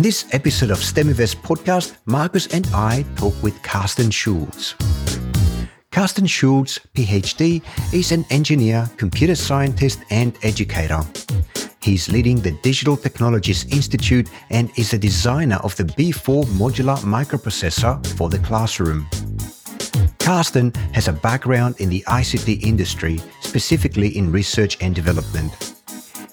In 0.00 0.04
this 0.04 0.32
episode 0.32 0.70
of 0.70 0.78
STEMiverse 0.78 1.36
podcast, 1.36 1.98
Marcus 2.06 2.46
and 2.46 2.66
I 2.72 3.04
talk 3.16 3.34
with 3.42 3.62
Karsten 3.62 4.10
Schulz. 4.10 4.74
Karsten 5.92 6.26
Schulz, 6.26 6.78
PhD, 6.94 7.62
is 7.92 8.10
an 8.10 8.24
engineer, 8.30 8.88
computer 8.96 9.34
scientist, 9.34 9.98
and 10.08 10.38
educator. 10.42 11.02
He's 11.82 12.08
leading 12.08 12.40
the 12.40 12.52
Digital 12.62 12.96
Technologies 12.96 13.66
Institute 13.70 14.30
and 14.48 14.70
is 14.78 14.94
a 14.94 14.98
designer 14.98 15.56
of 15.56 15.76
the 15.76 15.84
B4 15.84 16.46
modular 16.56 16.96
microprocessor 17.00 18.06
for 18.16 18.30
the 18.30 18.38
classroom. 18.38 19.06
Karsten 20.18 20.72
has 20.94 21.08
a 21.08 21.12
background 21.12 21.74
in 21.78 21.90
the 21.90 22.02
ICT 22.08 22.62
industry, 22.62 23.20
specifically 23.42 24.16
in 24.16 24.32
research 24.32 24.78
and 24.80 24.94
development. 24.94 25.74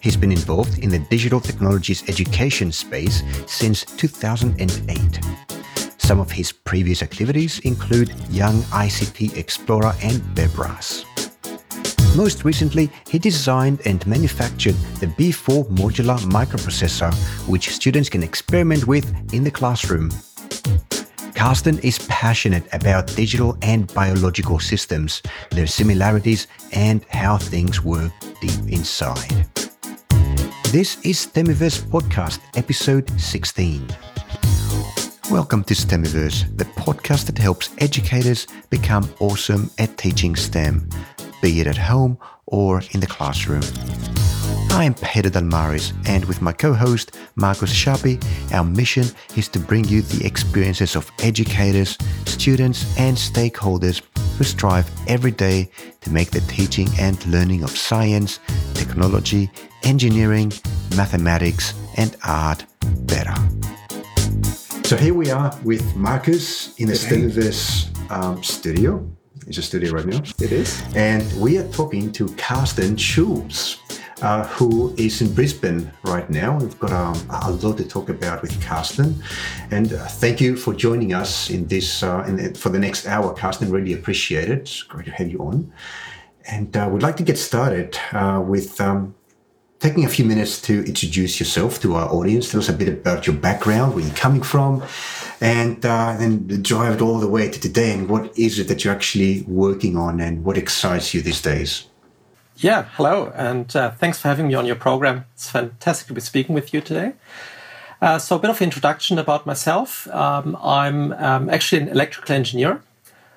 He's 0.08 0.16
been 0.16 0.32
involved 0.32 0.80
in 0.80 0.90
the 0.90 1.00
digital 1.00 1.42
technologies 1.42 2.08
education 2.08 2.72
space 2.72 3.24
since 3.46 3.84
2008. 3.84 5.20
Some 5.98 6.22
of 6.22 6.32
his 6.32 6.54
previous 6.54 7.04
activities 7.04 7.60
include 7.66 8.14
Young 8.30 8.62
ICT 8.72 9.36
Explorer 9.36 9.94
and 10.02 10.22
Bebras. 10.34 11.04
Most 12.16 12.46
recently, 12.46 12.90
he 13.10 13.20
designed 13.20 13.82
and 13.86 14.08
manufactured 14.08 14.76
the 15.02 15.08
B4 15.08 15.66
modular 15.76 16.20
microprocessor, 16.20 17.14
which 17.46 17.76
students 17.76 18.08
can 18.08 18.24
experiment 18.24 18.88
with 18.88 19.06
in 19.34 19.44
the 19.44 19.52
classroom. 19.52 20.10
Karsten 21.36 21.80
is 21.80 22.00
passionate 22.08 22.64
about 22.72 23.08
digital 23.08 23.58
and 23.62 23.94
biological 23.94 24.60
systems, 24.60 25.22
their 25.52 25.68
similarities, 25.68 26.48
and 26.72 27.04
how 27.10 27.38
things 27.38 27.84
work 27.84 28.14
deep 28.40 28.70
inside. 28.70 29.57
This 30.72 30.98
is 31.06 31.26
STEMiverse 31.26 31.80
Podcast, 31.80 32.40
episode 32.58 33.10
16. 33.18 33.88
Welcome 35.32 35.64
to 35.64 35.74
STEMiverse, 35.74 36.58
the 36.58 36.66
podcast 36.66 37.28
that 37.28 37.38
helps 37.38 37.70
educators 37.78 38.48
become 38.70 39.10
awesome 39.22 39.72
at 39.80 39.98
teaching 39.98 40.36
STEM, 40.36 40.90
be 41.42 41.62
it 41.62 41.68
at 41.68 41.78
home 41.78 42.18
or 42.48 42.82
in 42.92 43.00
the 43.00 43.08
classroom. 43.08 43.62
I 44.78 44.84
am 44.84 44.94
Peter 44.94 45.32
Dalmaris, 45.32 45.92
and 46.08 46.24
with 46.26 46.40
my 46.40 46.54
co 46.54 46.72
host 46.72 47.18
Marcus 47.36 47.74
Schappi, 47.74 48.24
our 48.54 48.64
mission 48.64 49.08
is 49.36 49.48
to 49.48 49.60
bring 49.60 49.86
you 49.86 50.04
the 50.04 50.24
experiences 50.24 50.96
of 50.96 51.10
educators, 51.24 51.98
students, 52.26 52.86
and 52.96 53.18
stakeholders 53.18 54.04
who 54.38 54.44
strive 54.44 54.88
every 55.08 55.32
day 55.32 55.72
to 56.02 56.12
make 56.12 56.30
the 56.30 56.42
teaching 56.42 56.88
and 57.00 57.26
learning 57.26 57.64
of 57.64 57.72
science, 57.72 58.40
technology, 58.76 59.50
engineering, 59.82 60.54
mathematics, 60.96 61.74
and 61.96 62.16
art 62.24 62.64
better. 63.08 63.34
So 64.84 64.96
here 64.96 65.16
we 65.16 65.32
are 65.32 65.58
with 65.64 65.96
Marcus 65.96 66.78
in 66.78 66.88
the 66.88 66.94
STEMiverse 66.94 68.12
um, 68.12 68.44
studio. 68.44 69.10
It's 69.48 69.58
a 69.58 69.64
studio 69.64 69.94
right 69.94 70.06
now. 70.06 70.22
It 70.40 70.52
is. 70.52 70.84
And 70.96 71.24
we 71.42 71.58
are 71.58 71.68
talking 71.70 72.12
to 72.12 72.28
Karsten 72.36 72.96
Schulz 72.96 73.80
uh, 74.22 74.46
who 74.48 74.94
is 74.98 75.22
in 75.22 75.34
Brisbane 75.34 75.92
right 76.04 76.30
now. 76.30 76.58
We've 76.58 76.80
got 76.80 76.92
um, 76.92 77.16
a 77.30 77.52
lot 77.52 77.78
to 77.78 77.88
talk 77.88 78.10
about 78.10 78.42
with 78.42 78.60
Karsten. 78.62 79.22
And 79.72 79.94
uh, 79.94 80.06
thank 80.08 80.42
you 80.42 80.56
for 80.56 80.74
joining 80.74 81.14
us 81.14 81.50
in 81.50 81.68
this 81.68 82.04
uh, 82.04 82.24
in, 82.28 82.54
for 82.56 82.70
the 82.70 82.80
next 82.80 83.08
hour, 83.08 83.34
Karsten. 83.34 83.72
Really 83.72 83.94
appreciate 83.94 84.50
it. 84.50 84.60
It's 84.60 84.84
great 84.84 85.06
to 85.06 85.12
have 85.12 85.30
you 85.30 85.40
on. 85.40 85.72
And 86.50 86.76
uh, 86.76 86.90
we'd 86.92 87.04
like 87.04 87.18
to 87.18 87.24
get 87.24 87.38
started 87.38 87.98
uh, 88.14 88.42
with 88.46 88.80
um, 88.80 89.16
taking 89.80 90.06
a 90.06 90.10
few 90.10 90.26
minutes 90.26 90.62
to 90.62 90.84
introduce 90.86 91.40
yourself 91.40 91.80
to 91.82 91.96
our 91.96 92.10
audience. 92.10 92.52
Tell 92.52 92.60
us 92.60 92.70
a 92.70 92.74
bit 92.74 92.88
about 92.88 93.28
your 93.28 93.36
background, 93.36 93.94
where 93.94 94.04
you're 94.04 94.16
coming 94.16 94.42
from, 94.42 94.82
and 95.42 95.86
uh, 95.86 96.16
then 96.18 96.48
drive 96.64 96.96
it 96.96 97.02
all 97.02 97.20
the 97.20 97.28
way 97.28 97.50
to 97.50 97.60
today. 97.60 97.94
And 97.94 98.10
what 98.10 98.38
is 98.38 98.60
it 98.60 98.68
that 98.70 98.84
you're 98.84 98.94
actually 98.94 99.44
working 99.44 99.98
on, 99.98 100.20
and 100.20 100.44
what 100.44 100.58
excites 100.58 101.14
you 101.14 101.22
these 101.22 101.42
days? 101.42 101.86
Yeah, 102.60 102.88
hello, 102.94 103.32
and 103.36 103.76
uh, 103.76 103.92
thanks 103.92 104.20
for 104.20 104.30
having 104.30 104.48
me 104.48 104.56
on 104.56 104.66
your 104.66 104.76
program. 104.76 105.26
It's 105.36 105.48
fantastic 105.48 106.08
to 106.08 106.14
be 106.16 106.22
speaking 106.22 106.56
with 106.56 106.74
you 106.74 106.82
today. 106.82 107.14
Uh, 108.02 108.18
so, 108.18 108.36
a 108.36 108.40
bit 108.40 108.50
of 108.50 108.60
introduction 108.64 109.20
about 109.20 109.46
myself. 109.46 110.08
Um, 110.08 110.58
I'm 110.64 111.14
um, 111.14 111.52
actually 111.52 111.84
an 111.84 111.90
electrical 111.90 112.34
engineer, 112.34 112.82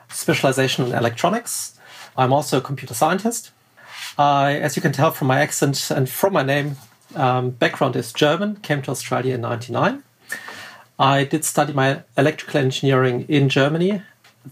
specialization 0.08 0.86
in 0.86 0.94
electronics. 0.94 1.78
I'm 2.16 2.32
also 2.32 2.56
a 2.56 2.60
computer 2.62 2.94
scientist. 2.94 3.50
I, 4.16 4.54
as 4.54 4.74
you 4.74 4.80
can 4.80 4.92
tell 4.92 5.10
from 5.10 5.28
my 5.28 5.38
accent 5.40 5.90
and 5.90 6.08
from 6.08 6.32
my 6.32 6.42
name, 6.42 6.76
um, 7.14 7.50
background 7.50 7.96
is 7.96 8.14
German. 8.14 8.56
Came 8.56 8.80
to 8.80 8.90
Australia 8.90 9.34
in 9.34 9.42
'99. 9.42 10.02
I 10.98 11.24
did 11.24 11.44
study 11.44 11.74
my 11.74 12.04
electrical 12.16 12.58
engineering 12.58 13.26
in 13.28 13.50
Germany. 13.50 14.00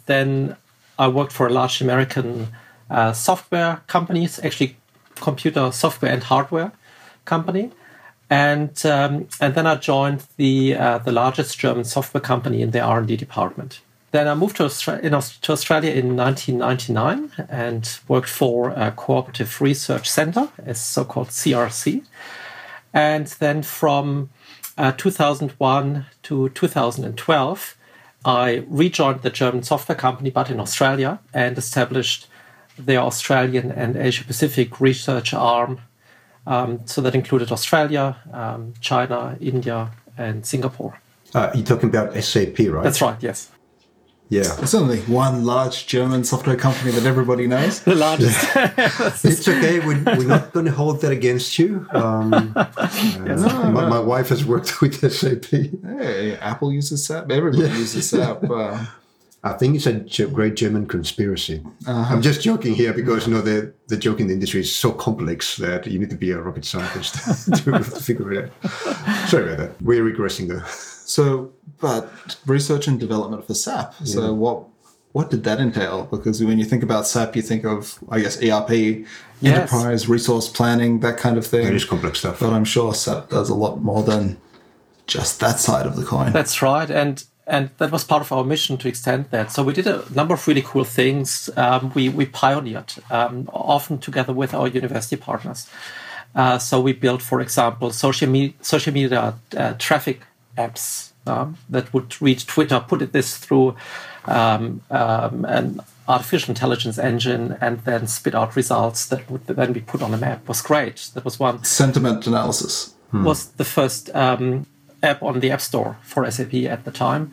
Then 0.05 0.57
I 0.99 1.09
worked 1.09 1.33
for 1.33 1.47
a 1.47 1.51
large 1.51 1.81
American 1.81 2.49
uh, 2.91 3.13
software 3.13 3.83
companies, 3.87 4.39
actually 4.43 4.77
computer 5.17 5.73
software 5.73 6.13
and 6.13 6.23
hardware 6.25 6.73
company. 7.25 7.71
And 8.31 8.85
um, 8.85 9.29
and 9.41 9.55
then 9.55 9.67
I 9.67 9.77
joined 9.77 10.25
the 10.37 10.77
uh, 10.77 10.99
the 10.99 11.13
largest 11.13 11.59
German 11.59 11.85
software 11.85 12.21
company 12.21 12.61
in 12.61 12.73
the 12.73 12.81
R 12.81 12.99
and 12.99 13.09
D 13.09 13.17
department. 13.17 13.81
Then 14.11 14.27
I 14.27 14.35
moved 14.35 14.57
to, 14.57 14.65
Austra- 14.65 15.01
in, 15.01 15.11
to 15.11 15.53
Australia 15.53 15.93
in 15.93 16.17
1999 16.17 17.47
and 17.49 17.99
worked 18.09 18.31
for 18.31 18.71
a 18.71 18.91
cooperative 18.91 19.61
research 19.61 20.09
center, 20.09 20.49
a 20.65 20.75
so-called 20.75 21.29
CRC. 21.29 22.05
And 22.95 23.27
then 23.27 23.63
from 23.63 24.31
uh, 24.79 24.93
2001 24.93 26.07
to 26.23 26.49
2012, 26.49 27.77
I 28.25 28.65
rejoined 28.67 29.23
the 29.23 29.31
German 29.31 29.63
software 29.63 29.97
company, 29.97 30.31
but 30.31 30.51
in 30.51 30.59
Australia, 30.59 31.21
and 31.35 31.59
established 31.59 32.28
the 32.79 32.97
Australian 32.97 33.73
and 33.73 33.97
Asia 33.97 34.25
Pacific 34.25 34.81
research 34.81 35.35
arm. 35.35 35.81
Um, 36.47 36.81
so 36.87 37.03
that 37.03 37.15
included 37.15 37.53
Australia, 37.53 38.17
um, 38.33 38.75
China, 38.81 39.37
India, 39.41 39.91
and 40.17 40.47
Singapore. 40.47 41.01
Uh, 41.35 41.51
you're 41.55 41.65
talking 41.65 41.91
about 41.91 42.15
SAP, 42.23 42.59
right? 42.59 42.83
That's 42.83 43.03
right, 43.03 43.23
yes. 43.23 43.51
Yeah. 44.31 44.55
There's 44.57 44.75
only 44.75 45.01
one 45.03 45.45
large 45.45 45.87
German 45.87 46.23
software 46.23 46.57
company 46.57 46.91
that 46.93 47.07
everybody 47.07 47.47
knows. 47.47 47.81
The 47.89 47.95
largest. 47.95 48.47
it's 49.25 49.49
okay. 49.49 49.81
We're, 49.81 50.03
we're 50.05 50.27
not 50.27 50.53
going 50.53 50.67
to 50.67 50.73
hold 50.73 51.01
that 51.01 51.13
against 51.13 51.59
you. 51.59 51.87
Um, 51.93 52.53
yes. 52.57 53.43
uh, 53.43 53.71
my, 53.71 53.89
my, 53.89 53.99
wife 53.99 54.29
has 54.29 54.45
worked 54.45 54.83
with 54.83 55.01
SAP. 55.13 55.47
Hey, 55.47 56.37
Apple 56.37 56.73
uses 56.73 57.07
SAP. 57.07 57.31
Everybody 57.31 57.63
yeah. 57.63 57.79
uses 57.79 58.11
SAP. 58.11 58.45
Uh, 58.51 58.85
I 59.45 59.53
think 59.53 59.77
it's 59.77 59.87
a 59.87 60.27
great 60.27 60.57
German 60.57 60.87
conspiracy. 60.87 61.63
Uh-huh. 61.87 62.15
I'm 62.15 62.23
just 62.23 62.43
joking 62.43 62.75
here 62.75 62.93
because 62.93 63.27
you 63.27 63.35
know 63.35 63.41
the 63.41 63.73
the 63.87 63.97
joke 63.97 64.19
in 64.19 64.27
the 64.27 64.35
industry 64.35 64.61
is 64.61 64.75
so 64.75 64.91
complex 64.91 65.57
that 65.59 65.87
you 65.87 65.99
need 65.99 66.11
to 66.11 66.17
be 66.17 66.33
a 66.33 66.41
rocket 66.41 66.65
scientist 66.65 67.15
to, 67.65 67.85
figure 68.01 68.33
it 68.33 68.53
out. 68.65 68.71
Sorry 69.29 69.45
about 69.45 69.59
that. 69.59 69.83
We're 69.83 70.03
regressing 70.03 70.49
though. 70.49 70.67
So, 70.67 71.53
but 71.81 72.37
research 72.47 72.89
and 72.89 72.99
development 72.99 73.47
for 73.47 73.55
SAP. 73.55 73.95
Yeah. 74.01 74.07
So 74.07 74.35
what 74.35 74.65
what 75.13 75.31
did 75.31 75.45
that 75.45 75.61
entail? 75.61 76.07
Because 76.11 76.43
when 76.43 76.59
you 76.59 76.65
think 76.65 76.83
about 76.83 77.07
SAP, 77.07 77.37
you 77.37 77.43
think 77.43 77.65
of 77.65 77.99
I 78.11 78.19
guess 78.21 78.43
ERP, 78.43 78.71
yes. 78.71 79.07
enterprise 79.43 80.09
resource 80.09 80.49
planning, 80.49 80.99
that 81.01 81.17
kind 81.17 81.39
of 81.39 81.47
thing. 81.47 81.65
It 81.65 81.75
is 81.75 81.85
complex 81.85 82.19
stuff. 82.19 82.41
But 82.41 82.53
I'm 82.53 82.65
sure 82.65 82.93
SAP 82.93 83.31
does 83.31 83.51
a 83.51 83.55
lot 83.55 83.81
more 83.83 84.03
than 84.03 84.37
just 85.07 85.39
that 85.41 85.61
side 85.61 85.87
of 85.87 85.95
the 85.95 86.05
coin. 86.05 86.33
That's 86.33 86.61
right, 86.61 86.91
and 86.91 87.25
and 87.49 87.71
that 87.79 87.91
was 87.91 88.05
part 88.05 88.21
of 88.21 88.31
our 88.31 88.45
mission 88.45 88.77
to 88.77 88.89
extend 88.89 89.31
that. 89.31 89.51
So 89.51 89.63
we 89.63 89.73
did 89.73 89.87
a 89.87 90.05
number 90.15 90.35
of 90.35 90.47
really 90.47 90.63
cool 90.63 90.85
things. 90.85 91.51
Um, 91.57 91.91
we 91.95 92.09
we 92.09 92.27
pioneered, 92.27 92.93
um, 93.11 93.49
often 93.53 93.99
together 93.99 94.33
with 94.33 94.55
our 94.55 94.69
university 94.69 95.17
partners. 95.17 95.69
Uh, 96.35 96.59
so 96.59 96.81
we 96.81 96.93
built, 96.93 97.23
for 97.23 97.41
example, 97.41 97.91
social, 97.91 98.29
me- 98.29 98.55
social 98.61 98.93
media 98.93 99.35
uh, 99.57 99.73
traffic 99.79 100.21
apps 100.57 101.13
um, 101.27 101.57
that 101.71 101.93
would 101.93 102.21
read 102.21 102.39
Twitter, 102.47 102.81
put 102.87 103.03
it 103.03 103.13
this 103.13 103.37
through 103.39 103.75
um, 104.27 104.83
um, 104.91 105.45
an 105.47 105.81
artificial 106.07 106.51
intelligence 106.51 106.99
engine, 106.99 107.57
and 107.61 107.81
then 107.81 108.07
spit 108.07 108.35
out 108.35 108.57
results 108.57 109.07
that 109.07 109.29
would 109.31 109.47
then 109.47 109.73
be 109.73 109.81
put 109.81 110.03
on 110.03 110.13
a 110.15 110.19
map. 110.19 110.47
Was 110.49 110.63
great. 110.63 111.11
That 111.15 111.25
was 111.25 111.41
one 111.41 111.65
sentiment 111.65 112.27
analysis. 112.27 112.95
Hmm. 113.11 113.25
Was 113.25 113.47
the 113.53 113.65
first 113.65 114.15
um, 114.15 114.67
app 115.03 115.23
on 115.23 115.41
the 115.41 115.51
App 115.51 115.61
Store 115.61 115.97
for 116.03 116.29
SAP 116.31 116.55
at 116.55 116.85
the 116.85 116.91
time. 116.91 117.33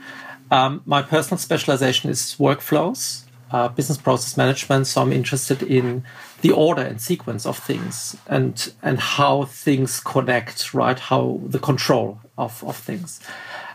Um, 0.51 0.81
my 0.85 1.01
personal 1.01 1.37
specialization 1.37 2.09
is 2.09 2.35
workflows, 2.39 3.23
uh, 3.51 3.67
business 3.69 3.97
process 3.97 4.37
management. 4.37 4.87
So 4.87 5.01
I'm 5.01 5.11
interested 5.11 5.63
in 5.63 6.03
the 6.41 6.51
order 6.51 6.81
and 6.81 7.01
sequence 7.01 7.45
of 7.45 7.57
things 7.57 8.15
and 8.27 8.71
and 8.83 8.99
how 8.99 9.45
things 9.45 9.99
connect, 9.99 10.73
right? 10.73 10.99
How 10.99 11.39
the 11.43 11.59
control 11.59 12.19
of 12.37 12.63
of 12.63 12.77
things. 12.77 13.19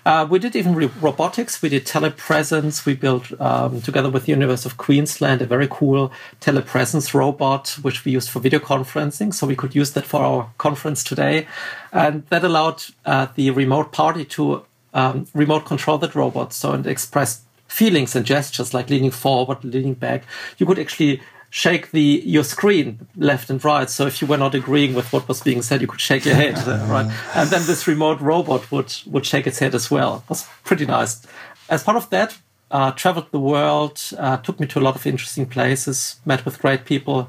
Uh, 0.05 0.27
we 0.29 0.39
did 0.39 0.57
even 0.57 0.75
robotics. 1.01 1.61
We 1.61 1.69
did 1.69 1.87
telepresence. 1.87 2.87
We 2.87 2.95
built 2.95 3.39
um, 3.41 3.81
together 3.81 4.11
with 4.11 4.27
the 4.27 4.33
University 4.33 4.69
of 4.69 4.77
Queensland 4.77 5.43
a 5.43 5.47
very 5.47 5.69
cool 5.71 6.11
telepresence 6.41 7.13
robot, 7.13 7.77
which 7.83 8.05
we 8.05 8.13
used 8.13 8.31
for 8.31 8.41
video 8.41 8.61
conferencing. 8.61 9.35
So 9.35 9.47
we 9.47 9.57
could 9.57 9.75
use 9.75 9.93
that 9.93 10.07
for 10.07 10.23
our 10.23 10.51
conference 10.59 11.05
today, 11.05 11.47
and 11.93 12.27
that 12.29 12.45
allowed 12.45 12.83
uh, 13.05 13.27
the 13.35 13.51
remote 13.51 13.93
party 13.93 14.25
to 14.25 14.65
um, 14.95 15.27
remote 15.35 15.67
control 15.67 15.99
that 15.99 16.15
robot. 16.15 16.53
So 16.53 16.73
and 16.73 16.87
express 16.87 17.43
feelings 17.69 18.17
and 18.17 18.27
gestures 18.27 18.75
like 18.75 18.91
leaning 18.91 19.13
forward, 19.13 19.63
leaning 19.65 19.95
back. 19.95 20.25
You 20.59 20.67
could 20.67 20.79
actually 20.79 21.21
shake 21.51 21.91
the 21.91 22.23
your 22.25 22.45
screen 22.45 23.09
left 23.17 23.51
and 23.51 23.63
right. 23.65 23.91
So 23.91 24.07
if 24.07 24.23
you 24.23 24.29
were 24.29 24.39
not 24.39 24.55
agreeing 24.55 24.95
with 24.95 25.13
what 25.13 25.29
was 25.29 25.43
being 25.43 25.63
said, 25.63 25.81
you 25.81 25.89
could 25.89 26.01
shake 26.01 26.25
your 26.25 26.37
head, 26.37 26.57
right? 26.89 27.11
And 27.35 27.51
then 27.51 27.67
this 27.67 27.87
remote 27.87 28.21
robot 28.21 28.71
would 28.71 28.95
would 29.07 29.27
shake 29.27 29.47
its 29.47 29.59
head 29.59 29.75
as 29.75 29.91
well. 29.91 30.23
It 30.25 30.29
was 30.31 30.47
pretty 30.65 30.87
nice. 30.87 31.27
As 31.69 31.83
part 31.83 31.97
of 31.97 32.09
that, 32.11 32.39
uh, 32.71 32.93
traveled 32.93 33.31
the 33.33 33.41
world, 33.41 34.01
uh, 34.17 34.37
took 34.39 34.61
me 34.61 34.67
to 34.69 34.79
a 34.79 34.83
lot 34.83 34.95
of 34.97 35.07
interesting 35.07 35.47
places, 35.47 36.21
met 36.25 36.45
with 36.45 36.61
great 36.61 36.85
people, 36.85 37.29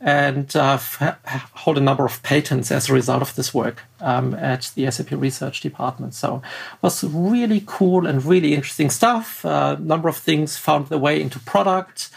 and 0.00 0.54
uh, 0.54 0.78
hold 1.54 1.78
a 1.78 1.80
number 1.80 2.04
of 2.04 2.22
patents 2.22 2.70
as 2.70 2.88
a 2.88 2.92
result 2.92 3.22
of 3.22 3.34
this 3.34 3.52
work 3.52 3.82
um, 4.00 4.34
at 4.34 4.70
the 4.74 4.88
SAP 4.90 5.10
research 5.12 5.60
department. 5.60 6.14
So 6.14 6.36
it 6.36 6.82
was 6.82 7.02
really 7.02 7.62
cool 7.66 8.06
and 8.06 8.24
really 8.24 8.54
interesting 8.54 8.90
stuff. 8.90 9.44
A 9.44 9.48
uh, 9.48 9.76
number 9.80 10.08
of 10.08 10.16
things 10.16 10.56
found 10.56 10.88
their 10.88 10.98
way 10.98 11.20
into 11.20 11.40
product 11.40 12.10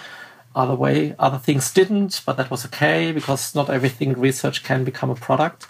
other 0.55 0.75
way. 0.75 1.15
Other 1.19 1.37
things 1.37 1.71
didn't, 1.71 2.21
but 2.25 2.37
that 2.37 2.51
was 2.51 2.65
okay 2.65 3.11
because 3.11 3.55
not 3.55 3.69
everything 3.69 4.13
research 4.13 4.63
can 4.63 4.83
become 4.83 5.09
a 5.09 5.15
product. 5.15 5.67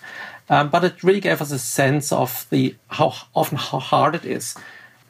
Um, 0.49 0.69
but 0.69 0.83
it 0.83 1.03
really 1.03 1.19
gave 1.19 1.41
us 1.41 1.51
a 1.51 1.59
sense 1.59 2.11
of 2.11 2.47
the 2.49 2.75
how 2.87 3.13
often 3.35 3.57
how 3.57 3.79
hard 3.79 4.15
it 4.15 4.25
is 4.25 4.55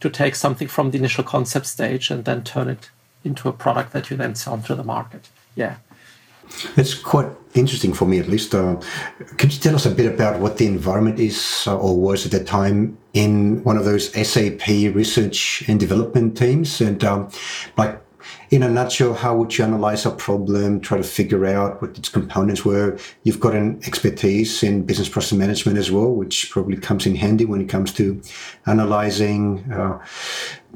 to 0.01 0.09
take 0.09 0.35
something 0.35 0.67
from 0.67 0.91
the 0.91 0.97
initial 0.97 1.23
concept 1.23 1.65
stage 1.65 2.11
and 2.11 2.25
then 2.25 2.43
turn 2.43 2.69
it 2.69 2.89
into 3.23 3.47
a 3.49 3.53
product 3.53 3.93
that 3.93 4.09
you 4.09 4.17
then 4.17 4.35
sell 4.35 4.57
to 4.57 4.75
the 4.75 4.83
market. 4.83 5.29
Yeah. 5.55 5.77
It's 6.75 6.93
quite 6.93 7.27
interesting 7.53 7.93
for 7.93 8.05
me, 8.05 8.19
at 8.19 8.27
least. 8.27 8.55
Uh, 8.55 8.81
could 9.37 9.53
you 9.53 9.59
tell 9.59 9.75
us 9.75 9.85
a 9.85 9.91
bit 9.91 10.11
about 10.11 10.39
what 10.39 10.57
the 10.57 10.65
environment 10.65 11.19
is, 11.19 11.63
uh, 11.67 11.77
or 11.77 11.95
was 11.95 12.25
at 12.25 12.31
the 12.31 12.43
time, 12.43 12.97
in 13.13 13.63
one 13.63 13.77
of 13.77 13.85
those 13.85 14.11
SAP 14.13 14.67
research 14.67 15.63
and 15.67 15.79
development 15.79 16.37
teams, 16.37 16.81
and 16.81 17.03
um, 17.03 17.29
like 17.77 18.01
in 18.49 18.63
a 18.63 18.69
nutshell, 18.69 19.13
how 19.13 19.35
would 19.35 19.57
you 19.57 19.63
analyze 19.63 20.05
a 20.05 20.11
problem, 20.11 20.79
try 20.79 20.97
to 20.97 21.03
figure 21.03 21.45
out 21.45 21.81
what 21.81 21.97
its 21.97 22.09
components 22.09 22.65
were? 22.65 22.97
You've 23.23 23.39
got 23.39 23.55
an 23.55 23.81
expertise 23.85 24.63
in 24.63 24.85
business 24.85 25.09
process 25.09 25.37
management 25.37 25.77
as 25.77 25.91
well, 25.91 26.11
which 26.11 26.49
probably 26.51 26.77
comes 26.77 27.05
in 27.05 27.15
handy 27.15 27.45
when 27.45 27.61
it 27.61 27.69
comes 27.69 27.93
to 27.93 28.21
analyzing 28.65 29.71
uh, 29.71 30.03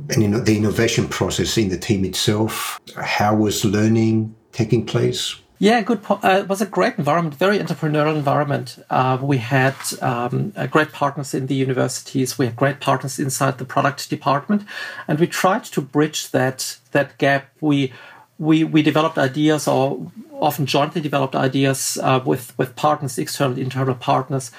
and 0.10 0.22
you 0.22 0.28
know, 0.28 0.40
the 0.40 0.58
innovation 0.58 1.08
process 1.08 1.58
in 1.58 1.70
the 1.70 1.78
team 1.78 2.06
itself. 2.06 2.80
How 2.96 3.36
was 3.36 3.64
learning 3.66 4.36
taking 4.52 4.86
place? 4.86 5.36
Yeah, 5.64 5.82
good. 5.82 6.04
Po- 6.04 6.20
uh, 6.22 6.40
it 6.40 6.50
was 6.50 6.60
a 6.60 6.66
great 6.66 6.96
environment, 6.98 7.36
very 7.36 7.58
entrepreneurial 7.58 8.18
environment. 8.18 8.84
Uh, 8.90 9.18
we 9.22 9.38
had 9.38 9.76
um, 10.02 10.52
uh, 10.58 10.68
great 10.68 10.92
partners 10.92 11.34
in 11.34 11.48
the 11.48 11.56
universities. 11.56 12.38
We 12.38 12.48
had 12.48 12.58
great 12.58 12.82
partners 12.82 13.18
inside 13.18 13.60
the 13.60 13.64
product 13.64 14.10
department, 14.10 14.64
and 15.08 15.22
we 15.22 15.28
tried 15.28 15.64
to 15.64 15.80
bridge 15.80 16.32
that 16.32 16.80
that 16.92 17.18
gap. 17.18 17.46
We 17.62 17.94
we 18.38 18.66
we 18.66 18.82
developed 18.82 19.18
ideas, 19.18 19.66
or 19.66 20.12
often 20.34 20.66
jointly 20.66 21.00
developed 21.00 21.34
ideas 21.34 21.98
uh, 22.04 22.20
with 22.26 22.52
with 22.58 22.76
partners, 22.76 23.18
external, 23.18 23.58
internal 23.58 23.96
partners 23.96 24.52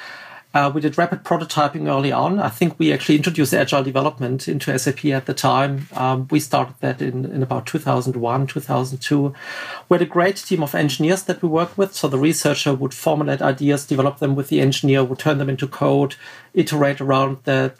uh, 0.54 0.70
we 0.72 0.80
did 0.80 0.96
rapid 0.96 1.24
prototyping 1.24 1.88
early 1.88 2.12
on. 2.12 2.38
I 2.38 2.48
think 2.48 2.78
we 2.78 2.92
actually 2.92 3.16
introduced 3.16 3.52
agile 3.52 3.82
development 3.82 4.46
into 4.46 4.76
SAP 4.78 5.04
at 5.06 5.26
the 5.26 5.34
time. 5.34 5.88
Um, 5.92 6.28
we 6.30 6.38
started 6.38 6.76
that 6.78 7.02
in, 7.02 7.24
in 7.24 7.42
about 7.42 7.66
2001, 7.66 8.46
2002. 8.46 9.34
We 9.88 9.94
had 9.94 10.02
a 10.02 10.06
great 10.06 10.36
team 10.36 10.62
of 10.62 10.76
engineers 10.76 11.24
that 11.24 11.42
we 11.42 11.48
worked 11.48 11.76
with. 11.76 11.92
So 11.92 12.06
the 12.06 12.18
researcher 12.18 12.72
would 12.72 12.94
formulate 12.94 13.42
ideas, 13.42 13.84
develop 13.84 14.20
them 14.20 14.36
with 14.36 14.48
the 14.48 14.60
engineer, 14.60 15.02
would 15.02 15.18
turn 15.18 15.38
them 15.38 15.50
into 15.50 15.66
code, 15.66 16.14
iterate 16.54 17.00
around 17.00 17.38
that, 17.44 17.76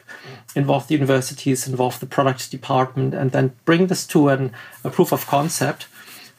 involve 0.53 0.89
the 0.89 0.95
universities, 0.95 1.67
involve 1.67 2.01
the 2.01 2.05
product 2.05 2.51
department, 2.51 3.13
and 3.13 3.31
then 3.31 3.55
bring 3.63 3.87
this 3.87 4.05
to 4.07 4.27
an, 4.27 4.51
a 4.83 4.89
proof 4.89 5.13
of 5.13 5.25
concept 5.27 5.87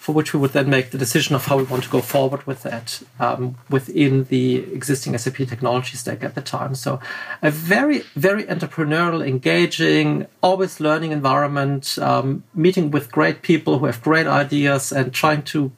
for 0.07 0.13
which 0.13 0.33
we 0.33 0.39
would 0.39 0.53
then 0.53 0.71
make 0.71 0.93
the 0.93 0.99
decision 0.99 1.35
of 1.35 1.47
how 1.47 1.57
we 1.57 1.65
want 1.65 1.83
to 1.83 1.91
go 1.91 2.01
forward 2.01 2.47
with 2.47 2.63
that 2.63 3.03
um, 3.19 3.57
within 3.69 4.23
the 4.27 4.59
existing 4.73 5.19
SAP 5.19 5.39
technology 5.49 5.97
stack 5.97 6.23
at 6.23 6.37
the 6.37 6.41
time. 6.41 6.77
So, 6.77 7.01
a 7.43 7.51
very, 7.51 8.05
very 8.15 8.45
entrepreneurial, 8.45 9.27
engaging, 9.27 10.29
always 10.45 10.79
learning 10.79 11.11
environment, 11.11 11.99
um, 11.99 12.45
meeting 12.55 12.93
with 12.93 13.11
great 13.11 13.43
people 13.43 13.81
who 13.81 13.87
have 13.87 14.01
great 14.01 14.29
ideas 14.29 14.93
and 14.93 15.13
trying 15.13 15.43
to 15.55 15.73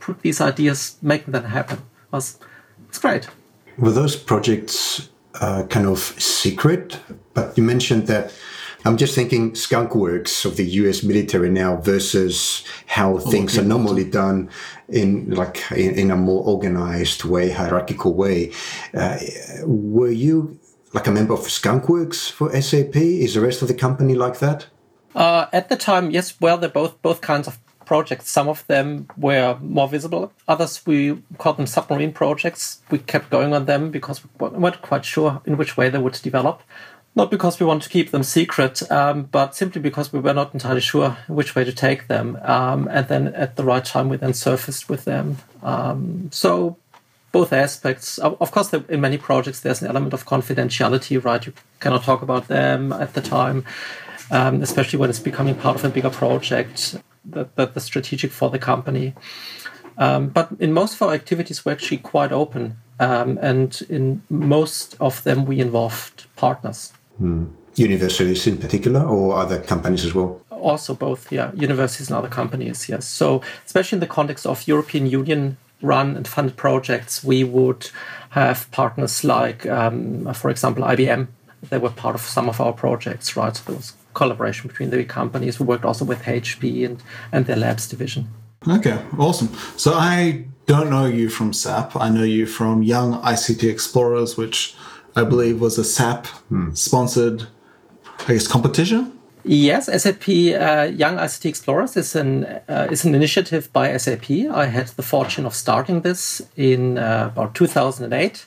put 0.00 0.22
these 0.22 0.40
ideas, 0.40 0.96
making 1.02 1.32
them 1.32 1.44
happen. 1.44 1.80
Was 2.12 2.38
it's 2.88 2.98
great. 2.98 3.28
Were 3.76 3.92
those 3.92 4.16
projects 4.16 5.10
uh, 5.42 5.64
kind 5.68 5.86
of 5.86 5.98
secret? 6.18 6.98
But 7.34 7.58
you 7.58 7.62
mentioned 7.62 8.06
that 8.06 8.32
I'm 8.86 8.96
just 8.96 9.16
thinking 9.16 9.50
skunkworks 9.52 10.44
of 10.44 10.56
the 10.56 10.64
US 10.64 11.02
military 11.02 11.50
now 11.50 11.76
versus 11.76 12.62
how 12.86 13.14
oh, 13.14 13.18
things 13.18 13.58
are 13.58 13.64
normally 13.64 14.04
done 14.04 14.48
in 14.88 15.28
like 15.30 15.60
in, 15.72 15.98
in, 15.98 16.10
a 16.12 16.16
more 16.16 16.44
organized 16.44 17.24
way, 17.24 17.50
hierarchical 17.50 18.14
way. 18.14 18.52
Uh, 18.94 19.18
were 19.64 20.12
you 20.12 20.60
like 20.92 21.08
a 21.08 21.10
member 21.10 21.34
of 21.34 21.40
skunkworks 21.40 22.30
for 22.30 22.48
SAP? 22.62 22.94
Is 22.94 23.34
the 23.34 23.40
rest 23.40 23.60
of 23.60 23.66
the 23.66 23.74
company 23.74 24.14
like 24.14 24.38
that? 24.38 24.66
Uh, 25.16 25.46
at 25.52 25.68
the 25.68 25.76
time, 25.76 26.12
yes. 26.12 26.40
Well, 26.40 26.56
they're 26.56 26.70
both 26.70 27.02
both 27.02 27.20
kinds 27.20 27.48
of 27.48 27.58
projects. 27.86 28.30
Some 28.30 28.48
of 28.48 28.64
them 28.68 29.08
were 29.16 29.58
more 29.60 29.88
visible. 29.88 30.32
Others 30.46 30.86
we 30.86 31.22
called 31.38 31.56
them 31.56 31.66
submarine 31.66 32.12
projects. 32.12 32.82
We 32.92 32.98
kept 32.98 33.30
going 33.30 33.52
on 33.52 33.64
them 33.64 33.90
because 33.90 34.22
we 34.22 34.48
weren't 34.48 34.82
quite 34.82 35.04
sure 35.04 35.42
in 35.44 35.56
which 35.56 35.76
way 35.76 35.88
they 35.88 35.98
would 35.98 36.20
develop 36.22 36.62
not 37.16 37.30
because 37.30 37.58
we 37.58 37.66
want 37.66 37.82
to 37.82 37.88
keep 37.88 38.10
them 38.10 38.22
secret, 38.22 38.88
um, 38.92 39.24
but 39.24 39.56
simply 39.56 39.80
because 39.80 40.12
we 40.12 40.20
were 40.20 40.34
not 40.34 40.52
entirely 40.52 40.82
sure 40.82 41.16
which 41.26 41.54
way 41.56 41.64
to 41.64 41.72
take 41.72 42.06
them. 42.06 42.38
Um, 42.42 42.88
and 42.88 43.08
then 43.08 43.28
at 43.28 43.56
the 43.56 43.64
right 43.64 43.84
time, 43.84 44.10
we 44.10 44.18
then 44.18 44.34
surfaced 44.34 44.88
with 44.90 45.06
them. 45.06 45.38
Um, 45.62 46.28
so 46.30 46.76
both 47.32 47.52
aspects. 47.52 48.18
Of 48.18 48.50
course, 48.50 48.72
in 48.72 49.00
many 49.00 49.18
projects, 49.18 49.60
there's 49.60 49.82
an 49.82 49.88
element 49.88 50.14
of 50.14 50.26
confidentiality, 50.26 51.22
right? 51.22 51.44
You 51.44 51.52
cannot 51.80 52.02
talk 52.04 52.22
about 52.22 52.48
them 52.48 52.92
at 52.92 53.14
the 53.14 53.20
time, 53.20 53.64
um, 54.30 54.62
especially 54.62 54.98
when 54.98 55.10
it's 55.10 55.18
becoming 55.18 55.54
part 55.54 55.76
of 55.76 55.84
a 55.84 55.88
bigger 55.88 56.10
project 56.10 56.96
that, 57.24 57.56
that 57.56 57.74
the 57.74 57.80
strategic 57.80 58.30
for 58.30 58.48
the 58.50 58.58
company. 58.58 59.14
Um, 59.98 60.28
but 60.28 60.48
in 60.58 60.72
most 60.72 60.94
of 60.94 61.02
our 61.02 61.14
activities, 61.14 61.64
we're 61.64 61.72
actually 61.72 61.98
quite 61.98 62.32
open. 62.32 62.76
Um, 62.98 63.38
and 63.42 63.82
in 63.88 64.22
most 64.30 64.96
of 65.00 65.22
them, 65.22 65.44
we 65.46 65.60
involved 65.60 66.26
partners. 66.36 66.92
Hmm. 67.18 67.46
Universities 67.76 68.46
in 68.46 68.56
particular, 68.56 69.02
or 69.02 69.36
other 69.36 69.60
companies 69.60 70.04
as 70.04 70.14
well? 70.14 70.40
Also, 70.50 70.94
both, 70.94 71.30
yeah, 71.30 71.52
universities 71.54 72.08
and 72.08 72.16
other 72.16 72.28
companies, 72.28 72.88
yes. 72.88 73.06
So, 73.06 73.42
especially 73.66 73.96
in 73.96 74.00
the 74.00 74.06
context 74.06 74.46
of 74.46 74.66
European 74.66 75.06
Union 75.06 75.58
run 75.82 76.16
and 76.16 76.26
funded 76.26 76.56
projects, 76.56 77.22
we 77.22 77.44
would 77.44 77.90
have 78.30 78.70
partners 78.70 79.24
like, 79.24 79.66
um, 79.66 80.32
for 80.32 80.50
example, 80.50 80.84
IBM. 80.84 81.28
They 81.68 81.78
were 81.78 81.90
part 81.90 82.14
of 82.14 82.22
some 82.22 82.48
of 82.48 82.60
our 82.60 82.72
projects, 82.72 83.36
right? 83.36 83.54
So 83.54 83.62
there 83.66 83.76
was 83.76 83.92
collaboration 84.14 84.68
between 84.68 84.90
the 84.90 85.04
companies. 85.04 85.60
We 85.60 85.66
worked 85.66 85.84
also 85.84 86.04
with 86.04 86.22
HP 86.22 86.84
and, 86.84 87.02
and 87.32 87.46
their 87.46 87.56
labs 87.56 87.88
division. 87.88 88.28
Okay, 88.66 88.98
awesome. 89.18 89.48
So 89.76 89.92
I 89.94 90.44
don't 90.66 90.90
know 90.90 91.06
you 91.06 91.28
from 91.28 91.52
SAP. 91.52 91.96
I 91.96 92.08
know 92.08 92.24
you 92.24 92.46
from 92.46 92.82
Young 92.82 93.20
ICT 93.22 93.70
Explorers, 93.70 94.36
which 94.36 94.74
I 95.16 95.24
believe 95.24 95.60
was 95.60 95.78
a 95.78 95.84
SAP 95.84 96.26
hmm. 96.48 96.72
sponsored, 96.74 97.46
I 98.28 98.34
guess, 98.34 98.46
competition. 98.46 99.12
Yes, 99.44 99.86
SAP 99.86 100.28
uh, 100.28 100.90
Young 100.92 101.16
ICT 101.16 101.44
Explorers 101.46 101.96
is 101.96 102.16
an 102.16 102.44
uh, 102.68 102.88
is 102.90 103.04
an 103.04 103.14
initiative 103.14 103.72
by 103.72 103.96
SAP. 103.96 104.30
I 104.30 104.66
had 104.66 104.88
the 104.88 105.02
fortune 105.02 105.46
of 105.46 105.54
starting 105.54 106.00
this 106.00 106.42
in 106.56 106.98
uh, 106.98 107.30
about 107.32 107.54
2008. 107.54 108.46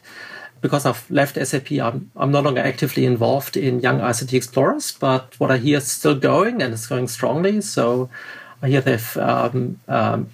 Because 0.61 0.85
I've 0.85 1.09
left 1.09 1.38
SAP, 1.47 1.71
I'm, 1.71 2.11
I'm 2.17 2.33
no 2.33 2.41
longer 2.41 2.59
actively 2.59 3.05
involved 3.05 3.55
in 3.55 3.79
Young 3.79 4.01
ICT 4.01 4.33
Explorers, 4.33 4.91
but 4.91 5.39
what 5.39 5.51
I 5.51 5.57
hear 5.57 5.77
is 5.77 5.89
still 5.89 6.15
going 6.15 6.61
and 6.61 6.73
it's 6.73 6.85
going 6.85 7.07
strongly. 7.07 7.61
So 7.61 8.09
I 8.61 8.67
hear 8.67 8.81
they've 8.81 9.17
um, 9.17 9.79
um, 9.88 10.27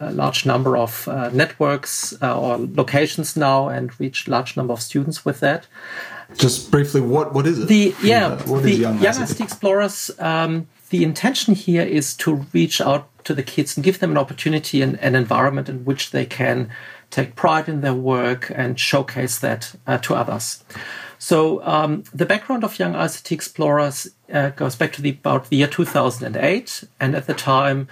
a 0.00 0.12
large 0.12 0.46
number 0.46 0.76
of 0.76 1.08
uh, 1.08 1.30
networks 1.30 2.14
uh, 2.22 2.38
or 2.38 2.58
locations 2.58 3.36
now 3.36 3.68
and 3.68 3.98
reach 4.00 4.28
large 4.28 4.56
number 4.56 4.72
of 4.72 4.80
students 4.80 5.24
with 5.24 5.40
that. 5.40 5.66
Just 6.36 6.70
briefly, 6.70 7.00
what 7.00 7.34
what 7.34 7.46
is 7.46 7.58
it? 7.58 7.68
The 7.68 7.94
yeah, 8.02 8.26
uh, 8.26 8.60
the 8.60 8.72
Young, 8.72 8.98
Young 8.98 9.14
ICT 9.14 9.40
Explorers. 9.40 10.10
Um, 10.18 10.68
the 10.90 11.02
intention 11.02 11.54
here 11.54 11.82
is 11.82 12.14
to 12.16 12.46
reach 12.52 12.80
out 12.80 13.08
to 13.24 13.34
the 13.34 13.42
kids 13.42 13.76
and 13.76 13.84
give 13.84 13.98
them 13.98 14.10
an 14.10 14.18
opportunity 14.18 14.80
and 14.82 14.98
an 15.00 15.14
environment 15.14 15.68
in 15.68 15.84
which 15.84 16.10
they 16.12 16.24
can 16.24 16.70
take 17.10 17.34
pride 17.36 17.68
in 17.68 17.80
their 17.80 17.94
work 17.94 18.50
and 18.54 18.78
showcase 18.78 19.38
that 19.38 19.74
uh, 19.86 19.98
to 19.98 20.14
others. 20.14 20.64
So 21.18 21.62
um, 21.64 22.04
the 22.14 22.26
background 22.26 22.64
of 22.64 22.78
Young 22.78 22.92
ICT 22.92 23.32
Explorers 23.32 24.08
uh, 24.32 24.50
goes 24.50 24.76
back 24.76 24.92
to 24.94 25.02
the, 25.02 25.10
about 25.10 25.48
the 25.48 25.56
year 25.56 25.66
2008, 25.66 26.84
and 27.00 27.16
at 27.16 27.26
the 27.26 27.34
time 27.34 27.88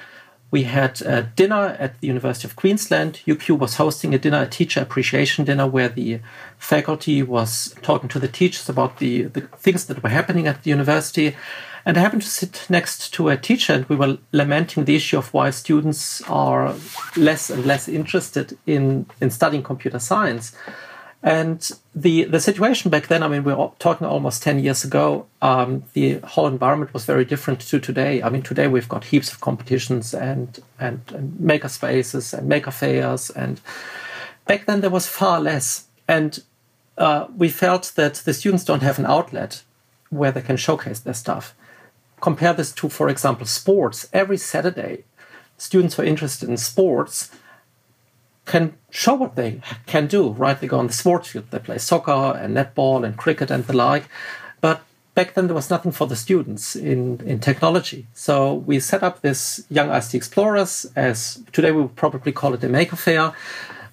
we 0.51 0.63
had 0.63 1.03
a 1.03 1.23
dinner 1.23 1.77
at 1.79 2.01
the 2.01 2.07
University 2.07 2.47
of 2.47 2.57
Queensland. 2.57 3.21
UQ 3.27 3.59
was 3.59 3.77
hosting 3.77 4.15
a 4.15 4.19
dinner, 4.19 4.43
a 4.43 4.47
teacher 4.47 4.81
appreciation 4.81 5.45
dinner, 5.45 5.67
where 5.67 5.89
the 5.89 6.21
faculty 6.59 7.23
was 7.23 7.75
talking 7.83 8.09
to 8.11 8.19
the 8.19 8.29
teachers 8.29 8.69
about 8.69 8.99
the, 8.99 9.23
the 9.25 9.43
things 9.59 9.87
that 9.87 10.03
were 10.03 10.09
happening 10.09 10.47
at 10.47 10.63
the 10.63 10.71
university. 10.71 11.37
And 11.85 11.97
I 11.97 12.01
happened 12.01 12.23
to 12.23 12.29
sit 12.29 12.67
next 12.69 13.13
to 13.15 13.29
a 13.29 13.37
teacher, 13.37 13.73
and 13.73 13.89
we 13.89 13.97
were 13.97 14.19
lamenting 14.33 14.85
the 14.85 14.97
issue 14.97 15.19
of 15.19 15.33
why 15.35 15.51
students 15.51 16.23
are 16.23 16.75
less 17.17 17.51
and 17.51 17.65
less 17.65 17.89
interested 17.89 18.57
in, 18.67 19.07
in 19.21 19.31
studying 19.31 19.63
computer 19.63 19.99
science. 19.99 20.57
And 21.27 21.69
the, 21.93 22.23
the 22.23 22.39
situation 22.39 22.89
back 22.89 23.09
then, 23.09 23.25
I 23.25 23.27
mean, 23.27 23.43
we 23.43 23.53
are 23.53 23.73
talking 23.81 24.07
almost 24.07 24.45
10 24.45 24.61
years 24.61 24.85
ago, 24.85 25.27
um, 25.43 25.83
the 25.93 26.21
whole 26.21 26.47
environment 26.47 26.95
was 26.95 27.05
very 27.05 27.25
different 27.25 27.59
to 27.63 27.81
today. 27.81 28.23
I 28.23 28.29
mean, 28.29 28.43
today 28.43 28.69
we've 28.69 28.89
got 28.89 29.07
heaps 29.07 29.33
of 29.33 29.41
competitions 29.41 30.15
and, 30.15 30.57
and, 30.79 31.01
and 31.13 31.41
maker 31.41 31.69
spaces 31.69 32.33
and 32.33 32.49
maker 32.49 32.71
fairs. 32.71 33.31
And 33.31 33.61
back 34.47 34.67
then 34.67 34.83
there 34.83 34.91
was 34.91 35.09
far 35.09 35.41
less. 35.41 35.89
And 36.07 36.39
uh, 36.97 37.27
we 37.37 37.49
felt 37.49 37.95
that 37.97 38.15
the 38.15 38.33
students 38.33 38.63
don't 38.63 38.85
have 38.85 39.01
an 39.01 39.07
outlet 39.07 39.65
where 40.11 40.31
they 40.31 40.43
can 40.43 40.57
showcase 40.57 41.01
their 41.01 41.13
stuff. 41.13 41.57
Compare 42.21 42.53
this 42.53 42.71
to, 42.75 42.89
for 42.89 43.09
example, 43.09 43.47
sports. 43.47 44.09
Every 44.13 44.37
Saturday, 44.37 45.03
students 45.59 45.97
who 45.97 46.03
are 46.03 46.07
interested 46.07 46.49
in 46.49 46.57
sports 46.57 47.33
can 48.47 48.75
show 48.91 49.15
what 49.15 49.37
they 49.37 49.61
can 49.87 50.07
do, 50.07 50.31
right? 50.31 50.59
They 50.59 50.67
go 50.67 50.79
on 50.79 50.87
the 50.87 50.93
sports 50.93 51.29
field, 51.29 51.51
they 51.51 51.59
play 51.59 51.79
soccer 51.79 52.39
and 52.41 52.57
netball 52.57 53.05
and 53.05 53.17
cricket 53.17 53.51
and 53.51 53.67
the 53.67 53.77
like. 53.77 54.09
But 54.61 54.83
back 55.15 55.35
then 55.35 55.47
there 55.49 55.55
was 55.55 55.69
nothing 55.69 55.93
for 55.93 56.07
the 56.07 56.17
students 56.17 56.77
in, 56.77 57.21
in 57.27 57.41
technology. 57.41 58.07
So 58.15 58.55
we 58.55 58.81
set 58.81 59.03
up 59.03 59.21
this 59.21 59.67
Young 59.69 59.89
ICT 59.89 60.15
Explorers 60.15 60.87
as 60.97 61.43
today 61.53 61.73
we 61.73 61.83
would 61.83 61.97
probably 61.97 62.33
call 62.33 62.55
it 62.55 62.65
a 62.65 62.69
maker 62.69 62.97
fair, 62.97 63.35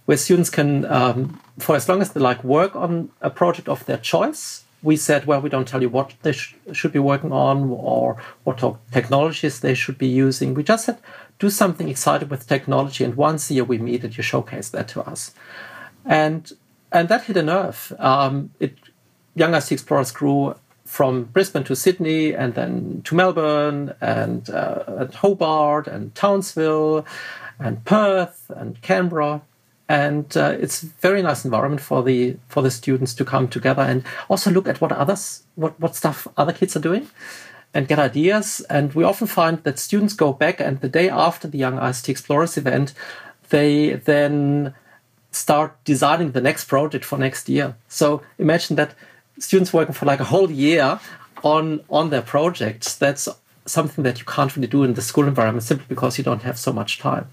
where 0.06 0.18
students 0.18 0.50
can, 0.50 0.86
um, 0.86 1.40
for 1.60 1.76
as 1.76 1.90
long 1.90 2.02
as 2.02 2.12
they 2.12 2.20
like, 2.20 2.44
work 2.44 2.76
on 2.76 3.10
a 3.22 3.30
project 3.30 3.68
of 3.68 3.86
their 3.86 3.98
choice 3.98 4.64
we 4.84 4.98
said, 4.98 5.26
well, 5.26 5.40
we 5.40 5.50
don't 5.50 5.68
tell 5.68 5.82
you 5.82 5.90
what 5.90 6.14
they 6.22 6.34
sh- 6.34 6.56
should 6.74 6.92
be 6.92 7.00
working 7.00 7.32
on 7.32 7.72
or 7.72 8.22
what 8.44 8.62
technologies 8.92 9.62
they 9.62 9.74
should 9.74 9.98
be 9.98 10.08
using. 10.08 10.54
We 10.54 10.64
just 10.64 10.86
said, 10.86 10.98
do 11.44 11.50
something 11.50 11.90
exciting 11.90 12.30
with 12.30 12.48
technology, 12.48 13.04
and 13.04 13.16
once 13.16 13.42
a 13.50 13.54
year 13.56 13.66
we 13.74 13.78
meet 13.78 14.02
and 14.06 14.16
you 14.16 14.24
showcase 14.24 14.70
that 14.70 14.88
to 14.94 15.02
us. 15.12 15.22
And 16.06 16.42
and 16.96 17.10
that 17.10 17.22
hit 17.26 17.38
a 17.44 17.44
nerve. 17.44 17.80
Um, 18.00 18.52
it 18.66 18.74
Young 19.36 19.54
Explorers 19.54 20.12
grew 20.20 20.56
from 20.86 21.14
Brisbane 21.36 21.66
to 21.66 21.76
Sydney, 21.76 22.34
and 22.42 22.54
then 22.54 23.02
to 23.06 23.16
Melbourne, 23.16 23.94
and, 24.00 24.48
uh, 24.50 24.84
and 25.00 25.14
Hobart, 25.22 25.88
and 25.88 26.14
Townsville, 26.14 27.06
and 27.60 27.84
Perth, 27.84 28.40
and 28.62 28.80
Canberra 28.82 29.42
and 29.90 30.38
uh, 30.38 30.56
it's 30.64 30.84
a 30.84 30.86
very 31.02 31.22
nice 31.22 31.44
environment 31.46 31.82
for 31.82 32.04
the 32.04 32.38
for 32.48 32.62
the 32.64 32.72
students 32.72 33.14
to 33.14 33.26
come 33.26 33.48
together 33.48 33.82
and 33.82 34.04
also 34.30 34.50
look 34.50 34.68
at 34.68 34.80
what 34.82 34.92
others 34.92 35.44
what 35.56 35.78
what 35.80 35.94
stuff 35.96 36.28
other 36.38 36.54
kids 36.54 36.76
are 36.78 36.80
doing 36.90 37.10
and 37.74 37.88
get 37.88 38.00
ideas 38.00 38.62
and 38.70 38.94
we 38.94 39.04
often 39.04 39.28
find 39.28 39.64
that 39.64 39.80
students 39.80 40.14
go 40.14 40.32
back 40.32 40.60
and 40.60 40.80
the 40.82 40.90
day 40.90 41.10
after 41.10 41.48
the 41.48 41.58
young 41.58 41.78
ict 41.78 42.08
explorers 42.08 42.58
event 42.58 42.94
they 43.50 43.94
then 43.94 44.74
start 45.32 45.76
designing 45.84 46.32
the 46.32 46.42
next 46.42 46.66
project 46.66 47.04
for 47.06 47.18
next 47.18 47.50
year. 47.50 47.76
So 47.88 48.22
imagine 48.38 48.76
that 48.78 48.96
students 49.40 49.74
working 49.74 49.94
for 49.94 50.06
like 50.06 50.20
a 50.20 50.26
whole 50.26 50.52
year 50.52 51.00
on 51.44 51.82
on 51.90 52.10
their 52.10 52.22
projects. 52.22 52.96
That's 52.96 53.28
something 53.66 54.04
that 54.04 54.20
you 54.20 54.26
can't 54.26 54.56
really 54.56 54.68
do 54.68 54.84
in 54.84 54.94
the 54.94 55.02
school 55.02 55.28
environment 55.28 55.64
simply 55.64 55.86
because 55.88 56.18
you 56.18 56.24
don't 56.24 56.44
have 56.44 56.58
so 56.58 56.74
much 56.74 57.00
time. 57.00 57.28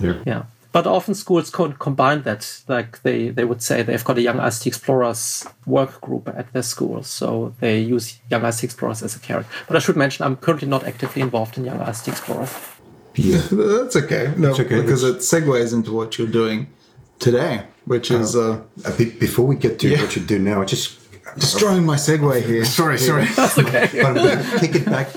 Yeah. 0.00 0.22
Yeah 0.26 0.42
but 0.74 0.88
often 0.88 1.14
schools 1.14 1.50
can 1.50 1.72
combine 1.74 2.22
that. 2.22 2.62
Like 2.66 3.00
they, 3.04 3.28
they 3.28 3.44
would 3.44 3.62
say 3.62 3.82
they've 3.82 4.02
got 4.02 4.18
a 4.18 4.22
Young 4.22 4.38
ICT 4.38 4.66
Explorers 4.66 5.46
work 5.66 6.00
group 6.00 6.28
at 6.28 6.52
their 6.52 6.64
school. 6.64 7.04
So 7.04 7.54
they 7.60 7.78
use 7.78 8.18
Young 8.28 8.42
ICT 8.42 8.64
Explorers 8.64 9.00
as 9.00 9.14
a 9.14 9.20
carrot. 9.20 9.46
But 9.68 9.76
I 9.76 9.78
should 9.78 9.96
mention 9.96 10.26
I'm 10.26 10.34
currently 10.34 10.66
not 10.66 10.82
actively 10.82 11.22
involved 11.22 11.56
in 11.56 11.64
Young 11.64 11.78
ICT 11.78 12.08
Explorers. 12.08 12.52
Yeah. 13.14 13.40
That's 13.52 13.94
okay. 13.94 14.34
No, 14.36 14.50
okay. 14.50 14.80
because 14.80 15.04
it 15.04 15.18
segues 15.18 15.72
into 15.72 15.92
what 15.92 16.18
you're 16.18 16.26
doing 16.26 16.66
today, 17.20 17.62
which 17.84 18.10
is. 18.10 18.34
Uh, 18.34 18.60
uh, 18.84 18.96
before 18.96 19.46
we 19.46 19.54
get 19.54 19.78
to 19.78 19.88
yeah. 19.88 20.02
what 20.02 20.16
you 20.16 20.22
do 20.22 20.40
now, 20.40 20.60
I 20.60 20.64
just 20.64 20.98
destroying 21.38 21.86
my 21.86 21.94
segue 21.94 22.42
here. 22.42 22.64
Sorry, 22.64 22.98
sorry. 22.98 23.26
That's 23.26 23.56
okay. 23.58 23.90
but 24.02 24.60
kick 24.60 24.74
it 24.74 24.86
back 24.86 25.08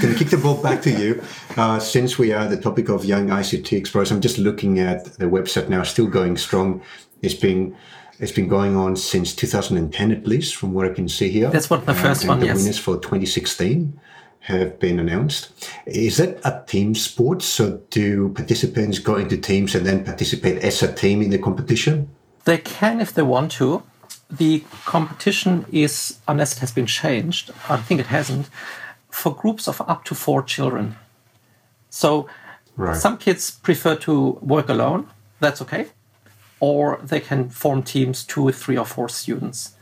Going 0.00 0.14
to 0.14 0.18
kick 0.18 0.30
the 0.30 0.38
ball 0.38 0.62
back 0.62 0.80
to 0.82 0.90
you. 0.90 1.22
Uh, 1.54 1.78
since 1.78 2.18
we 2.18 2.32
are 2.32 2.48
the 2.48 2.56
topic 2.56 2.88
of 2.88 3.04
Young 3.04 3.28
ICT 3.28 3.76
Explorers, 3.76 4.10
I'm 4.10 4.22
just 4.22 4.38
looking 4.38 4.78
at 4.78 5.04
the 5.18 5.26
website 5.26 5.68
now, 5.68 5.82
still 5.82 6.06
going 6.06 6.38
strong. 6.38 6.82
It's 7.20 7.34
been 7.34 7.76
it's 8.18 8.32
been 8.32 8.48
going 8.48 8.74
on 8.74 8.96
since 8.96 9.34
2010 9.34 10.12
at 10.12 10.26
least, 10.26 10.56
from 10.56 10.72
what 10.72 10.86
I 10.86 10.94
can 10.94 11.08
see 11.08 11.28
here. 11.28 11.50
That's 11.50 11.68
what 11.68 11.84
the 11.84 11.94
first 11.94 12.24
uh, 12.24 12.28
one. 12.28 12.40
The 12.40 12.46
yes. 12.46 12.56
winners 12.56 12.78
for 12.78 12.96
2016 12.96 14.00
have 14.40 14.78
been 14.78 14.98
announced. 14.98 15.52
Is 15.84 16.16
that 16.16 16.40
a 16.42 16.64
team 16.66 16.94
sport? 16.94 17.42
So 17.42 17.82
do 17.90 18.30
participants 18.30 18.98
go 18.98 19.16
into 19.16 19.36
teams 19.36 19.74
and 19.74 19.84
then 19.84 20.04
participate 20.04 20.62
as 20.62 20.82
a 20.82 20.92
team 20.92 21.20
in 21.20 21.28
the 21.28 21.38
competition? 21.38 22.08
They 22.44 22.58
can 22.58 23.00
if 23.00 23.12
they 23.12 23.22
want 23.22 23.52
to. 23.52 23.82
The 24.30 24.64
competition 24.86 25.66
is, 25.70 26.18
unless 26.26 26.56
it 26.56 26.60
has 26.60 26.72
been 26.72 26.86
changed, 26.86 27.50
I 27.68 27.76
think 27.76 28.00
it 28.00 28.06
hasn't 28.06 28.48
for 29.12 29.34
groups 29.34 29.68
of 29.68 29.80
up 29.82 30.04
to 30.04 30.14
four 30.14 30.42
children. 30.42 30.96
So 31.90 32.26
right. 32.76 32.96
some 32.96 33.18
kids 33.18 33.50
prefer 33.50 33.94
to 33.96 34.38
work 34.40 34.68
alone. 34.68 35.08
That's 35.38 35.60
okay. 35.62 35.86
Or 36.58 36.98
they 37.02 37.20
can 37.20 37.50
form 37.50 37.82
teams, 37.82 38.24
two, 38.24 38.50
three, 38.52 38.78
or 38.78 38.86
four 38.86 39.08
students. 39.08 39.76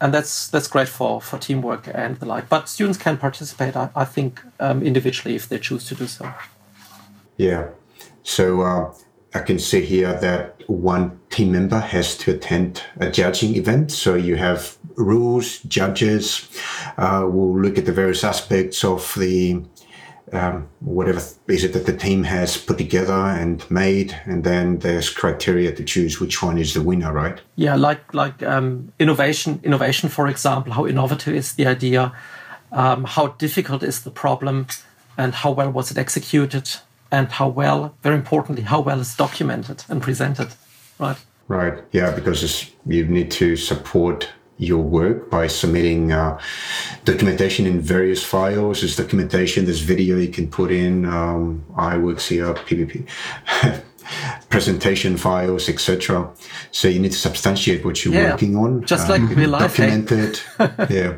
And 0.00 0.12
that's 0.12 0.48
that's 0.48 0.68
great 0.68 0.88
for, 0.88 1.20
for 1.20 1.38
teamwork 1.38 1.88
and 1.94 2.16
the 2.16 2.26
like. 2.26 2.48
But 2.48 2.68
students 2.68 2.98
can 2.98 3.16
participate, 3.16 3.76
I, 3.76 3.90
I 3.94 4.04
think, 4.04 4.40
um, 4.58 4.82
individually 4.82 5.34
if 5.36 5.48
they 5.48 5.58
choose 5.58 5.86
to 5.88 5.94
do 5.94 6.06
so. 6.06 6.32
Yeah. 7.36 7.68
So 8.22 8.62
uh, 8.62 8.94
I 9.34 9.40
can 9.40 9.58
see 9.58 9.82
here 9.82 10.14
that 10.14 10.62
one 10.68 11.20
team 11.30 11.52
member 11.52 11.78
has 11.78 12.16
to 12.18 12.32
attend 12.32 12.82
a 12.98 13.10
judging 13.10 13.56
event. 13.56 13.92
So 13.92 14.14
you 14.14 14.36
have 14.36 14.78
rules, 14.96 15.58
judges 15.60 16.48
uh, 16.96 17.26
will 17.30 17.58
look 17.60 17.78
at 17.78 17.84
the 17.84 17.92
various 17.92 18.24
aspects 18.24 18.84
of 18.84 19.14
the 19.16 19.62
um, 20.32 20.68
whatever 20.80 21.20
is 21.46 21.62
it 21.62 21.72
that 21.72 21.86
the 21.86 21.96
team 21.96 22.24
has 22.24 22.56
put 22.56 22.78
together 22.78 23.12
and 23.12 23.68
made, 23.70 24.18
and 24.24 24.42
then 24.42 24.78
there's 24.78 25.08
criteria 25.08 25.72
to 25.72 25.84
choose 25.84 26.20
which 26.20 26.42
one 26.42 26.58
is 26.58 26.74
the 26.74 26.82
winner, 26.82 27.12
right? 27.12 27.40
Yeah, 27.54 27.76
like 27.76 28.12
like 28.12 28.42
um, 28.42 28.92
innovation, 28.98 29.60
innovation, 29.62 30.08
for 30.08 30.26
example, 30.26 30.72
how 30.72 30.86
innovative 30.86 31.34
is 31.34 31.52
the 31.54 31.66
idea, 31.66 32.12
um, 32.72 33.04
how 33.04 33.28
difficult 33.38 33.82
is 33.82 34.02
the 34.02 34.10
problem, 34.10 34.66
and 35.16 35.32
how 35.32 35.52
well 35.52 35.70
was 35.70 35.90
it 35.90 35.98
executed 35.98 36.70
and 37.16 37.28
how 37.32 37.48
well, 37.48 37.96
very 38.02 38.16
importantly, 38.16 38.62
how 38.62 38.80
well 38.80 39.00
it's 39.00 39.16
documented 39.16 39.84
and 39.88 40.02
presented, 40.02 40.48
right? 40.98 41.16
Right. 41.48 41.82
Yeah, 41.92 42.10
because 42.14 42.70
you 42.86 43.06
need 43.06 43.30
to 43.32 43.56
support 43.56 44.28
your 44.58 44.82
work 44.82 45.30
by 45.30 45.46
submitting 45.46 46.12
uh, 46.12 46.38
documentation 47.04 47.66
in 47.66 47.80
various 47.80 48.22
files. 48.22 48.80
There's 48.80 48.96
documentation, 48.96 49.64
there's 49.64 49.80
video 49.80 50.16
you 50.18 50.28
can 50.28 50.48
put 50.48 50.70
in. 50.70 51.06
Um, 51.06 51.64
iWorks 51.76 52.28
here, 52.28 52.52
PPP. 52.54 53.06
presentation 54.48 55.16
files, 55.16 55.68
etc. 55.68 56.30
So 56.70 56.88
you 56.88 57.00
need 57.00 57.12
to 57.12 57.18
substantiate 57.18 57.84
what 57.84 58.04
you're 58.04 58.14
yeah, 58.14 58.30
working 58.32 58.56
on. 58.56 58.84
Just 58.84 59.08
um, 59.08 59.26
like 59.26 59.36
real 59.36 59.50
life. 59.50 59.76
Documented. 59.76 60.40
yeah. 60.90 61.16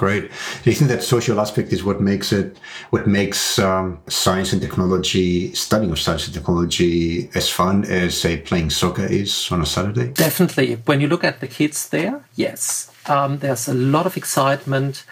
Great. 0.00 0.30
Do 0.62 0.70
you 0.70 0.76
think 0.76 0.88
that 0.88 1.02
social 1.02 1.38
aspect 1.38 1.74
is 1.74 1.84
what 1.84 2.00
makes 2.00 2.32
it, 2.32 2.56
what 2.88 3.06
makes 3.06 3.58
um, 3.58 4.00
science 4.08 4.50
and 4.54 4.62
technology, 4.62 5.52
studying 5.52 5.90
of 5.90 6.00
science 6.00 6.24
and 6.24 6.32
technology, 6.32 7.28
as 7.34 7.50
fun 7.50 7.84
as 7.84 8.18
say 8.18 8.38
playing 8.38 8.70
soccer 8.70 9.04
is 9.04 9.52
on 9.52 9.60
a 9.60 9.66
Saturday? 9.66 10.08
Definitely. 10.08 10.76
When 10.86 11.02
you 11.02 11.06
look 11.06 11.22
at 11.22 11.40
the 11.40 11.46
kids 11.46 11.90
there, 11.90 12.24
yes, 12.34 12.90
um, 13.10 13.40
there's 13.40 13.68
a 13.68 13.74
lot 13.74 14.06
of 14.06 14.16
excitement 14.16 15.04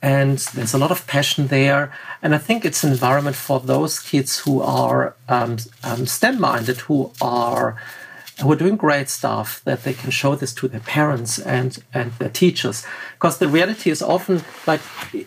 and 0.00 0.38
there's 0.54 0.72
a 0.72 0.78
lot 0.78 0.90
of 0.90 1.06
passion 1.06 1.48
there. 1.48 1.92
And 2.22 2.34
I 2.34 2.38
think 2.38 2.64
it's 2.64 2.82
an 2.84 2.90
environment 2.90 3.36
for 3.36 3.60
those 3.60 4.00
kids 4.00 4.38
who 4.38 4.62
are 4.62 5.14
um, 5.28 5.58
um 5.84 6.06
STEM 6.06 6.40
minded, 6.40 6.78
who 6.88 7.12
are 7.20 7.76
who 8.42 8.52
are 8.52 8.56
doing 8.56 8.76
great 8.76 9.08
stuff 9.08 9.62
that 9.64 9.84
they 9.84 9.92
can 9.92 10.10
show 10.10 10.34
this 10.34 10.52
to 10.54 10.68
their 10.68 10.80
parents 10.80 11.38
and 11.38 11.82
and 11.94 12.12
their 12.18 12.28
teachers 12.30 12.84
because 13.14 13.38
the 13.38 13.48
reality 13.48 13.90
is 13.90 14.02
often 14.02 14.42
like 14.66 14.80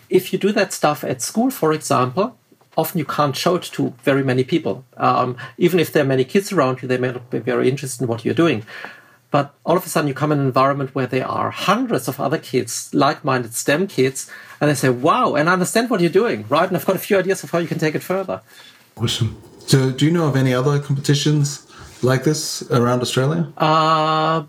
if 0.08 0.32
you 0.32 0.38
do 0.38 0.52
that 0.52 0.72
stuff 0.72 1.02
at 1.04 1.22
school 1.22 1.50
for 1.50 1.72
example 1.72 2.36
often 2.76 2.98
you 2.98 3.06
can't 3.06 3.36
show 3.36 3.56
it 3.56 3.62
to 3.62 3.94
very 4.02 4.22
many 4.22 4.44
people 4.44 4.84
um, 4.98 5.36
even 5.56 5.80
if 5.80 5.92
there 5.92 6.02
are 6.04 6.06
many 6.06 6.24
kids 6.24 6.52
around 6.52 6.80
you 6.80 6.88
they 6.88 6.98
may 6.98 7.10
not 7.10 7.28
be 7.30 7.38
very 7.38 7.68
interested 7.68 8.02
in 8.02 8.08
what 8.08 8.24
you're 8.24 8.34
doing 8.34 8.64
But 9.30 9.54
all 9.64 9.76
of 9.76 9.84
a 9.84 9.88
sudden, 9.88 10.08
you 10.08 10.14
come 10.14 10.32
in 10.32 10.38
an 10.38 10.46
environment 10.46 10.94
where 10.94 11.06
there 11.06 11.26
are 11.26 11.50
hundreds 11.50 12.08
of 12.08 12.20
other 12.20 12.38
kids, 12.38 12.88
like 12.94 13.24
minded 13.24 13.54
STEM 13.54 13.88
kids, 13.88 14.30
and 14.60 14.70
they 14.70 14.74
say, 14.74 14.88
wow, 14.88 15.34
and 15.34 15.50
I 15.50 15.52
understand 15.52 15.90
what 15.90 16.00
you're 16.00 16.10
doing, 16.10 16.46
right? 16.48 16.66
And 16.66 16.76
I've 16.76 16.86
got 16.86 16.96
a 16.96 17.00
few 17.00 17.18
ideas 17.18 17.42
of 17.42 17.50
how 17.50 17.58
you 17.58 17.66
can 17.66 17.78
take 17.78 17.94
it 17.94 18.02
further. 18.02 18.40
Awesome. 18.96 19.40
So, 19.58 19.90
do 19.90 20.06
you 20.06 20.12
know 20.12 20.28
of 20.28 20.36
any 20.36 20.54
other 20.54 20.78
competitions 20.78 21.65
like 22.02 22.24
this 22.24 22.62
around 22.70 23.00
Australia? 23.00 23.52
Uh, 23.56 24.44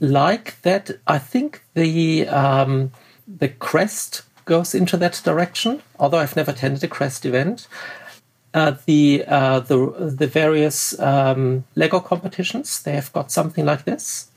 like 0.00 0.60
that, 0.62 0.90
I 1.06 1.18
think 1.18 1.62
the 1.74 2.28
um, 2.28 2.92
the 3.26 3.48
Crest 3.48 4.22
goes 4.44 4.74
into 4.74 4.96
that 4.98 5.20
direction. 5.24 5.82
Although 5.98 6.18
I've 6.18 6.36
never 6.36 6.50
attended 6.50 6.84
a 6.84 6.88
Crest 6.88 7.24
event, 7.24 7.68
uh, 8.52 8.76
the 8.86 9.24
uh, 9.26 9.60
the 9.60 10.14
the 10.16 10.26
various 10.26 10.98
um, 11.00 11.64
Lego 11.74 12.00
competitions 12.00 12.82
they 12.82 12.92
have 12.92 13.12
got 13.12 13.30
something 13.30 13.64
like 13.64 13.84
this. 13.84 14.30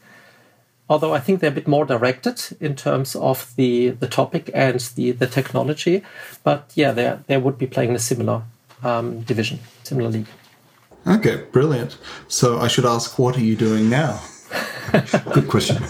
Although 0.89 1.13
I 1.13 1.19
think 1.19 1.41
they're 1.41 1.51
a 1.51 1.53
bit 1.53 1.67
more 1.67 1.85
directed 1.85 2.57
in 2.61 2.75
terms 2.75 3.15
of 3.15 3.53
the 3.57 3.89
the 3.89 4.07
topic 4.07 4.49
and 4.53 4.79
the 4.95 5.11
the 5.11 5.27
technology, 5.27 6.03
but 6.43 6.71
yeah, 6.75 6.91
they 6.91 7.17
they 7.27 7.37
would 7.37 7.57
be 7.57 7.67
playing 7.67 7.95
a 7.95 7.99
similar 7.99 8.43
um, 8.83 9.21
division, 9.21 9.59
similar 9.83 10.09
league. 10.09 10.27
Okay, 11.07 11.37
brilliant. 11.51 11.97
So 12.27 12.59
I 12.59 12.67
should 12.67 12.85
ask, 12.85 13.17
what 13.17 13.37
are 13.37 13.43
you 13.43 13.55
doing 13.55 13.89
now? 13.89 14.21
Good 15.33 15.47
question. 15.47 15.83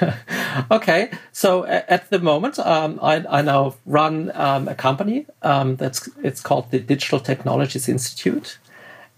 okay, 0.70 1.10
so 1.32 1.64
at 1.66 2.08
the 2.10 2.18
moment, 2.18 2.58
um, 2.58 2.98
I, 3.02 3.24
I, 3.28 3.42
now 3.42 3.74
run 3.84 4.30
um, 4.34 4.68
a 4.68 4.74
company 4.74 5.26
um, 5.42 5.76
that's 5.76 6.08
it's 6.22 6.40
called 6.40 6.70
the 6.70 6.78
Digital 6.78 7.20
Technologies 7.20 7.88
Institute, 7.88 8.58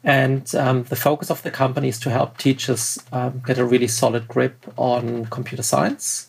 and 0.03 0.53
um, 0.57 0.85
the 0.85 0.97
focus 0.97 1.31
of 1.31 1.43
the 1.43 1.51
company 1.51 1.89
is 1.89 2.01
to 2.01 2.11
help 2.11 2.39
teachers 2.39 2.99
um, 3.13 3.41
get 3.47 3.59
a 3.59 3.65
really 3.65 3.89
solid 3.89 4.27
grip 4.27 4.67
on 4.77 5.27
computer 5.27 5.63
science, 5.63 6.29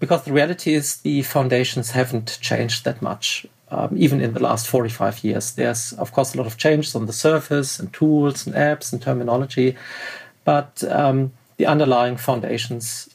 because 0.00 0.24
the 0.24 0.32
reality 0.32 0.74
is 0.74 0.96
the 0.98 1.22
foundations 1.22 1.92
haven't 1.92 2.38
changed 2.40 2.84
that 2.84 3.00
much. 3.00 3.46
Um, 3.74 3.94
even 3.96 4.20
in 4.20 4.34
the 4.34 4.42
last 4.42 4.68
45 4.68 5.24
years, 5.24 5.52
there's 5.54 5.92
of 5.94 6.12
course 6.12 6.34
a 6.34 6.38
lot 6.38 6.46
of 6.46 6.58
changes 6.58 6.94
on 6.94 7.06
the 7.06 7.12
surface 7.12 7.80
and 7.80 7.92
tools 7.92 8.46
and 8.46 8.54
apps 8.54 8.92
and 8.92 9.00
terminology, 9.00 9.76
but 10.44 10.76
the 10.76 11.66
underlying 11.66 12.16
foundations 12.16 13.08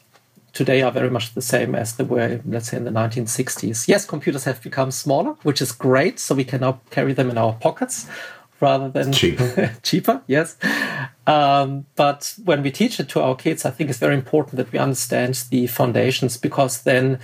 today 0.58 0.82
are 0.82 0.92
very 0.92 1.10
much 1.10 1.34
the 1.36 1.42
same 1.42 1.76
as 1.76 1.96
they 1.96 2.04
were, 2.04 2.42
let's 2.46 2.70
say, 2.70 2.78
in 2.78 2.84
the 2.84 2.92
1960s. 2.92 3.88
Yes, 3.88 4.06
computers 4.06 4.46
have 4.46 4.62
become 4.64 4.90
smaller, 4.90 5.36
which 5.44 5.62
is 5.62 5.72
great. 5.72 6.20
So 6.20 6.34
we 6.34 6.44
can 6.44 6.62
now 6.62 6.80
carry 6.90 7.14
them 7.14 7.30
in 7.30 7.38
our 7.38 7.54
pockets 7.54 8.08
rather 8.60 8.90
than 8.90 9.14
Cheap. 9.14 9.40
cheaper. 9.84 10.22
Yes. 10.26 10.58
Um, 11.28 11.86
but 11.96 12.34
when 12.44 12.64
we 12.64 12.72
teach 12.72 13.00
it 13.00 13.08
to 13.10 13.22
our 13.22 13.36
kids, 13.36 13.66
I 13.66 13.70
think 13.70 13.90
it's 13.90 14.00
very 14.00 14.16
important 14.16 14.56
that 14.58 14.72
we 14.72 14.80
understand 14.80 15.44
the 15.52 15.68
foundations 15.68 16.38
because 16.38 16.82
then 16.82 17.08
th- 17.08 17.22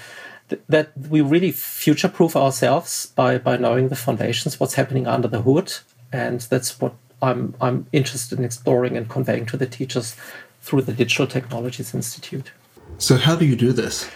that 0.67 0.91
we 1.10 1.22
really 1.22 1.51
future 1.51 2.10
proof 2.10 2.36
ourselves 2.36 3.07
by, 3.07 3.38
by 3.38 3.57
knowing 3.57 3.89
the 3.89 3.95
foundations, 3.95 4.60
what's 4.60 4.75
happening 4.75 5.07
under 5.07 5.27
the 5.27 5.41
hood. 5.41 5.74
And 6.12 6.41
that's 6.41 6.79
what 6.79 6.93
I'm, 7.22 7.55
I'm 7.62 7.88
interested 7.91 8.39
in 8.39 8.45
exploring 8.45 8.98
and 8.98 9.10
conveying 9.10 9.45
to 9.48 9.57
the 9.57 9.65
teachers 9.65 10.15
through 10.62 10.81
the 10.83 10.93
Digital 10.93 11.27
Technologies 11.27 11.93
Institute. 11.93 12.51
So, 12.98 13.17
how 13.17 13.36
do 13.36 13.45
you 13.45 13.55
do 13.55 13.72
this? 13.72 14.10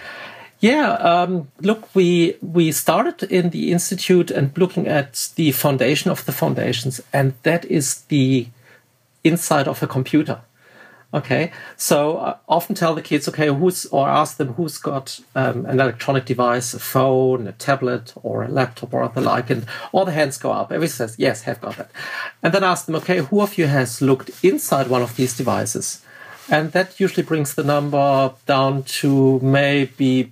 Yeah, 0.60 0.94
um, 0.94 1.52
look, 1.62 1.94
we 1.94 2.36
we 2.42 2.72
started 2.72 3.24
in 3.32 3.52
the 3.52 3.72
institute 3.72 4.32
and 4.32 4.58
looking 4.58 4.88
at 4.88 5.30
the 5.36 5.52
foundation 5.52 6.10
of 6.10 6.26
the 6.26 6.32
foundations, 6.32 7.00
and 7.14 7.34
that 7.44 7.66
is 7.66 8.02
the 8.08 8.48
inside 9.24 9.68
of 9.68 9.84
a 9.84 9.88
computer. 9.88 10.42
Okay, 11.18 11.52
so 11.78 12.20
I 12.20 12.36
often 12.48 12.76
tell 12.76 12.94
the 12.94 13.02
kids, 13.02 13.28
okay, 13.28 13.48
who's 13.48 13.88
or 13.88 14.08
ask 14.08 14.38
them 14.38 14.54
who's 14.54 14.78
got 14.78 15.20
um, 15.34 15.66
an 15.66 15.80
electronic 15.80 16.26
device, 16.26 16.76
a 16.76 16.80
phone, 16.80 17.48
a 17.48 17.54
tablet, 17.54 18.14
or 18.22 18.44
a 18.44 18.48
laptop, 18.48 18.94
or 18.94 19.08
the 19.10 19.22
like, 19.22 19.50
and 19.50 19.66
all 19.92 20.06
the 20.06 20.12
hands 20.12 20.38
go 20.38 20.52
up. 20.52 20.72
Everyone 20.72 20.90
says 20.90 21.16
yes, 21.18 21.42
have 21.42 21.60
got 21.60 21.78
that, 21.78 21.90
and 22.44 22.54
then 22.54 22.64
ask 22.64 22.86
them, 22.86 22.96
okay, 22.98 23.18
who 23.18 23.42
of 23.42 23.58
you 23.58 23.66
has 23.66 24.00
looked 24.00 24.30
inside 24.44 24.90
one 24.90 25.02
of 25.02 25.16
these 25.16 25.36
devices? 25.36 26.04
and 26.50 26.72
that 26.72 27.00
usually 27.00 27.24
brings 27.24 27.56
the 27.56 27.64
number 27.64 28.34
down 28.46 28.84
to 28.84 29.40
maybe 29.42 30.32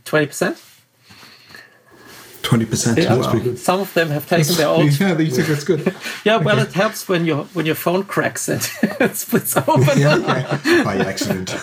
20%. 2.46 2.66
20% 2.66 3.04
yeah, 3.04 3.16
wow. 3.16 3.56
Some 3.56 3.80
of 3.80 3.94
them 3.94 4.10
have 4.10 4.28
taken 4.28 4.55
their 4.55 4.68
own. 4.68 4.90
Yeah, 5.00 5.18
you 5.18 5.31
think 5.31 5.48
that's 5.48 5.64
good. 5.64 5.96
yeah, 6.24 6.38
well, 6.38 6.60
okay. 6.60 6.70
it 6.70 6.74
helps 6.74 7.08
when 7.10 7.25
your 7.25 7.46
when 7.55 7.66
your 7.66 7.75
phone 7.75 8.03
cracks 8.03 8.48
and 8.48 8.62
it 9.00 9.16
splits 9.16 9.58
open. 9.58 9.98
yeah, 9.98 10.18
yeah, 10.18 10.84
by 10.84 10.98
accident. 10.98 11.55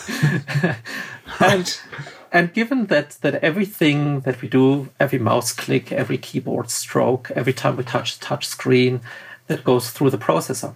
and 1.40 1.80
and 2.32 2.52
given 2.52 2.86
that 2.86 3.18
that 3.20 3.36
everything 3.36 4.20
that 4.20 4.42
we 4.42 4.48
do, 4.48 4.88
every 4.98 5.18
mouse 5.18 5.52
click, 5.52 5.92
every 5.92 6.18
keyboard 6.18 6.70
stroke, 6.70 7.30
every 7.36 7.52
time 7.52 7.76
we 7.76 7.84
touch 7.84 8.18
the 8.18 8.24
touch 8.24 8.46
screen, 8.46 9.00
that 9.46 9.64
goes 9.64 9.90
through 9.90 10.10
the 10.10 10.18
processor. 10.18 10.74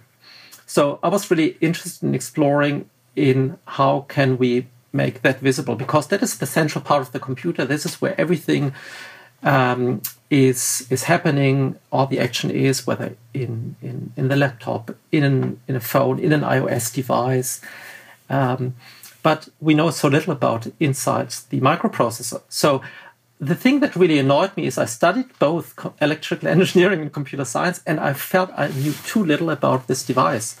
So 0.65 0.99
I 1.03 1.09
was 1.09 1.29
really 1.31 1.57
interested 1.61 2.03
in 2.05 2.15
exploring 2.15 2.89
in 3.15 3.57
how 3.65 4.05
can 4.07 4.37
we 4.37 4.67
make 4.93 5.21
that 5.21 5.39
visible 5.39 5.75
because 5.75 6.07
that 6.07 6.23
is 6.23 6.37
the 6.37 6.45
central 6.45 6.83
part 6.83 7.01
of 7.01 7.11
the 7.11 7.19
computer. 7.19 7.65
This 7.65 7.85
is 7.85 8.01
where 8.01 8.19
everything 8.19 8.73
um, 9.43 10.01
is 10.29 10.87
is 10.89 11.03
happening. 11.03 11.77
All 11.91 12.07
the 12.07 12.19
action 12.19 12.51
is 12.51 12.87
whether 12.87 13.15
in 13.33 13.75
in, 13.81 14.13
in 14.15 14.27
the 14.27 14.35
laptop, 14.35 14.91
in 15.11 15.23
an, 15.23 15.59
in 15.67 15.75
a 15.75 15.79
phone, 15.79 16.19
in 16.19 16.33
an 16.33 16.41
iOS 16.41 16.93
device. 16.93 17.61
Um, 18.29 18.75
but 19.23 19.49
we 19.59 19.73
know 19.73 19.89
so 19.89 20.07
little 20.07 20.33
about 20.33 20.67
inside 20.79 21.31
the 21.49 21.59
microprocessor. 21.59 22.41
So 22.49 22.81
the 23.39 23.55
thing 23.55 23.81
that 23.81 23.95
really 23.95 24.19
annoyed 24.19 24.55
me 24.57 24.65
is 24.67 24.77
I 24.77 24.85
studied 24.85 25.27
both 25.39 25.73
electrical 26.01 26.47
engineering 26.57 27.01
and 27.01 27.13
computer 27.13 27.45
science, 27.45 27.81
and 27.85 27.99
I 27.99 28.13
felt 28.13 28.49
I 28.55 28.67
knew 28.67 28.93
too 29.05 29.23
little 29.23 29.49
about 29.49 29.87
this 29.87 30.03
device 30.03 30.59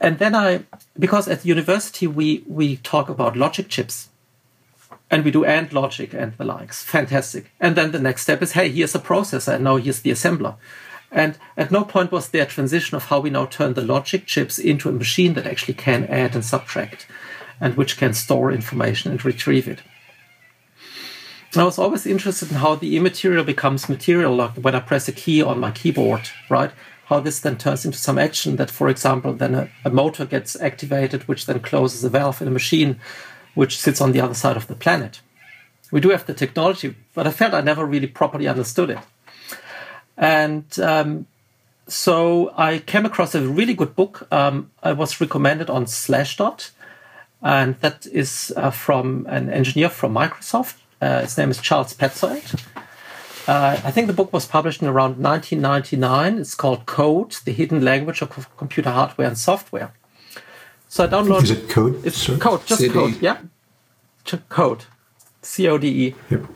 and 0.00 0.18
then 0.18 0.34
I, 0.34 0.64
because 0.98 1.28
at 1.28 1.44
university 1.44 2.06
we 2.06 2.42
we 2.46 2.76
talk 2.78 3.08
about 3.08 3.36
logic 3.36 3.68
chips, 3.68 4.08
and 5.12 5.26
we 5.26 5.30
do 5.30 5.44
AND 5.44 5.74
logic 5.74 6.14
and 6.14 6.32
the 6.38 6.44
likes. 6.44 6.82
Fantastic. 6.82 7.52
And 7.60 7.76
then 7.76 7.92
the 7.92 7.98
next 7.98 8.22
step 8.22 8.40
is, 8.40 8.52
hey, 8.52 8.70
here's 8.70 8.94
a 8.94 8.98
processor, 8.98 9.54
and 9.54 9.64
now 9.64 9.76
here's 9.76 10.00
the 10.00 10.10
assembler. 10.10 10.56
And 11.12 11.36
at 11.54 11.70
no 11.70 11.84
point 11.84 12.10
was 12.10 12.30
there 12.30 12.44
a 12.44 12.46
transition 12.46 12.96
of 12.96 13.04
how 13.04 13.20
we 13.20 13.28
now 13.28 13.44
turn 13.44 13.74
the 13.74 13.82
logic 13.82 14.24
chips 14.24 14.58
into 14.58 14.88
a 14.88 14.92
machine 14.92 15.34
that 15.34 15.46
actually 15.46 15.74
can 15.74 16.06
add 16.06 16.34
and 16.34 16.42
subtract, 16.42 17.06
and 17.60 17.76
which 17.76 17.98
can 17.98 18.14
store 18.14 18.50
information 18.50 19.10
and 19.10 19.22
retrieve 19.22 19.68
it. 19.68 19.80
I 21.54 21.64
was 21.64 21.78
always 21.78 22.06
interested 22.06 22.50
in 22.50 22.56
how 22.56 22.76
the 22.76 22.96
immaterial 22.96 23.44
becomes 23.44 23.90
material, 23.90 24.34
like 24.34 24.54
when 24.54 24.74
I 24.74 24.80
press 24.80 25.06
a 25.08 25.12
key 25.12 25.42
on 25.42 25.60
my 25.60 25.70
keyboard, 25.70 26.30
right? 26.48 26.70
how 27.06 27.20
this 27.20 27.40
then 27.40 27.58
turns 27.58 27.84
into 27.84 27.98
some 27.98 28.16
action 28.16 28.56
that, 28.56 28.70
for 28.70 28.88
example, 28.88 29.34
then 29.34 29.54
a, 29.54 29.68
a, 29.84 29.90
motor 29.90 30.24
gets 30.24 30.58
activated, 30.58 31.28
which 31.28 31.44
then 31.44 31.60
closes 31.60 32.02
a 32.04 32.08
valve 32.08 32.40
in 32.40 32.48
a 32.48 32.50
machine 32.50 32.98
which 33.54 33.78
sits 33.78 34.00
on 34.00 34.12
the 34.12 34.20
other 34.20 34.34
side 34.34 34.56
of 34.56 34.66
the 34.66 34.74
planet. 34.74 35.20
We 35.90 36.00
do 36.00 36.10
have 36.10 36.26
the 36.26 36.34
technology, 36.34 36.94
but 37.14 37.26
I 37.26 37.30
felt 37.30 37.54
I 37.54 37.60
never 37.60 37.84
really 37.84 38.06
properly 38.06 38.48
understood 38.48 38.90
it. 38.90 38.98
And 40.16 40.64
um, 40.80 41.26
so 41.86 42.52
I 42.56 42.78
came 42.78 43.04
across 43.04 43.34
a 43.34 43.46
really 43.46 43.74
good 43.74 43.94
book. 43.94 44.26
Um, 44.32 44.70
I 44.82 44.92
was 44.92 45.20
recommended 45.20 45.68
on 45.68 45.84
Slashdot, 45.84 46.70
and 47.42 47.78
that 47.80 48.06
is 48.06 48.52
uh, 48.56 48.70
from 48.70 49.26
an 49.28 49.50
engineer 49.50 49.90
from 49.90 50.14
Microsoft. 50.14 50.76
Uh, 51.00 51.22
his 51.22 51.36
name 51.36 51.50
is 51.50 51.60
Charles 51.60 51.94
Petzold 51.94 52.62
uh, 53.48 53.80
I 53.84 53.90
think 53.90 54.06
the 54.06 54.12
book 54.12 54.32
was 54.32 54.46
published 54.46 54.82
in 54.82 54.88
around 54.88 55.18
1999. 55.18 56.38
It's 56.38 56.54
called 56.54 56.86
Code: 56.86 57.36
The 57.44 57.52
Hidden 57.52 57.84
Language 57.84 58.22
of 58.22 58.56
Computer 58.56 58.90
Hardware 58.90 59.26
and 59.26 59.38
Software. 59.38 59.92
So 60.92 61.04
I 61.04 61.06
downloaded. 61.06 61.44
Is 61.44 61.50
it 61.52 61.70
code? 61.70 62.04
It's 62.04 62.18
Sorry. 62.18 62.38
code, 62.38 62.66
just 62.66 62.82
C-D. 62.82 62.92
code. 62.92 63.16
Yeah, 63.22 63.38
code, 64.50 64.84
C 65.40 65.66
O 65.66 65.78
D 65.78 65.88
E. 65.88 66.14
Yep. 66.28 66.46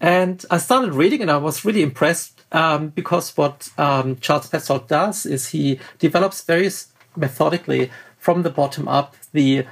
And 0.00 0.44
I 0.50 0.58
started 0.58 0.92
reading, 0.92 1.22
and 1.22 1.30
I 1.30 1.36
was 1.36 1.64
really 1.64 1.84
impressed 1.84 2.42
um, 2.50 2.88
because 2.88 3.36
what 3.36 3.68
um, 3.78 4.16
Charles 4.16 4.50
Petzold 4.50 4.88
does 4.88 5.24
is 5.24 5.50
he 5.50 5.78
develops 6.00 6.42
very 6.42 6.68
methodically 7.14 7.92
from 8.18 8.42
the 8.42 8.50
bottom 8.50 8.88
up 8.88 9.14
the 9.30 9.64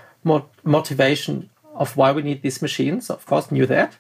motivation 0.63 1.51
of 1.75 1.97
why 1.97 2.13
we 2.13 2.23
need 2.23 2.43
these 2.43 2.63
machines. 2.63 3.11
Of 3.11 3.27
course, 3.27 3.51
knew 3.51 3.67
that. 3.67 3.97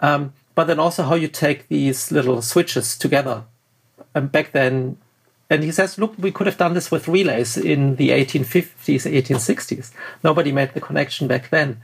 Um, 0.00 0.32
but 0.56 0.64
then 0.64 0.80
also 0.80 1.04
how 1.04 1.14
you 1.14 1.28
take 1.28 1.68
these 1.68 2.10
little 2.10 2.42
switches 2.42 2.98
together. 2.98 3.44
And 4.12 4.32
back 4.32 4.50
then, 4.50 4.96
and 5.50 5.64
he 5.64 5.72
says, 5.72 5.98
look, 5.98 6.14
we 6.16 6.30
could 6.30 6.46
have 6.46 6.56
done 6.56 6.74
this 6.74 6.92
with 6.92 7.08
relays 7.08 7.56
in 7.56 7.96
the 7.96 8.10
1850s, 8.10 9.02
1860s. 9.02 9.90
Nobody 10.22 10.52
made 10.52 10.72
the 10.74 10.80
connection 10.80 11.26
back 11.26 11.50
then. 11.50 11.82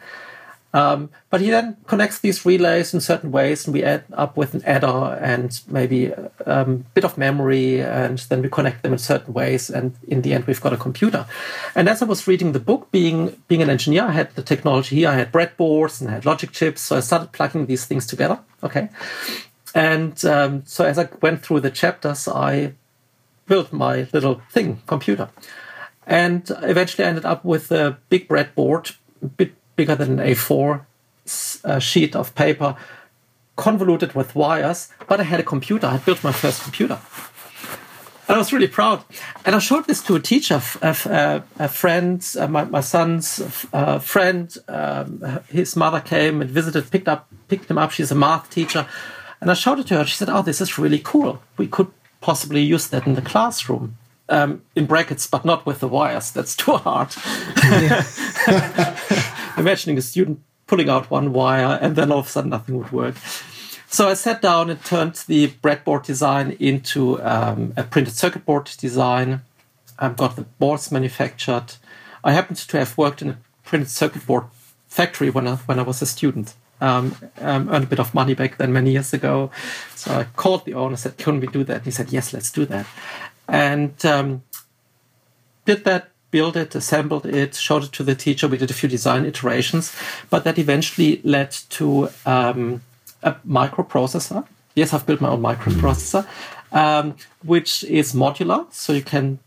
Um, 0.73 1.11
but 1.31 1.41
he 1.41 1.51
then 1.51 1.77
connects 1.87 2.19
these 2.19 2.45
relays 2.45 2.93
in 2.93 3.01
certain 3.01 3.33
ways, 3.33 3.67
and 3.67 3.73
we 3.73 3.83
end 3.83 4.05
up 4.13 4.37
with 4.37 4.53
an 4.53 4.63
adder 4.65 5.19
and 5.23 5.59
maybe 5.69 6.07
a 6.07 6.31
um, 6.45 6.85
bit 6.93 7.05
of 7.05 7.17
memory, 7.17 7.81
and 7.81 8.19
then 8.19 8.43
we 8.43 8.51
connect 8.51 8.83
them 8.83 8.93
in 8.93 8.99
certain 8.99 9.33
ways, 9.33 9.71
and 9.71 9.97
in 10.07 10.21
the 10.21 10.35
end, 10.35 10.45
we've 10.47 10.61
got 10.61 10.75
a 10.75 10.77
computer. 10.77 11.25
And 11.75 11.89
as 11.89 12.03
I 12.03 12.05
was 12.05 12.29
reading 12.29 12.53
the 12.53 12.61
book, 12.61 12.91
being 12.91 13.41
being 13.49 13.63
an 13.63 13.71
engineer, 13.71 14.05
I 14.05 14.13
had 14.13 14.35
the 14.35 14.43
technology 14.43 14.97
here. 14.97 15.09
I 15.09 15.15
had 15.15 15.33
breadboards 15.33 16.01
and 16.01 16.11
I 16.11 16.15
had 16.15 16.27
logic 16.27 16.53
chips, 16.53 16.83
so 16.83 16.97
I 16.99 17.01
started 17.01 17.33
plugging 17.33 17.67
these 17.67 17.87
things 17.87 18.07
together. 18.07 18.39
Okay, 18.63 18.91
and 19.75 20.23
um, 20.27 20.63
so 20.67 20.85
as 20.85 20.99
I 20.99 21.09
went 21.23 21.43
through 21.43 21.61
the 21.61 21.71
chapters, 21.71 22.29
I 22.29 22.75
built 23.47 23.73
my 23.73 24.09
little 24.13 24.43
thing 24.51 24.83
computer, 24.87 25.29
and 26.07 26.51
eventually 26.63 27.05
I 27.05 27.09
ended 27.09 27.25
up 27.25 27.45
with 27.45 27.71
a 27.73 27.99
big 28.09 28.29
breadboard, 28.29 28.97
a 29.23 29.27
bit 29.27 29.55
bigger 29.77 29.95
than 29.95 30.19
an 30.19 30.27
A4 30.27 30.85
uh, 31.65 31.79
sheet 31.79 32.15
of 32.15 32.35
paper, 32.35 32.77
convoluted 33.57 34.15
with 34.15 34.35
wires, 34.35 34.89
but 35.09 35.21
I 35.21 35.25
had 35.25 35.41
a 35.41 35.43
computer. 35.43 35.87
I 35.87 35.93
had 35.93 36.05
built 36.05 36.23
my 36.23 36.33
first 36.33 36.63
computer. 36.63 36.99
And 38.29 38.35
I 38.35 38.39
was 38.39 38.53
really 38.53 38.67
proud. 38.67 39.05
And 39.45 39.55
I 39.55 39.61
showed 39.61 39.87
this 39.87 40.03
to 40.03 40.17
a 40.17 40.21
teacher, 40.21 40.61
a, 40.83 40.97
a, 41.07 41.43
a 41.65 41.69
friend, 41.69 42.27
uh, 42.39 42.49
my, 42.49 42.65
my, 42.65 42.81
son's 42.81 43.67
uh, 43.73 44.01
friend. 44.01 44.53
Um, 44.67 45.41
his 45.49 45.77
mother 45.77 46.01
came 46.01 46.41
and 46.41 46.51
visited, 46.51 46.91
picked 46.91 47.09
up, 47.09 47.29
picked 47.47 47.71
him 47.71 47.79
up. 47.79 47.93
She's 47.93 48.11
a 48.11 48.17
math 48.17 48.51
teacher, 48.51 48.87
and 49.41 49.49
I 49.49 49.55
showed 49.55 49.79
it 49.79 49.87
to 49.89 49.99
her. 49.99 50.05
She 50.05 50.17
said, 50.17 50.29
"Oh, 50.29 50.43
this 50.43 50.61
is 50.61 50.77
really 50.77 50.99
cool. 50.99 51.41
We 51.57 51.69
could 51.69 51.93
possibly 52.27 52.75
use 52.75 52.89
that 52.89 53.07
in 53.07 53.15
the 53.15 53.23
classroom." 53.23 53.97
Um, 54.29 54.63
in 54.75 54.87
brackets, 54.87 55.29
but 55.29 55.45
not 55.45 55.67
with 55.67 55.79
the 55.79 55.87
wires. 55.87 56.33
That's 56.33 56.57
too 56.57 56.79
hard. 56.79 57.15
imagining 59.57 59.99
a 59.99 60.03
student 60.03 60.41
pulling 60.67 60.89
out 60.89 61.11
one 61.11 61.33
wire 61.33 61.79
and 61.81 61.97
then 61.97 62.13
all 62.13 62.19
of 62.19 62.27
a 62.27 62.29
sudden 62.29 62.51
nothing 62.51 62.79
would 62.79 62.93
work. 62.93 63.17
So 63.89 64.09
I 64.09 64.15
sat 64.15 64.43
down 64.43 64.69
and 64.69 64.85
turned 64.85 65.15
the 65.27 65.49
breadboard 65.63 66.05
design 66.05 66.57
into 66.59 67.23
um, 67.23 67.73
a 67.77 67.85
printed 67.85 68.15
circuit 68.15 68.45
board 68.45 68.71
design. 68.79 69.43
I've 69.99 70.17
got 70.17 70.37
the 70.37 70.43
boards 70.43 70.91
manufactured. 70.91 71.75
I 72.25 72.33
happened 72.33 72.59
to 72.59 72.79
have 72.79 72.99
worked 72.99 73.23
in 73.23 73.31
a 73.31 73.39
printed 73.65 73.91
circuit 73.91 74.27
board 74.27 74.45
factory 74.89 75.31
when 75.31 75.47
I, 75.47 75.57
when 75.57 75.79
I 75.79 75.83
was 75.83 76.03
a 76.03 76.07
student. 76.07 76.55
Um, 76.79 77.17
um, 77.41 77.71
earned 77.71 77.85
a 77.85 77.87
bit 77.87 78.01
of 78.01 78.13
money 78.13 78.35
back 78.35 78.59
then 78.59 78.71
many 78.71 78.93
years 78.93 79.15
ago. 79.15 79.51
So 79.95 80.13
I 80.13 80.25
called 80.37 80.67
the 80.67 80.75
owner, 80.75 80.97
said, 80.97 81.17
"Can 81.17 81.41
we 81.41 81.47
do 81.47 81.65
that?" 81.65 81.77
And 81.77 81.85
he 81.87 81.91
said, 81.91 82.13
"Yes, 82.13 82.35
let's 82.35 82.51
do 82.51 82.67
that." 82.67 82.87
And 83.49 84.05
um, 84.05 84.43
did 85.65 85.85
that 85.85 86.11
built 86.31 86.57
it, 86.57 86.75
assembled 86.75 87.25
it, 87.25 87.55
showed 87.55 87.85
it 87.85 87.93
to 87.93 88.03
the 88.03 88.15
teacher. 88.15 88.49
We 88.49 88.59
did 88.59 88.71
a 88.71 88.75
few 88.75 88.89
design 88.89 89.25
iterations, 89.25 89.95
but 90.29 90.45
that 90.45 90.59
eventually 90.59 91.21
led 91.25 91.51
to 91.71 92.11
um, 92.27 92.83
a 93.23 93.33
microprocessor. 93.47 94.47
Yes, 94.75 94.93
I've 94.93 95.07
built 95.07 95.21
my 95.21 95.31
own 95.31 95.41
microprocessor, 95.41 96.27
um, 96.73 97.17
which 97.43 97.85
is 97.85 98.13
modular, 98.13 98.67
so 98.73 98.93
you 98.93 99.03
can 99.03 99.39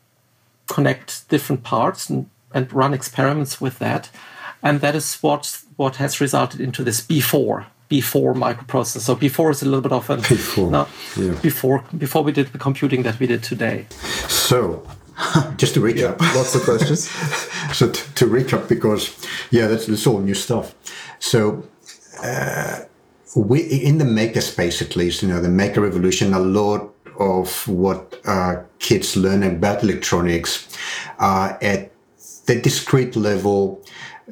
connect 0.68 1.30
different 1.30 1.64
parts 1.64 2.10
and, 2.10 2.30
and 2.54 2.72
run 2.74 2.94
experiments 2.94 3.62
with 3.62 3.80
that. 3.80 4.10
And 4.64 4.82
that 4.82 4.96
is 4.96 5.16
what 5.22 5.62
what 5.80 5.96
has 5.96 6.20
resulted 6.20 6.60
into 6.60 6.84
this 6.84 7.00
B4 7.02 7.66
B4 7.90 8.36
microprocessor. 8.36 9.00
So 9.00 9.16
B4 9.16 9.52
is 9.52 9.62
a 9.64 9.66
little 9.66 9.82
bit 9.82 9.92
of 9.92 10.10
a 10.10 10.18
before, 10.18 10.70
no, 10.70 10.88
yeah. 11.18 11.34
before 11.42 11.84
before 11.98 12.24
we 12.24 12.32
did 12.32 12.48
the 12.48 12.60
computing 12.60 13.04
that 13.04 13.18
we 13.20 13.26
did 13.26 13.42
today. 13.42 13.88
So 14.28 14.86
just 15.58 15.74
to 15.74 15.80
recap. 15.80 16.22
Yeah, 16.22 16.34
lots 16.36 16.54
of 16.54 16.62
questions. 16.70 17.10
so 17.74 17.90
to, 17.90 18.14
to, 18.16 18.26
recap, 18.26 18.68
because 18.68 19.02
yeah, 19.52 19.68
that's, 19.68 19.88
that's 19.88 20.06
all 20.06 20.20
new 20.20 20.36
stuff. 20.36 20.76
So 21.20 21.64
uh, 22.24 22.82
we 23.36 23.62
in 23.62 23.98
the 23.98 24.06
maker 24.06 24.42
space, 24.42 24.82
at 24.82 24.96
least, 24.96 25.24
you 25.24 25.30
know, 25.30 25.42
the 25.42 25.50
maker 25.50 25.82
revolution, 25.82 26.34
a 26.34 26.40
lot 26.40 26.94
of 27.20 27.68
what 27.68 28.20
uh, 28.26 28.64
kids 28.80 29.18
learn 29.18 29.44
about 29.44 29.84
electronics 29.84 30.68
uh, 31.20 31.58
at 31.62 31.92
the 32.46 32.62
discrete 32.62 33.16
level, 33.16 33.82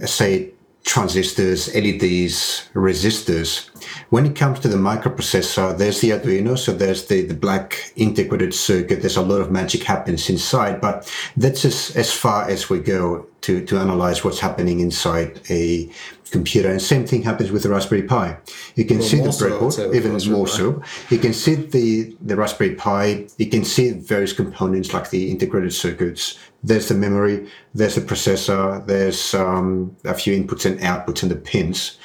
say 0.05 0.51
transistors, 0.87 1.67
LEDs, 1.75 2.69
resistors. 2.73 3.69
When 4.09 4.25
it 4.25 4.35
comes 4.37 4.61
to 4.61 4.69
the 4.69 4.77
microprocessor, 4.77 5.77
there's 5.77 5.99
the 5.99 6.11
Arduino, 6.11 6.57
so 6.57 6.71
there's 6.71 7.07
the, 7.07 7.23
the 7.23 7.33
black 7.33 7.91
integrated 7.97 8.53
circuit. 8.53 9.01
There's 9.01 9.17
a 9.17 9.21
lot 9.21 9.41
of 9.41 9.51
magic 9.51 9.83
happens 9.83 10.29
inside, 10.29 10.79
but 10.79 11.11
that's 11.35 11.65
as, 11.65 11.95
as 11.97 12.11
far 12.13 12.49
as 12.49 12.69
we 12.69 12.79
go 12.79 13.27
to, 13.41 13.63
to 13.65 13.77
analyze 13.77 14.23
what's 14.23 14.39
happening 14.39 14.79
inside 14.79 15.41
a 15.49 15.89
computer. 16.31 16.69
And 16.69 16.81
same 16.81 17.05
thing 17.05 17.21
happens 17.21 17.51
with 17.51 17.63
the 17.63 17.69
Raspberry 17.69 18.03
Pi. 18.03 18.37
You 18.75 18.85
can 18.85 18.99
well, 18.99 19.07
see 19.07 19.17
the 19.17 19.29
breadboard, 19.29 19.73
so, 19.73 19.93
even 19.93 20.11
more 20.31 20.47
so. 20.47 20.81
You 21.09 21.19
can 21.19 21.33
see 21.33 21.55
the, 21.55 22.15
the 22.21 22.37
Raspberry 22.37 22.75
Pi. 22.75 23.27
You 23.37 23.47
can 23.47 23.65
see 23.65 23.91
various 23.91 24.31
components 24.31 24.93
like 24.93 25.09
the 25.09 25.31
integrated 25.31 25.73
circuits. 25.73 26.39
There's 26.67 26.89
the 26.89 26.95
memory. 26.95 27.49
There's 27.73 27.95
the 27.95 28.01
processor. 28.01 28.85
There's 28.85 29.33
um, 29.33 29.95
a 30.03 30.13
few 30.13 30.33
inputs 30.39 30.65
and 30.65 30.79
outputs 30.79 31.21
and 31.23 31.31
the 31.31 31.35
pins. 31.35 31.97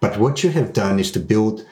But 0.00 0.18
what 0.18 0.42
you 0.42 0.50
have 0.50 0.72
done 0.72 0.98
is 0.98 1.10
to 1.12 1.20
build 1.20 1.64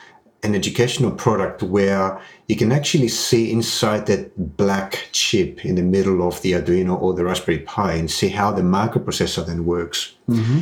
an 0.42 0.54
educational 0.54 1.11
product 1.11 1.62
where 1.62 2.20
you 2.46 2.56
can 2.56 2.70
actually 2.70 3.09
see 3.09 3.50
inside 3.50 4.06
that 4.06 4.56
black 4.56 5.09
chip 5.12 5.64
in 5.64 5.74
the 5.74 5.82
middle 5.82 6.26
of 6.26 6.40
the 6.42 6.52
Arduino 6.52 7.00
or 7.00 7.14
the 7.14 7.24
Raspberry 7.24 7.59
Pi 7.59 7.94
and 7.94 8.11
see 8.11 8.28
how 8.28 8.52
the 8.52 8.62
microprocessor 8.62 9.44
then 9.44 9.64
works. 9.64 10.14
Mm-hmm. 10.28 10.61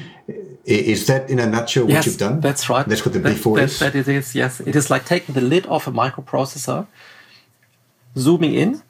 Is 0.64 1.06
that 1.08 1.28
in 1.28 1.38
a 1.38 1.46
nutshell 1.46 1.84
what 1.84 1.92
yes, 1.92 2.06
you've 2.06 2.18
done? 2.18 2.40
That's 2.40 2.70
right. 2.70 2.86
That's 2.86 3.04
what 3.04 3.12
the 3.12 3.18
that, 3.18 3.36
B4 3.36 3.56
that, 3.56 3.64
is. 3.64 3.78
That 3.80 3.94
it 3.94 4.08
is. 4.08 4.34
Yes, 4.34 4.60
it 4.60 4.74
is 4.74 4.88
like 4.88 5.04
taking 5.04 5.34
the 5.34 5.42
lid 5.42 5.66
off 5.66 5.86
a 5.86 5.92
microprocessor, 5.92 6.86
zooming 8.16 8.54
in, 8.54 8.82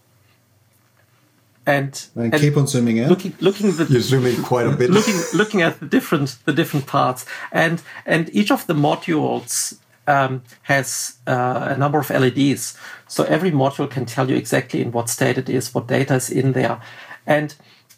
and, 1.67 2.07
and, 2.15 2.33
and 2.33 2.43
keep 2.43 2.57
on 2.57 2.67
zooming 2.67 2.99
in. 2.99 3.09
Looking, 3.09 3.35
looking 3.41 3.73
the, 3.73 3.85
you 3.85 4.01
zoom 4.01 4.27
in 4.27 4.43
quite 4.43 4.67
a 4.67 4.73
bit. 4.73 4.91
Looking, 4.91 5.17
looking 5.35 5.63
at 5.63 5.81
the 5.81 5.87
different 5.87 6.39
the 6.45 6.53
different 6.53 6.87
parts, 6.87 7.25
and 7.53 7.83
and 8.05 8.29
each 8.35 8.51
of 8.51 8.67
the 8.67 8.75
modules 8.75 9.79
um, 10.07 10.43
has 10.63 11.17
uh, 11.27 11.69
a 11.71 11.77
number 11.79 11.99
of 11.99 12.11
LEDs. 12.11 12.77
So 13.09 13.25
every 13.25 13.51
module 13.51 13.91
can 13.91 14.05
tell 14.07 14.29
you 14.29 14.37
exactly 14.37 14.83
in 14.83 14.93
what 14.93 15.09
state 15.09 15.39
it 15.39 15.49
is, 15.49 15.75
what 15.75 15.87
data 15.87 16.15
is 16.15 16.31
in 16.31 16.53
there, 16.53 16.81
and 17.27 17.55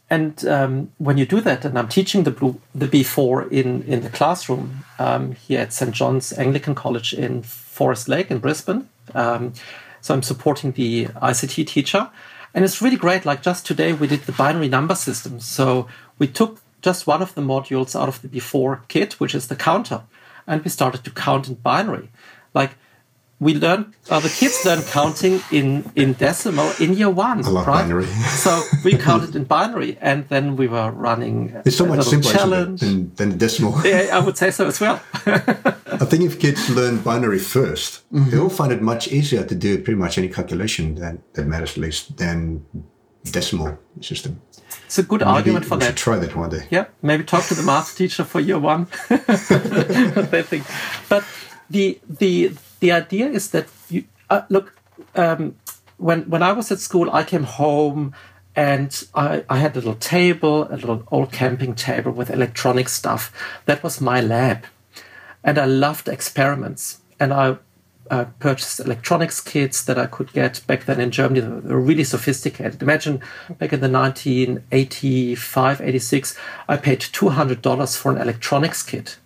and 0.08 0.46
um, 0.46 0.92
when 0.98 1.18
you 1.18 1.26
do 1.26 1.40
that, 1.40 1.64
and 1.64 1.76
I'm 1.76 1.88
teaching 1.88 2.22
the 2.22 2.30
blue, 2.30 2.60
the 2.74 2.86
B4 2.86 3.50
in 3.50 3.82
in 3.82 4.02
the 4.02 4.10
classroom 4.10 4.84
um, 4.98 5.32
here 5.32 5.60
at 5.60 5.72
St 5.72 5.92
John's 5.92 6.32
Anglican 6.32 6.74
College 6.74 7.12
in 7.14 7.42
Forest 7.42 8.08
Lake 8.08 8.30
in 8.30 8.38
Brisbane. 8.38 8.88
Um, 9.14 9.52
so 10.00 10.14
I'm 10.14 10.22
supporting 10.22 10.72
the 10.72 11.06
ICT 11.06 11.66
teacher, 11.66 12.08
and 12.56 12.64
it's 12.64 12.80
really 12.80 12.96
great. 12.96 13.26
Like 13.26 13.42
just 13.42 13.66
today, 13.66 13.92
we 13.92 14.06
did 14.06 14.22
the 14.22 14.32
binary 14.32 14.68
number 14.68 14.94
system. 14.94 15.40
So 15.40 15.86
we 16.18 16.26
took 16.26 16.62
just 16.80 17.06
one 17.06 17.20
of 17.20 17.34
the 17.34 17.42
modules 17.42 17.94
out 17.94 18.08
of 18.08 18.22
the 18.22 18.28
B4 18.28 18.88
kit, 18.88 19.20
which 19.20 19.34
is 19.34 19.48
the 19.48 19.56
counter, 19.56 20.04
and 20.46 20.64
we 20.64 20.70
started 20.70 21.04
to 21.04 21.10
count 21.10 21.48
in 21.48 21.56
binary. 21.56 22.08
Like 22.54 22.78
we 23.38 23.54
learned 23.54 23.92
uh, 24.08 24.18
the 24.20 24.28
kids 24.28 24.64
learn 24.64 24.82
counting 24.82 25.40
in 25.50 25.90
in 25.94 26.14
decimal 26.14 26.72
in 26.80 26.94
year 26.94 27.10
one 27.10 27.44
I 27.44 27.48
love 27.48 27.66
right 27.66 27.82
binary. 27.82 28.06
so 28.06 28.62
we 28.84 28.96
counted 29.08 29.36
in 29.36 29.44
binary 29.44 29.98
and 30.00 30.26
then 30.28 30.56
we 30.56 30.68
were 30.68 30.90
running 30.90 31.54
it's 31.64 31.76
so 31.76 31.86
much 31.86 32.04
simpler 32.04 32.32
challenge. 32.32 32.80
Than, 32.80 33.14
than 33.14 33.38
decimal 33.38 33.80
yeah 33.84 34.08
i 34.12 34.18
would 34.18 34.38
say 34.38 34.50
so 34.50 34.66
as 34.66 34.80
well 34.80 35.00
i 35.26 36.04
think 36.04 36.24
if 36.24 36.40
kids 36.40 36.70
learn 36.70 36.98
binary 37.00 37.38
1st 37.38 38.02
they 38.10 38.18
mm-hmm. 38.18 38.30
they'll 38.30 38.48
find 38.48 38.72
it 38.72 38.80
much 38.80 39.08
easier 39.08 39.44
to 39.44 39.54
do 39.54 39.76
pretty 39.78 39.98
much 39.98 40.16
any 40.16 40.28
calculation 40.28 40.94
that, 40.96 41.16
that 41.34 41.46
matters 41.46 41.72
at 41.72 41.78
least 41.78 42.16
than 42.16 42.64
decimal 43.24 43.78
system 44.00 44.40
it's 44.86 44.98
a 44.98 45.02
good 45.02 45.20
maybe 45.20 45.30
argument 45.30 45.64
for 45.64 45.76
that. 45.78 45.96
Try 45.96 46.16
that 46.18 46.36
one 46.36 46.50
day. 46.50 46.66
Yeah, 46.70 46.86
maybe 47.02 47.24
talk 47.24 47.44
to 47.46 47.54
the 47.54 47.62
math 47.64 47.96
teacher 47.96 48.22
for 48.22 48.40
year 48.40 48.58
one. 48.58 48.86
they 49.08 50.42
think, 50.42 50.64
but 51.08 51.24
the 51.68 51.98
the 52.08 52.52
the 52.80 52.92
idea 52.92 53.26
is 53.26 53.50
that 53.50 53.66
you 53.88 54.04
uh, 54.30 54.42
look 54.48 54.76
um, 55.14 55.56
when 55.98 56.22
when 56.22 56.42
I 56.42 56.52
was 56.52 56.70
at 56.70 56.80
school, 56.80 57.10
I 57.10 57.24
came 57.24 57.44
home 57.44 58.14
and 58.54 59.04
I, 59.14 59.44
I 59.50 59.58
had 59.58 59.72
a 59.72 59.80
little 59.80 59.94
table, 59.94 60.64
a 60.70 60.76
little 60.76 61.06
old 61.10 61.30
camping 61.30 61.74
table 61.74 62.12
with 62.12 62.30
electronic 62.30 62.88
stuff. 62.88 63.32
That 63.66 63.82
was 63.82 64.00
my 64.00 64.20
lab, 64.20 64.66
and 65.44 65.58
I 65.58 65.66
loved 65.66 66.08
experiments. 66.08 67.00
And 67.18 67.32
I 67.32 67.56
uh, 68.10 68.26
purchased 68.38 68.80
electronics 68.80 69.40
kits 69.40 69.82
that 69.84 69.98
I 69.98 70.06
could 70.06 70.32
get 70.32 70.62
back 70.66 70.84
then 70.84 71.00
in 71.00 71.10
Germany. 71.10 71.40
They 71.40 71.74
were 71.74 71.80
really 71.80 72.04
sophisticated. 72.04 72.82
Imagine 72.82 73.20
back 73.58 73.72
in 73.72 73.80
the 73.80 73.90
1985, 73.90 75.80
86, 75.80 76.38
I 76.68 76.76
paid 76.76 77.00
$200 77.00 77.96
for 77.96 78.12
an 78.12 78.20
electronics 78.20 78.82
kit. 78.82 79.18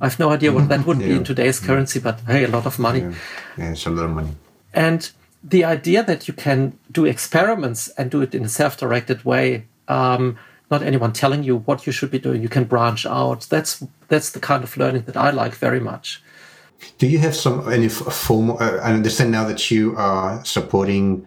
I 0.00 0.08
have 0.08 0.18
no 0.18 0.30
idea 0.30 0.52
what 0.52 0.68
that 0.68 0.86
would 0.86 1.00
yeah. 1.00 1.08
be 1.08 1.16
in 1.16 1.24
today's 1.24 1.58
currency, 1.58 2.00
but 2.00 2.20
hey, 2.26 2.44
a 2.44 2.48
lot 2.48 2.66
of 2.66 2.78
money. 2.78 3.00
Yeah. 3.00 3.14
yeah, 3.56 3.70
it's 3.72 3.86
a 3.86 3.90
lot 3.90 4.04
of 4.04 4.10
money. 4.10 4.32
And 4.74 5.10
the 5.42 5.64
idea 5.64 6.02
that 6.02 6.28
you 6.28 6.34
can 6.34 6.78
do 6.90 7.04
experiments 7.04 7.88
and 7.96 8.10
do 8.10 8.20
it 8.20 8.34
in 8.34 8.44
a 8.44 8.48
self-directed 8.48 9.24
way, 9.24 9.66
um, 9.88 10.36
not 10.70 10.82
anyone 10.82 11.12
telling 11.12 11.44
you 11.44 11.58
what 11.58 11.86
you 11.86 11.92
should 11.92 12.10
be 12.10 12.18
doing, 12.18 12.42
you 12.42 12.48
can 12.48 12.64
branch 12.64 13.06
out. 13.06 13.46
That's 13.48 13.84
that's 14.08 14.30
the 14.30 14.40
kind 14.40 14.64
of 14.64 14.76
learning 14.76 15.02
that 15.02 15.16
I 15.16 15.30
like 15.30 15.54
very 15.54 15.80
much. 15.80 16.22
Do 16.98 17.06
you 17.06 17.18
have 17.18 17.34
some 17.34 17.72
any 17.72 17.88
formal? 17.88 18.58
Uh, 18.60 18.78
I 18.82 18.92
understand 18.92 19.30
now 19.30 19.46
that 19.46 19.70
you 19.70 19.94
are 19.96 20.44
supporting 20.44 21.26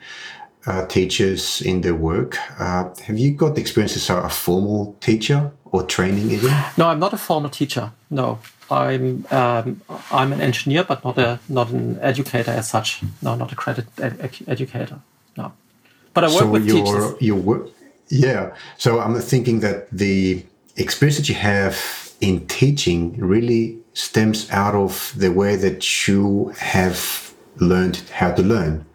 uh, 0.68 0.86
teachers 0.88 1.62
in 1.62 1.82
their 1.82 1.96
work. 1.96 2.38
Uh, 2.60 2.94
have 3.06 3.18
you 3.18 3.32
got 3.32 3.56
the 3.56 3.62
experience 3.62 3.96
as 3.96 4.10
a 4.10 4.30
formal 4.30 4.96
teacher 5.00 5.52
or 5.66 5.84
training 5.84 6.30
even? 6.30 6.52
No, 6.78 6.90
I'm 6.90 7.00
not 7.00 7.14
a 7.14 7.18
formal 7.18 7.50
teacher. 7.50 7.92
No, 8.10 8.40
I'm 8.72 9.26
um, 9.32 9.82
I'm 10.12 10.34
an 10.34 10.42
engineer, 10.42 10.84
but 10.84 11.04
not 11.04 11.18
a 11.18 11.40
not 11.50 11.70
an 11.70 12.00
educator 12.02 12.52
as 12.52 12.70
such. 12.70 13.02
No, 13.22 13.36
not 13.36 13.52
a 13.52 13.56
credit 13.56 13.88
ed 14.00 14.32
educator. 14.48 15.00
No, 15.38 15.54
but 16.14 16.24
I 16.24 16.28
work 16.28 16.40
so 16.40 16.50
with 16.50 16.66
your, 16.66 16.86
teachers. 16.86 17.22
Your 17.22 17.38
work, 17.38 17.68
yeah. 18.10 18.56
So 18.78 19.00
I'm 19.00 19.20
thinking 19.20 19.62
that 19.62 19.90
the 19.92 20.46
experience 20.76 21.18
that 21.18 21.30
you 21.30 21.36
have 21.36 21.78
in 22.22 22.46
teaching 22.48 23.18
really 23.18 23.78
stems 23.94 24.50
out 24.52 24.76
of 24.76 25.14
the 25.18 25.32
way 25.32 25.56
that 25.56 26.08
you 26.08 26.54
have 26.58 27.34
learned 27.58 27.98
how 28.14 28.32
to 28.32 28.42
learn 28.42 28.86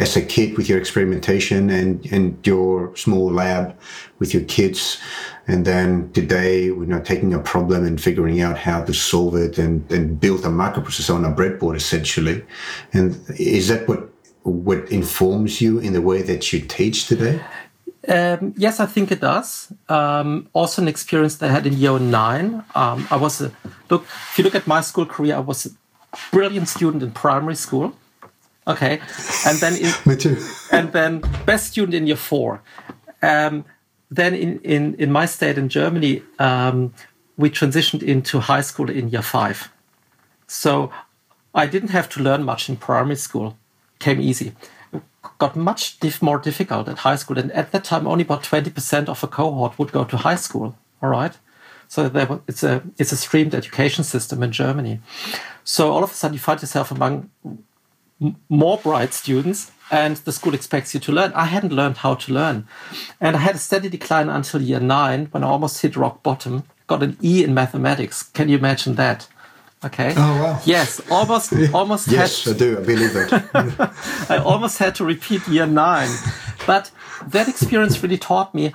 as 0.00 0.16
a 0.16 0.22
kid 0.22 0.56
with 0.56 0.68
your 0.68 0.78
experimentation 0.78 1.68
and, 1.68 2.04
and 2.10 2.44
your 2.46 2.96
small 2.96 3.30
lab 3.30 3.78
with 4.18 4.32
your 4.32 4.42
kids. 4.44 4.98
And 5.46 5.64
then 5.66 6.10
today 6.12 6.70
we're 6.70 6.86
now 6.86 7.00
taking 7.00 7.34
a 7.34 7.38
problem 7.38 7.84
and 7.84 8.00
figuring 8.00 8.40
out 8.40 8.56
how 8.58 8.82
to 8.84 8.94
solve 8.94 9.36
it 9.36 9.58
and, 9.58 9.88
and 9.92 10.18
build 10.18 10.40
a 10.44 10.48
microprocessor 10.48 11.14
on 11.14 11.24
a 11.26 11.30
breadboard 11.30 11.76
essentially. 11.76 12.42
And 12.92 13.20
is 13.38 13.68
that 13.68 13.86
what 13.86 14.08
what 14.42 14.90
informs 14.90 15.60
you 15.60 15.78
in 15.80 15.92
the 15.92 16.00
way 16.00 16.22
that 16.22 16.50
you 16.50 16.60
teach 16.60 17.06
today? 17.06 17.38
Um, 18.08 18.54
yes, 18.56 18.80
I 18.80 18.86
think 18.86 19.12
it 19.12 19.20
does. 19.20 19.70
Um, 19.86 20.48
also, 20.54 20.80
an 20.80 20.88
experience 20.88 21.36
that 21.36 21.50
I 21.50 21.52
had 21.52 21.66
in 21.66 21.74
year 21.74 21.98
nine. 21.98 22.64
Um, 22.74 23.06
I 23.10 23.16
was 23.16 23.42
a 23.42 23.52
look. 23.90 24.04
If 24.30 24.38
you 24.38 24.44
look 24.44 24.54
at 24.54 24.66
my 24.66 24.80
school 24.80 25.04
career, 25.04 25.36
I 25.36 25.40
was 25.40 25.66
a 25.66 25.70
brilliant 26.32 26.68
student 26.68 27.02
in 27.02 27.10
primary 27.10 27.54
school. 27.54 27.92
Okay, 28.66 29.00
and 29.46 29.58
then 29.58 29.76
in, 29.76 29.92
me 30.06 30.16
too. 30.16 30.36
and 30.70 30.92
then 30.92 31.22
best 31.46 31.68
student 31.68 31.94
in 31.94 32.06
year 32.06 32.16
four. 32.16 32.62
Um, 33.22 33.64
then 34.10 34.34
in, 34.34 34.60
in 34.60 34.94
in 34.94 35.10
my 35.12 35.26
state 35.26 35.58
in 35.58 35.68
Germany, 35.68 36.22
um, 36.38 36.92
we 37.36 37.50
transitioned 37.50 38.02
into 38.02 38.40
high 38.40 38.62
school 38.62 38.90
in 38.90 39.08
year 39.08 39.22
five. 39.22 39.70
So 40.46 40.90
I 41.54 41.66
didn't 41.66 41.90
have 41.90 42.08
to 42.10 42.22
learn 42.22 42.42
much 42.44 42.68
in 42.68 42.76
primary 42.76 43.16
school. 43.16 43.56
Came 43.98 44.20
easy 44.20 44.52
got 45.38 45.56
much 45.56 45.98
more 46.22 46.38
difficult 46.38 46.88
at 46.88 46.98
high 46.98 47.16
school. 47.16 47.38
And 47.38 47.50
at 47.52 47.72
that 47.72 47.84
time, 47.84 48.06
only 48.06 48.22
about 48.22 48.42
20% 48.42 49.08
of 49.08 49.22
a 49.22 49.26
cohort 49.26 49.78
would 49.78 49.92
go 49.92 50.04
to 50.04 50.16
high 50.16 50.36
school. 50.36 50.76
All 51.02 51.10
right. 51.10 51.36
So 51.88 52.08
there, 52.08 52.40
it's 52.46 52.62
a 52.62 52.82
it's 52.98 53.10
a 53.10 53.16
streamed 53.16 53.52
education 53.52 54.04
system 54.04 54.44
in 54.44 54.52
Germany. 54.52 55.00
So 55.64 55.90
all 55.90 56.04
of 56.04 56.12
a 56.12 56.14
sudden, 56.14 56.34
you 56.34 56.38
find 56.38 56.60
yourself 56.62 56.92
among 56.92 57.30
more 58.48 58.78
bright 58.78 59.12
students, 59.14 59.72
and 59.90 60.16
the 60.18 60.32
school 60.32 60.54
expects 60.54 60.94
you 60.94 61.00
to 61.00 61.12
learn. 61.12 61.32
I 61.34 61.46
hadn't 61.46 61.72
learned 61.72 61.98
how 61.98 62.14
to 62.14 62.32
learn, 62.32 62.66
and 63.20 63.36
I 63.36 63.40
had 63.40 63.54
a 63.54 63.58
steady 63.58 63.88
decline 63.88 64.28
until 64.28 64.62
year 64.62 64.80
nine 64.80 65.26
when 65.30 65.42
I 65.44 65.48
almost 65.48 65.82
hit 65.82 65.96
rock 65.96 66.22
bottom. 66.22 66.64
Got 66.86 67.02
an 67.02 67.16
E 67.22 67.44
in 67.44 67.54
mathematics. 67.54 68.22
Can 68.22 68.48
you 68.48 68.58
imagine 68.58 68.94
that? 68.96 69.28
Okay. 69.84 70.12
Oh 70.16 70.42
wow. 70.42 70.60
Yes, 70.64 71.00
almost, 71.10 71.52
almost. 71.74 72.08
yes, 72.08 72.46
I 72.46 72.52
do. 72.52 72.78
I 72.78 72.82
believe 72.82 73.16
it. 73.16 73.32
I 74.30 74.36
almost 74.44 74.78
had 74.78 74.94
to 74.96 75.04
repeat 75.04 75.46
year 75.48 75.66
nine, 75.66 76.10
but 76.66 76.90
that 77.26 77.48
experience 77.48 78.02
really 78.02 78.18
taught 78.18 78.54
me 78.54 78.74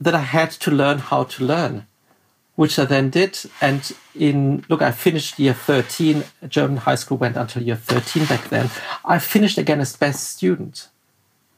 that 0.00 0.14
I 0.14 0.20
had 0.20 0.50
to 0.50 0.70
learn 0.70 0.98
how 0.98 1.24
to 1.24 1.44
learn, 1.44 1.86
which 2.56 2.78
I 2.78 2.84
then 2.84 3.10
did. 3.10 3.38
And 3.60 3.92
in 4.14 4.64
look, 4.68 4.82
I 4.82 4.90
finished 4.90 5.38
year 5.38 5.54
thirteen. 5.54 6.24
German 6.48 6.78
high 6.78 6.96
school 6.96 7.18
went 7.18 7.36
until 7.36 7.62
year 7.62 7.76
thirteen 7.76 8.26
back 8.26 8.48
then. 8.48 8.70
I 9.04 9.18
finished 9.18 9.58
again 9.58 9.80
as 9.80 9.96
best 9.96 10.30
student. 10.30 10.88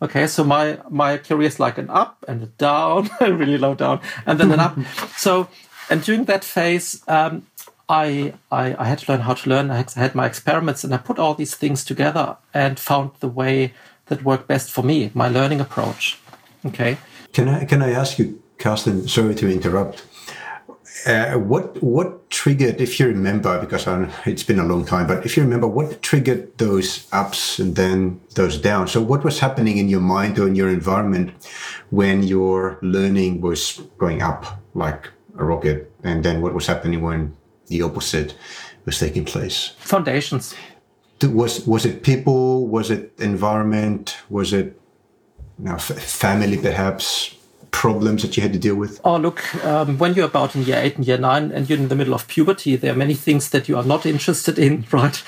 Okay, 0.03 0.27
so 0.27 0.45
my 0.45 0.79
my 0.91 1.19
career 1.19 1.49
is 1.49 1.61
like 1.61 1.79
an 1.79 1.91
up 1.91 2.25
and 2.29 2.43
a 2.43 2.47
down, 2.47 3.11
really 3.21 3.59
low 3.59 3.75
down, 3.75 4.01
and 4.27 4.39
then 4.39 4.53
an 4.53 4.61
up. 4.61 4.77
So, 5.17 5.49
and 5.91 6.03
during 6.03 6.25
that 6.25 6.45
phase. 6.45 7.03
Um, 7.09 7.47
I, 7.87 8.33
I, 8.51 8.75
I 8.79 8.85
had 8.87 9.01
to 9.01 9.13
learn 9.13 9.21
how 9.21 9.35
to 9.35 9.51
learn. 9.51 9.71
I 9.71 9.85
had 9.95 10.15
my 10.15 10.25
experiments 10.25 10.85
and 10.85 10.95
I 10.95 10.97
put 10.97 11.19
all 11.19 11.35
these 11.35 11.55
things 11.55 11.85
together 11.85 12.39
and 12.55 12.81
found 12.81 13.11
the 13.21 13.29
way 13.29 13.75
that 14.07 14.25
worked 14.25 14.49
best 14.49 14.71
for 14.71 14.83
me, 14.83 15.11
my 15.15 15.29
learning 15.29 15.61
approach. 15.61 16.19
Okay. 16.65 16.97
Can 17.33 17.49
I 17.49 17.65
can 17.65 17.83
I 17.83 17.91
ask 17.91 18.19
you, 18.19 18.43
Karsten? 18.59 19.09
Sorry 19.09 19.35
to 19.35 19.51
interrupt. 19.51 20.05
Uh, 21.07 21.35
what 21.35 21.83
what 21.83 22.31
triggered, 22.31 22.81
if 22.81 22.99
you 22.99 23.07
remember, 23.07 23.61
because 23.61 23.87
I, 23.87 24.09
it's 24.25 24.43
been 24.43 24.59
a 24.59 24.65
long 24.65 24.87
time, 24.87 25.07
but 25.07 25.27
if 25.27 25.37
you 25.37 25.43
remember, 25.43 25.67
what 25.67 26.01
triggered 26.01 26.57
those 26.57 27.07
ups 27.13 27.59
and 27.59 27.77
then 27.77 28.21
those 28.35 28.57
downs? 28.57 28.93
So, 28.93 29.03
what 29.03 29.23
was 29.23 29.39
happening 29.39 29.77
in 29.77 29.91
your 29.91 30.01
mind 30.01 30.39
or 30.39 30.49
in 30.49 30.55
your 30.55 30.71
environment 30.71 31.31
when 31.91 32.23
your 32.23 32.79
learning 32.81 33.43
was 33.43 33.83
going 33.99 34.23
up 34.23 34.47
like 34.73 35.11
a 35.37 35.45
rocket, 35.45 35.93
and 36.05 36.25
then 36.25 36.41
what 36.41 36.55
was 36.55 36.67
happening 36.67 37.03
when 37.03 37.37
the 37.67 37.83
opposite 37.83 38.35
was 38.87 38.99
taking 38.99 39.27
place? 39.27 39.73
Foundations. 39.79 40.55
Was 41.23 41.67
was 41.67 41.85
it 41.85 42.03
people? 42.03 42.67
Was 42.67 42.91
it 42.91 43.13
environment? 43.19 44.17
Was 44.31 44.55
it 44.55 44.81
you 45.59 45.67
know, 45.67 45.79
family 45.79 46.57
perhaps? 46.57 47.37
Problems 47.75 48.23
that 48.23 48.37
you 48.37 48.43
had 48.43 48.53
to 48.53 48.59
deal 48.59 48.77
with? 48.77 49.01
Oh, 49.05 49.17
look, 49.17 49.43
um, 49.65 49.99
when 49.99 50.15
you're 50.15 50.27
about 50.27 50.55
in 50.55 50.63
year 50.63 50.79
eight 50.79 50.97
and 50.97 51.07
year 51.07 51.19
nine 51.19 51.51
and 51.51 51.69
you're 51.69 51.79
in 51.79 51.89
the 51.89 51.97
middle 51.97 52.15
of 52.15 52.29
puberty, 52.29 52.77
there 52.77 52.93
are 52.93 52.97
many 52.97 53.15
things 53.15 53.51
that 53.51 53.69
you 53.69 53.77
are 53.77 53.85
not 53.85 54.07
interested 54.07 54.59
in, 54.59 54.87
right? 54.93 55.23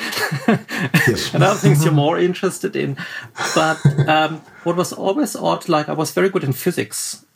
Yes. 1.07 1.35
and 1.35 1.43
other 1.43 1.59
things 1.59 1.85
you're 1.85 1.93
more 1.93 2.19
interested 2.19 2.77
in. 2.77 2.97
But 3.55 3.85
um, 4.09 4.43
what 4.63 4.77
was 4.77 4.93
always 4.93 5.35
odd, 5.37 5.69
like 5.69 5.89
I 5.89 5.93
was 5.93 6.13
very 6.13 6.29
good 6.29 6.45
in 6.45 6.53
physics 6.53 7.27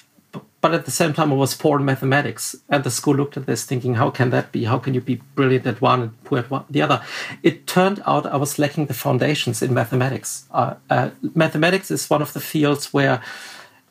but 0.61 0.75
at 0.75 0.85
the 0.85 0.91
same 0.91 1.15
time, 1.15 1.33
I 1.33 1.37
was 1.37 1.55
poor 1.55 1.79
in 1.79 1.87
mathematics. 1.87 2.55
And 2.69 2.85
the 2.85 2.91
school 2.91 3.15
looked 3.15 3.37
at 3.37 3.47
this 3.47 3.65
thinking, 3.65 3.95
how 3.95 4.11
can 4.11 4.31
that 4.31 4.53
be? 4.53 4.65
How 4.65 4.79
can 4.79 4.93
you 4.93 5.01
be 5.01 5.23
brilliant 5.35 5.67
at 5.67 5.81
one 5.81 6.03
and 6.03 6.25
poor 6.25 6.39
at 6.39 6.51
one, 6.51 6.65
the 6.69 6.83
other? 6.83 7.03
It 7.43 7.67
turned 7.67 8.03
out 8.07 8.27
I 8.27 8.37
was 8.37 8.59
lacking 8.59 8.87
the 8.87 8.95
foundations 8.95 9.63
in 9.63 9.73
mathematics. 9.73 10.45
Uh, 10.51 10.75
uh, 10.91 11.11
mathematics 11.35 11.91
is 11.91 12.11
one 12.11 12.21
of 12.21 12.35
the 12.35 12.41
fields 12.41 12.93
where 12.93 13.23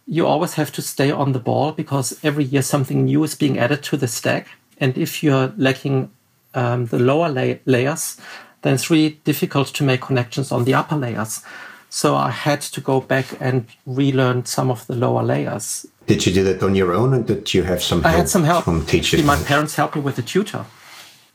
you 0.10 0.26
always 0.26 0.56
have 0.56 0.72
to 0.72 0.82
stay 0.82 1.12
on 1.12 1.34
the 1.34 1.40
ball 1.40 1.72
because 1.72 2.20
every 2.24 2.44
year 2.44 2.64
something 2.64 3.06
new 3.06 3.24
is 3.24 3.36
being 3.36 3.60
added 3.60 3.84
to 3.84 3.96
the 3.96 4.08
stack. 4.08 4.48
And 4.80 4.98
if 4.98 5.22
you're 5.22 5.54
lacking 5.56 6.10
um, 6.56 6.88
the 6.88 6.98
lower 6.98 7.30
la- 7.30 7.60
layers, 7.66 8.18
then 8.64 8.74
it's 8.74 8.90
really 8.90 9.20
difficult 9.24 9.68
to 9.68 9.84
make 9.84 10.02
connections 10.02 10.52
on 10.52 10.64
the 10.64 10.74
upper 10.74 10.96
layers. 10.96 11.44
So 11.92 12.16
I 12.16 12.32
had 12.32 12.62
to 12.62 12.82
go 12.82 13.02
back 13.02 13.26
and 13.40 13.68
relearn 13.86 14.46
some 14.46 14.72
of 14.72 14.86
the 14.88 14.96
lower 14.96 15.24
layers. 15.24 15.86
Did 16.08 16.26
you 16.26 16.34
do 16.34 16.44
that 16.44 16.64
on 16.64 16.74
your 16.74 16.92
own, 16.92 17.14
or 17.14 17.22
did 17.22 17.54
you 17.54 17.64
have 17.64 17.82
some? 17.84 18.04
I 18.04 18.12
had 18.12 18.30
some 18.30 18.44
help 18.44 18.66
from 18.66 18.86
teachers. 18.86 19.24
My 19.24 19.38
parents 19.44 19.76
helped 19.76 19.96
me 19.96 20.02
with 20.02 20.18
a 20.18 20.24
tutor, 20.24 20.66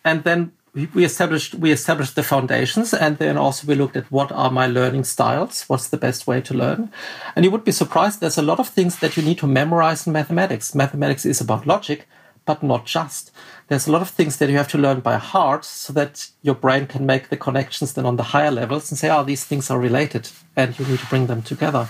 and 0.04 0.24
then 0.24 0.52
we 0.74 1.04
established 1.04 1.54
we 1.54 1.70
established 1.70 2.16
the 2.16 2.22
foundations, 2.22 2.92
and 2.92 3.18
then 3.18 3.36
also 3.36 3.66
we 3.66 3.76
looked 3.76 3.96
at 3.96 4.10
what 4.10 4.32
are 4.32 4.50
my 4.50 4.66
learning 4.66 5.04
styles, 5.04 5.64
what's 5.68 5.88
the 5.88 5.96
best 5.96 6.26
way 6.26 6.40
to 6.40 6.54
learn, 6.54 6.90
and 7.36 7.44
you 7.44 7.50
would 7.50 7.64
be 7.64 7.72
surprised. 7.72 8.20
There's 8.20 8.38
a 8.38 8.42
lot 8.42 8.58
of 8.58 8.68
things 8.68 8.98
that 8.98 9.16
you 9.16 9.22
need 9.22 9.38
to 9.38 9.46
memorize 9.46 10.06
in 10.06 10.12
mathematics. 10.12 10.74
Mathematics 10.74 11.24
is 11.24 11.40
about 11.40 11.66
logic, 11.66 12.08
but 12.44 12.62
not 12.62 12.86
just. 12.86 13.30
There's 13.68 13.86
a 13.86 13.92
lot 13.92 14.02
of 14.02 14.10
things 14.10 14.36
that 14.38 14.50
you 14.50 14.56
have 14.56 14.68
to 14.68 14.78
learn 14.78 15.00
by 15.00 15.16
heart 15.16 15.64
so 15.64 15.92
that 15.92 16.28
your 16.42 16.56
brain 16.56 16.86
can 16.86 17.06
make 17.06 17.28
the 17.28 17.36
connections 17.36 17.94
then 17.94 18.04
on 18.04 18.16
the 18.16 18.24
higher 18.34 18.50
levels 18.50 18.90
and 18.90 18.98
say, 18.98 19.08
oh, 19.10 19.24
these 19.24 19.44
things 19.44 19.70
are 19.70 19.78
related, 19.78 20.28
and 20.56 20.76
you 20.78 20.84
need 20.86 20.98
to 20.98 21.06
bring 21.06 21.26
them 21.28 21.42
together. 21.42 21.88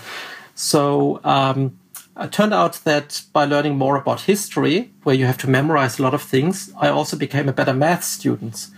So. 0.55 1.20
Um, 1.25 1.79
it 2.16 2.31
turned 2.31 2.55
out 2.55 2.75
that 2.85 3.23
by 3.33 3.44
learning 3.44 3.77
more 3.77 3.97
about 3.97 4.20
history, 4.20 4.92
where 5.03 5.16
you 5.16 5.27
have 5.27 5.38
to 5.38 5.51
memorize 5.51 5.99
a 5.99 6.03
lot 6.03 6.14
of 6.14 6.23
things, 6.23 6.73
I 6.79 6.88
also 6.88 7.16
became 7.16 7.49
a 7.49 7.53
better 7.53 7.75
math 7.75 8.05
student. 8.05 8.68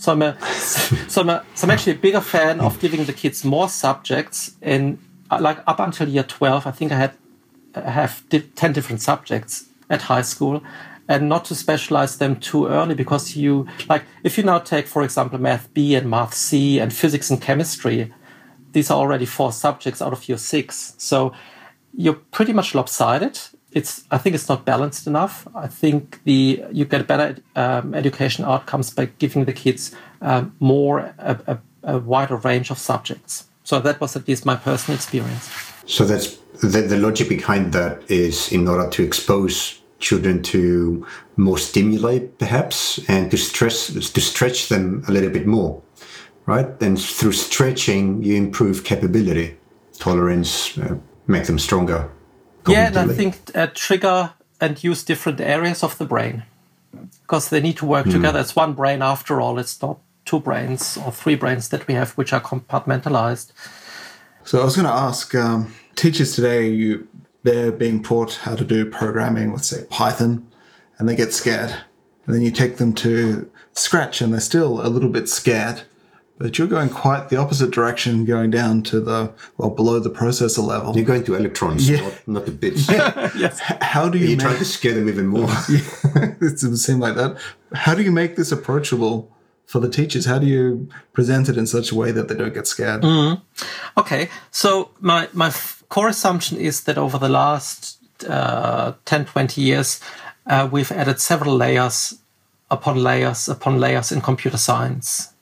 So 0.00 0.12
I'm 0.12 0.22
a, 0.22 0.40
so 0.50 1.20
I'm, 1.20 1.28
a, 1.28 1.44
so 1.54 1.66
I'm 1.66 1.70
actually 1.70 1.92
a 1.92 1.98
bigger 1.98 2.22
fan 2.22 2.58
of 2.60 2.80
giving 2.80 3.04
the 3.04 3.12
kids 3.12 3.44
more 3.44 3.68
subjects. 3.68 4.56
And 4.62 4.98
uh, 5.30 5.38
like 5.42 5.58
up 5.66 5.78
until 5.78 6.08
year 6.08 6.22
twelve, 6.22 6.66
I 6.66 6.70
think 6.70 6.90
I 6.90 6.96
had 6.96 7.12
I 7.74 7.90
have 7.90 8.24
ten 8.56 8.72
different 8.72 9.02
subjects 9.02 9.66
at 9.90 10.00
high 10.02 10.22
school, 10.22 10.62
and 11.06 11.28
not 11.28 11.44
to 11.46 11.54
specialize 11.54 12.16
them 12.16 12.36
too 12.36 12.66
early 12.66 12.94
because 12.94 13.36
you 13.36 13.66
like 13.90 14.04
if 14.24 14.38
you 14.38 14.44
now 14.44 14.58
take 14.58 14.86
for 14.86 15.02
example 15.02 15.38
math 15.38 15.68
B 15.74 15.94
and 15.94 16.08
math 16.08 16.32
C 16.32 16.80
and 16.80 16.94
physics 16.94 17.30
and 17.30 17.38
chemistry, 17.42 18.10
these 18.72 18.90
are 18.90 18.98
already 18.98 19.26
four 19.26 19.52
subjects 19.52 20.00
out 20.00 20.14
of 20.14 20.26
your 20.30 20.38
six. 20.38 20.94
So 20.96 21.34
you're 21.92 22.20
pretty 22.30 22.54
much 22.54 22.74
lopsided. 22.74 23.38
It's 23.72 24.04
I 24.10 24.18
think 24.18 24.34
it's 24.34 24.48
not 24.48 24.64
balanced 24.64 25.06
enough. 25.06 25.46
I 25.54 25.68
think 25.68 26.20
the 26.24 26.64
you 26.72 26.84
get 26.84 27.06
better 27.06 27.36
um, 27.56 27.94
education 27.94 28.44
outcomes 28.44 28.90
by 28.90 29.06
giving 29.18 29.44
the 29.44 29.52
kids 29.52 29.94
um, 30.20 30.54
more 30.58 30.98
a, 31.18 31.38
a, 31.46 31.58
a, 31.84 31.98
wider 31.98 32.36
range 32.36 32.70
of 32.70 32.78
subjects. 32.78 33.46
So 33.62 33.78
that 33.80 34.00
was 34.00 34.16
at 34.16 34.26
least 34.26 34.44
my 34.44 34.56
personal 34.56 34.96
experience. 34.96 35.48
So 35.86 36.04
that's 36.04 36.36
the, 36.62 36.82
the 36.82 36.96
logic 36.96 37.28
behind 37.28 37.72
that 37.72 38.10
is 38.10 38.52
in 38.52 38.66
order 38.66 38.88
to 38.90 39.02
expose 39.02 39.80
children 40.00 40.42
to 40.42 41.06
more 41.36 41.58
stimulate 41.58 42.38
perhaps 42.38 42.98
and 43.08 43.30
to 43.30 43.36
stress 43.36 43.88
to 43.88 44.20
stretch 44.20 44.68
them 44.68 45.04
a 45.08 45.12
little 45.12 45.30
bit 45.30 45.46
more 45.46 45.82
right 46.46 46.82
and 46.82 47.00
through 47.00 47.32
stretching 47.32 48.22
you 48.22 48.34
improve 48.34 48.82
capability 48.82 49.56
tolerance 49.98 50.76
uh, 50.78 50.96
make 51.26 51.44
them 51.44 51.58
stronger 51.58 52.10
yeah 52.68 52.86
and 52.86 52.98
i 52.98 53.06
think 53.06 53.36
uh, 53.54 53.66
trigger 53.74 54.32
and 54.60 54.82
use 54.84 55.02
different 55.02 55.40
areas 55.40 55.82
of 55.82 55.96
the 55.98 56.04
brain 56.04 56.44
because 57.22 57.50
they 57.50 57.60
need 57.60 57.76
to 57.76 57.86
work 57.86 58.06
mm. 58.06 58.12
together 58.12 58.40
it's 58.40 58.56
one 58.56 58.74
brain 58.74 59.02
after 59.02 59.40
all 59.40 59.58
it's 59.58 59.80
not 59.80 59.98
two 60.24 60.40
brains 60.40 60.98
or 60.98 61.12
three 61.12 61.34
brains 61.34 61.68
that 61.70 61.86
we 61.86 61.94
have 61.94 62.12
which 62.12 62.32
are 62.32 62.40
compartmentalized 62.40 63.52
so 64.44 64.60
i 64.60 64.64
was 64.64 64.76
going 64.76 64.86
to 64.86 64.92
ask 64.92 65.34
um, 65.34 65.74
teachers 65.96 66.34
today 66.34 66.68
you 66.68 67.06
they're 67.42 67.72
being 67.72 68.02
taught 68.02 68.34
how 68.36 68.54
to 68.54 68.64
do 68.64 68.84
programming 68.84 69.52
with, 69.52 69.64
say, 69.64 69.84
Python, 69.88 70.46
and 70.98 71.08
they 71.08 71.16
get 71.16 71.32
scared. 71.32 71.74
And 72.26 72.34
then 72.34 72.42
you 72.42 72.50
take 72.50 72.76
them 72.76 72.94
to 72.96 73.50
Scratch, 73.72 74.20
and 74.20 74.32
they're 74.32 74.40
still 74.40 74.84
a 74.86 74.88
little 74.88 75.08
bit 75.08 75.28
scared. 75.28 75.82
But 76.40 76.56
you're 76.56 76.68
going 76.68 76.88
quite 76.88 77.28
the 77.28 77.36
opposite 77.36 77.70
direction, 77.70 78.24
going 78.24 78.50
down 78.50 78.82
to 78.84 78.98
the, 78.98 79.30
well, 79.58 79.68
below 79.68 79.98
the 79.98 80.08
processor 80.08 80.66
level. 80.66 80.96
You're 80.96 81.04
going 81.04 81.22
to 81.24 81.34
electrons, 81.34 81.86
yeah. 81.86 82.00
not, 82.00 82.28
not 82.28 82.46
the 82.46 82.50
bits. 82.50 82.90
Yeah. 82.90 83.30
yes. 83.36 83.60
How 83.60 84.08
do 84.08 84.16
you 84.16 84.28
You're 84.28 84.38
make... 84.38 84.46
trying 84.46 84.58
to 84.58 84.64
scare 84.64 84.94
them 84.94 85.06
even 85.10 85.26
more. 85.26 85.50
yeah. 85.68 85.80
it 86.14 86.40
doesn't 86.40 86.78
seem 86.78 86.98
like 86.98 87.14
that. 87.16 87.36
How 87.74 87.94
do 87.94 88.02
you 88.02 88.10
make 88.10 88.36
this 88.36 88.50
approachable 88.52 89.30
for 89.66 89.80
the 89.80 89.90
teachers? 89.90 90.24
How 90.24 90.38
do 90.38 90.46
you 90.46 90.88
present 91.12 91.50
it 91.50 91.58
in 91.58 91.66
such 91.66 91.92
a 91.92 91.94
way 91.94 92.10
that 92.10 92.28
they 92.28 92.34
don't 92.34 92.54
get 92.54 92.66
scared? 92.66 93.02
Mm-hmm. 93.02 94.00
Okay. 94.00 94.30
So 94.50 94.92
my, 94.98 95.28
my 95.34 95.52
core 95.90 96.08
assumption 96.08 96.56
is 96.56 96.84
that 96.84 96.96
over 96.96 97.18
the 97.18 97.28
last 97.28 97.98
uh, 98.26 98.94
10, 99.04 99.26
20 99.26 99.60
years, 99.60 100.00
uh, 100.46 100.66
we've 100.72 100.90
added 100.90 101.20
several 101.20 101.54
layers 101.54 102.14
upon 102.70 102.96
layers 102.96 103.46
upon 103.46 103.78
layers 103.78 104.10
in 104.10 104.22
computer 104.22 104.56
science. 104.56 105.34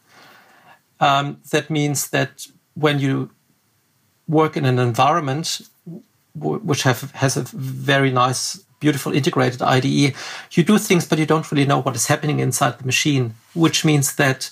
Um, 1.00 1.40
that 1.50 1.70
means 1.70 2.10
that 2.10 2.46
when 2.74 2.98
you 2.98 3.30
work 4.26 4.56
in 4.56 4.64
an 4.64 4.78
environment 4.78 5.60
which 6.34 6.82
have, 6.82 7.10
has 7.12 7.36
a 7.36 7.42
very 7.42 8.12
nice, 8.12 8.56
beautiful 8.78 9.12
integrated 9.12 9.62
IDE, 9.62 10.14
you 10.52 10.62
do 10.64 10.78
things, 10.78 11.06
but 11.06 11.18
you 11.18 11.26
don't 11.26 11.50
really 11.50 11.64
know 11.64 11.80
what 11.80 11.96
is 11.96 12.06
happening 12.06 12.40
inside 12.40 12.78
the 12.78 12.86
machine, 12.86 13.34
which 13.54 13.84
means 13.84 14.16
that 14.16 14.50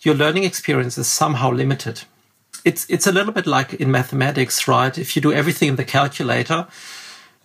your 0.00 0.14
learning 0.14 0.44
experience 0.44 0.98
is 0.98 1.06
somehow 1.06 1.50
limited 1.50 2.02
it's 2.64 2.88
it's 2.88 3.06
a 3.06 3.12
little 3.12 3.32
bit 3.32 3.46
like 3.46 3.74
in 3.74 3.90
mathematics, 3.90 4.68
right? 4.68 4.96
If 4.98 5.14
you 5.14 5.22
do 5.22 5.32
everything 5.32 5.68
in 5.68 5.76
the 5.76 5.84
calculator 5.84 6.66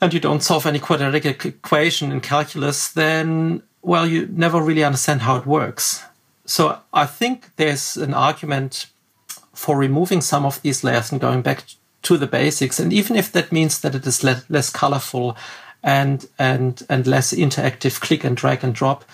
and 0.01 0.13
you 0.13 0.19
don't 0.19 0.43
solve 0.43 0.65
any 0.65 0.79
quadratic 0.79 1.45
equation 1.45 2.11
in 2.11 2.21
calculus, 2.21 2.89
then 2.89 3.63
well, 3.81 4.05
you 4.07 4.27
never 4.31 4.61
really 4.61 4.83
understand 4.83 5.21
how 5.21 5.35
it 5.37 5.45
works. 5.45 6.03
So 6.45 6.79
I 6.93 7.06
think 7.06 7.56
there's 7.56 7.97
an 7.97 8.13
argument 8.13 8.88
for 9.53 9.77
removing 9.77 10.21
some 10.21 10.45
of 10.45 10.62
these 10.62 10.84
layers 10.84 11.12
and 11.12 11.21
going 11.21 11.41
back 11.41 11.63
to 12.03 12.17
the 12.17 12.27
basics. 12.27 12.79
And 12.79 12.91
even 12.91 13.15
if 13.15 13.32
that 13.32 13.51
means 13.51 13.79
that 13.82 13.95
it 13.95 14.06
is 14.06 14.23
less, 14.23 14.49
less 14.49 14.69
colorful 14.69 15.38
and 15.82 16.25
and 16.39 16.82
and 16.89 17.06
less 17.08 17.34
interactive, 17.34 17.99
click 17.99 18.23
and 18.23 18.38
drag 18.38 18.63
and 18.63 18.73
drop. 18.73 19.06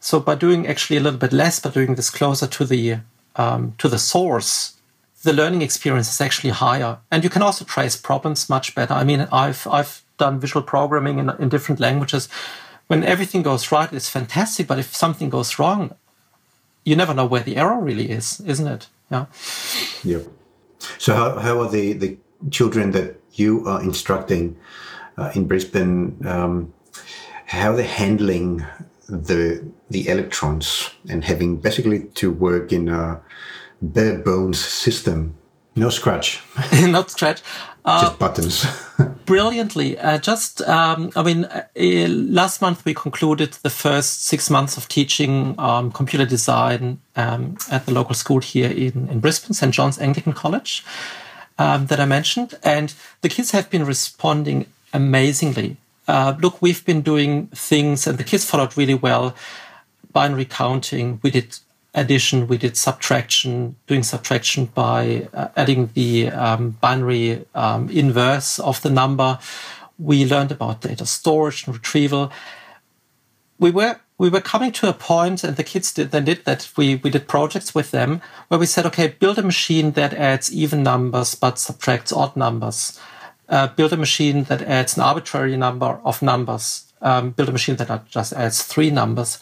So 0.00 0.20
by 0.20 0.34
doing 0.34 0.66
actually 0.66 0.96
a 0.96 1.00
little 1.00 1.18
bit 1.18 1.32
less, 1.32 1.60
but 1.60 1.74
doing 1.74 1.94
this 1.94 2.10
closer 2.10 2.46
to 2.46 2.64
the 2.64 2.98
um, 3.36 3.74
to 3.78 3.88
the 3.88 3.98
source, 3.98 4.78
the 5.22 5.32
learning 5.32 5.62
experience 5.62 6.10
is 6.10 6.20
actually 6.20 6.50
higher. 6.50 6.98
And 7.10 7.24
you 7.24 7.30
can 7.30 7.42
also 7.42 7.64
trace 7.64 7.96
problems 7.96 8.48
much 8.48 8.74
better. 8.74 8.94
I 8.94 9.04
mean, 9.04 9.26
I've, 9.32 9.66
I've 9.66 10.02
done 10.16 10.40
visual 10.40 10.62
programming 10.62 11.18
in, 11.18 11.30
in 11.38 11.48
different 11.48 11.80
languages. 11.80 12.28
When 12.86 13.04
everything 13.04 13.42
goes 13.42 13.70
right, 13.72 13.92
it's 13.92 14.08
fantastic. 14.08 14.66
But 14.66 14.78
if 14.78 14.94
something 14.94 15.30
goes 15.30 15.58
wrong, 15.58 15.94
you 16.88 16.96
never 16.96 17.14
know 17.14 17.26
where 17.26 17.42
the 17.42 17.56
error 17.56 17.80
really 17.80 18.10
is, 18.10 18.40
isn't 18.40 18.66
it? 18.66 18.88
Yeah. 19.10 19.26
Yep. 20.04 20.26
So 20.98 21.14
how, 21.14 21.38
how 21.38 21.60
are 21.60 21.68
the, 21.68 21.92
the 21.92 22.18
children 22.50 22.92
that 22.92 23.20
you 23.32 23.66
are 23.66 23.82
instructing 23.82 24.56
uh, 25.16 25.32
in 25.34 25.46
Brisbane, 25.46 26.26
um, 26.26 26.72
how 27.46 27.72
they're 27.72 27.84
handling 27.84 28.64
the 29.08 29.64
the 29.90 30.08
electrons 30.08 30.90
and 31.08 31.24
having 31.24 31.56
basically 31.56 32.04
to 32.14 32.30
work 32.30 32.72
in 32.72 32.88
a 32.88 33.20
bare 33.80 34.18
bones 34.18 34.62
system. 34.62 35.37
No 35.78 35.90
Scratch. 35.90 36.42
Not 36.82 37.10
Scratch. 37.10 37.40
Uh, 37.84 38.02
just 38.02 38.18
buttons. 38.18 38.66
brilliantly. 39.24 39.98
Uh, 39.98 40.18
just, 40.18 40.60
um, 40.62 41.12
I 41.14 41.22
mean, 41.22 41.44
uh, 41.44 41.62
last 41.76 42.60
month 42.60 42.84
we 42.84 42.94
concluded 42.94 43.52
the 43.62 43.70
first 43.70 44.24
six 44.24 44.50
months 44.50 44.76
of 44.76 44.88
teaching 44.88 45.54
um, 45.58 45.92
computer 45.92 46.26
design 46.26 47.00
um, 47.14 47.56
at 47.70 47.86
the 47.86 47.92
local 47.92 48.14
school 48.14 48.40
here 48.40 48.70
in, 48.70 49.08
in 49.08 49.20
Brisbane, 49.20 49.54
St. 49.54 49.72
John's 49.72 49.98
Anglican 49.98 50.32
College, 50.32 50.84
um, 51.58 51.86
that 51.86 52.00
I 52.00 52.06
mentioned. 52.06 52.58
And 52.64 52.92
the 53.20 53.28
kids 53.28 53.52
have 53.52 53.70
been 53.70 53.84
responding 53.84 54.66
amazingly. 54.92 55.76
Uh, 56.08 56.34
look, 56.40 56.60
we've 56.60 56.84
been 56.84 57.02
doing 57.02 57.46
things, 57.48 58.06
and 58.06 58.18
the 58.18 58.24
kids 58.24 58.44
followed 58.44 58.76
really 58.76 58.94
well. 58.94 59.34
Binary 60.12 60.46
counting, 60.46 61.20
we 61.22 61.30
did 61.30 61.58
addition, 61.98 62.46
we 62.46 62.58
did 62.58 62.76
subtraction, 62.76 63.76
doing 63.86 64.02
subtraction 64.02 64.66
by 64.66 65.28
uh, 65.34 65.48
adding 65.56 65.90
the 65.94 66.30
um, 66.30 66.70
binary 66.80 67.44
um, 67.54 67.88
inverse 67.90 68.58
of 68.58 68.80
the 68.82 68.90
number. 68.90 69.38
We 69.98 70.24
learned 70.24 70.52
about 70.52 70.80
data 70.80 71.06
storage 71.06 71.66
and 71.66 71.74
retrieval. 71.74 72.32
We 73.58 73.70
were 73.70 74.00
we 74.18 74.28
were 74.28 74.40
coming 74.40 74.72
to 74.72 74.88
a 74.88 74.92
point, 74.92 75.44
and 75.44 75.56
the 75.56 75.64
kids 75.64 75.92
did 75.92 76.10
then 76.10 76.24
did 76.24 76.44
that. 76.44 76.70
We 76.76 76.96
we 76.96 77.10
did 77.10 77.28
projects 77.28 77.74
with 77.74 77.90
them 77.90 78.20
where 78.48 78.60
we 78.60 78.66
said, 78.66 78.86
okay, 78.86 79.08
build 79.08 79.38
a 79.38 79.42
machine 79.42 79.92
that 79.92 80.14
adds 80.14 80.52
even 80.52 80.82
numbers 80.82 81.34
but 81.34 81.58
subtracts 81.58 82.12
odd 82.12 82.36
numbers. 82.36 82.98
Uh, 83.48 83.66
build 83.68 83.92
a 83.92 83.96
machine 83.96 84.44
that 84.44 84.62
adds 84.62 84.96
an 84.96 85.02
arbitrary 85.02 85.56
number 85.56 86.00
of 86.04 86.22
numbers. 86.22 86.92
Um, 87.00 87.30
build 87.30 87.48
a 87.48 87.52
machine 87.52 87.76
that 87.76 88.06
just 88.06 88.32
adds 88.32 88.62
three 88.62 88.90
numbers. 88.90 89.38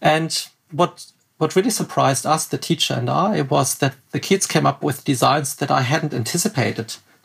And 0.00 0.46
what 0.70 1.06
what 1.40 1.56
really 1.56 1.70
surprised 1.70 2.26
us, 2.26 2.44
the 2.44 2.58
teacher 2.58 2.92
and 2.92 3.08
I, 3.08 3.40
was 3.40 3.78
that 3.78 3.94
the 4.10 4.20
kids 4.20 4.46
came 4.46 4.66
up 4.66 4.84
with 4.84 5.06
designs 5.06 5.54
that 5.56 5.70
I 5.70 5.80
hadn't 5.80 6.12
anticipated. 6.12 6.96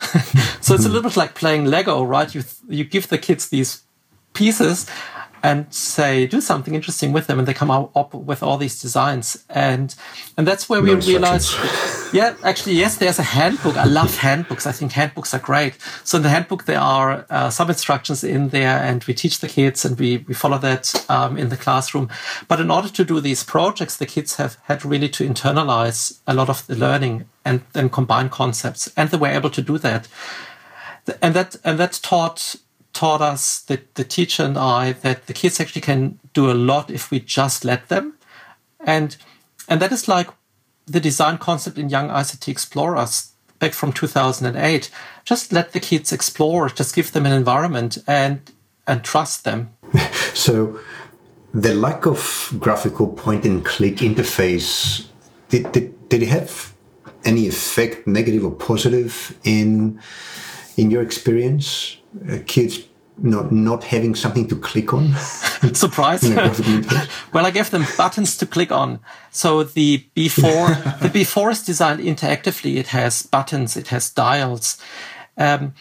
so 0.62 0.74
it's 0.74 0.84
a 0.84 0.88
hmm. 0.88 0.94
little 0.94 1.02
bit 1.02 1.18
like 1.18 1.34
playing 1.34 1.66
Lego, 1.66 2.02
right? 2.02 2.34
You 2.34 2.42
you 2.66 2.84
give 2.84 3.08
the 3.08 3.18
kids 3.18 3.50
these 3.50 3.82
pieces 4.32 4.86
and 5.46 5.72
say 5.72 6.26
do 6.26 6.40
something 6.40 6.74
interesting 6.74 7.12
with 7.12 7.28
them 7.28 7.38
and 7.38 7.46
they 7.46 7.54
come 7.54 7.70
up 7.70 8.12
with 8.14 8.42
all 8.42 8.58
these 8.58 8.80
designs. 8.80 9.44
And 9.48 9.94
and 10.36 10.44
that's 10.44 10.68
where 10.68 10.82
no 10.82 10.94
we 10.94 11.00
realized 11.12 11.54
yeah 12.12 12.34
actually 12.42 12.74
yes 12.74 12.96
there's 12.96 13.20
a 13.20 13.28
handbook. 13.38 13.76
I 13.76 13.84
love 13.84 14.18
handbooks. 14.18 14.66
I 14.66 14.72
think 14.72 14.90
handbooks 14.92 15.32
are 15.34 15.38
great. 15.38 15.74
So 16.02 16.16
in 16.16 16.24
the 16.24 16.30
handbook 16.30 16.64
there 16.64 16.80
are 16.80 17.24
uh, 17.30 17.50
some 17.50 17.68
instructions 17.70 18.24
in 18.24 18.48
there 18.48 18.76
and 18.88 19.04
we 19.04 19.14
teach 19.14 19.38
the 19.38 19.48
kids 19.48 19.84
and 19.84 19.96
we, 19.96 20.24
we 20.28 20.34
follow 20.34 20.58
that 20.58 20.84
um, 21.08 21.38
in 21.38 21.48
the 21.48 21.56
classroom. 21.56 22.08
But 22.48 22.58
in 22.60 22.68
order 22.68 22.88
to 22.88 23.04
do 23.04 23.20
these 23.20 23.44
projects 23.44 23.96
the 23.96 24.06
kids 24.06 24.36
have 24.36 24.58
had 24.64 24.84
really 24.84 25.08
to 25.10 25.28
internalize 25.28 26.18
a 26.26 26.34
lot 26.34 26.48
of 26.48 26.66
the 26.66 26.74
learning 26.74 27.28
and 27.44 27.60
then 27.72 27.88
combine 27.88 28.30
concepts 28.30 28.92
and 28.96 29.10
they 29.10 29.18
were 29.18 29.36
able 29.38 29.50
to 29.50 29.62
do 29.62 29.78
that. 29.78 30.08
And 31.22 31.34
that 31.34 31.54
and 31.62 31.78
that 31.78 32.00
taught 32.02 32.56
taught 32.96 33.20
us, 33.20 33.60
the, 33.60 33.80
the 33.94 34.04
teacher 34.04 34.42
and 34.42 34.56
I, 34.56 34.92
that 34.92 35.26
the 35.26 35.34
kids 35.34 35.60
actually 35.60 35.82
can 35.82 36.18
do 36.32 36.50
a 36.50 36.54
lot 36.54 36.90
if 36.90 37.10
we 37.10 37.20
just 37.20 37.64
let 37.64 37.88
them. 37.88 38.14
And, 38.80 39.16
and 39.68 39.80
that 39.82 39.92
is 39.92 40.08
like 40.08 40.28
the 40.86 41.00
design 41.00 41.36
concept 41.36 41.76
in 41.76 41.90
Young 41.90 42.08
ICT 42.08 42.48
Explorers 42.48 43.32
back 43.58 43.74
from 43.74 43.92
2008. 43.92 44.90
Just 45.24 45.52
let 45.52 45.72
the 45.72 45.80
kids 45.80 46.10
explore, 46.10 46.70
just 46.70 46.94
give 46.94 47.12
them 47.12 47.26
an 47.26 47.32
environment 47.32 47.98
and, 48.06 48.40
and 48.86 49.04
trust 49.04 49.44
them. 49.44 49.70
so 50.34 50.80
the 51.52 51.74
lack 51.74 52.06
of 52.06 52.54
graphical 52.58 53.08
point 53.08 53.44
and 53.44 53.62
click 53.62 53.96
interface, 53.96 55.06
did, 55.50 55.70
did, 55.72 56.08
did 56.08 56.22
it 56.22 56.28
have 56.28 56.72
any 57.26 57.46
effect, 57.46 58.06
negative 58.06 58.44
or 58.44 58.52
positive, 58.52 59.38
in 59.44 60.00
in 60.76 60.90
your 60.90 61.02
experience? 61.02 61.96
Uh, 62.30 62.38
kids 62.46 62.86
not 63.18 63.50
not 63.50 63.84
having 63.84 64.14
something 64.14 64.46
to 64.48 64.56
click 64.56 64.92
on. 64.92 65.14
Surprise! 65.72 66.22
well, 67.32 67.46
I 67.46 67.50
gave 67.50 67.70
them 67.70 67.86
buttons 67.96 68.36
to 68.38 68.46
click 68.46 68.70
on. 68.70 69.00
So 69.30 69.62
the 69.62 70.04
B4 70.14 71.00
the 71.00 71.08
B4 71.08 71.52
is 71.52 71.62
designed 71.62 72.00
interactively. 72.00 72.76
It 72.76 72.88
has 72.88 73.22
buttons. 73.22 73.76
It 73.76 73.88
has 73.88 74.10
dials. 74.10 74.78
Um, 75.36 75.74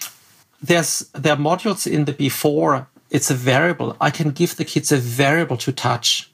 there's 0.62 1.10
there 1.13 1.34
are 1.34 1.38
modules 1.38 1.91
in 1.91 2.06
the 2.06 2.13
B4. 2.13 2.88
It's 3.10 3.30
a 3.30 3.36
variable. 3.36 3.96
I 4.02 4.10
can 4.10 4.31
give 4.31 4.56
the 4.56 4.65
kids 4.65 4.92
a 4.92 4.98
variable 4.98 5.58
to 5.58 5.71
touch. 5.71 6.31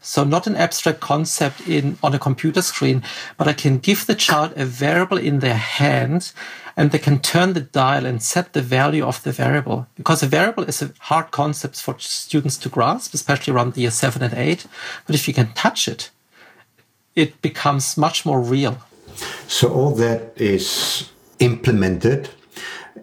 So 0.00 0.24
not 0.24 0.48
an 0.48 0.56
abstract 0.56 1.00
concept 1.00 1.68
in 1.68 1.96
on 2.02 2.12
a 2.14 2.18
computer 2.18 2.60
screen, 2.60 3.04
but 3.36 3.46
I 3.46 3.52
can 3.52 3.78
give 3.78 4.06
the 4.06 4.16
child 4.16 4.52
a 4.56 4.64
variable 4.64 5.16
in 5.16 5.38
their 5.38 5.56
hand 5.56 6.32
and 6.76 6.90
they 6.90 6.98
can 6.98 7.18
turn 7.18 7.52
the 7.52 7.60
dial 7.60 8.06
and 8.06 8.22
set 8.22 8.52
the 8.52 8.62
value 8.62 9.04
of 9.04 9.22
the 9.22 9.32
variable. 9.32 9.86
Because 9.96 10.22
a 10.22 10.26
variable 10.26 10.64
is 10.64 10.82
a 10.82 10.92
hard 11.00 11.30
concept 11.30 11.80
for 11.80 11.96
students 11.98 12.56
to 12.58 12.68
grasp, 12.68 13.14
especially 13.14 13.52
around 13.52 13.74
the 13.74 13.82
year 13.82 13.90
seven 13.90 14.22
and 14.22 14.34
eight. 14.34 14.66
But 15.06 15.14
if 15.14 15.28
you 15.28 15.34
can 15.34 15.52
touch 15.52 15.88
it, 15.88 16.10
it 17.14 17.40
becomes 17.42 17.96
much 17.96 18.24
more 18.24 18.40
real. 18.40 18.78
So 19.46 19.72
all 19.72 19.94
that 19.96 20.32
is 20.36 21.10
implemented 21.38 22.30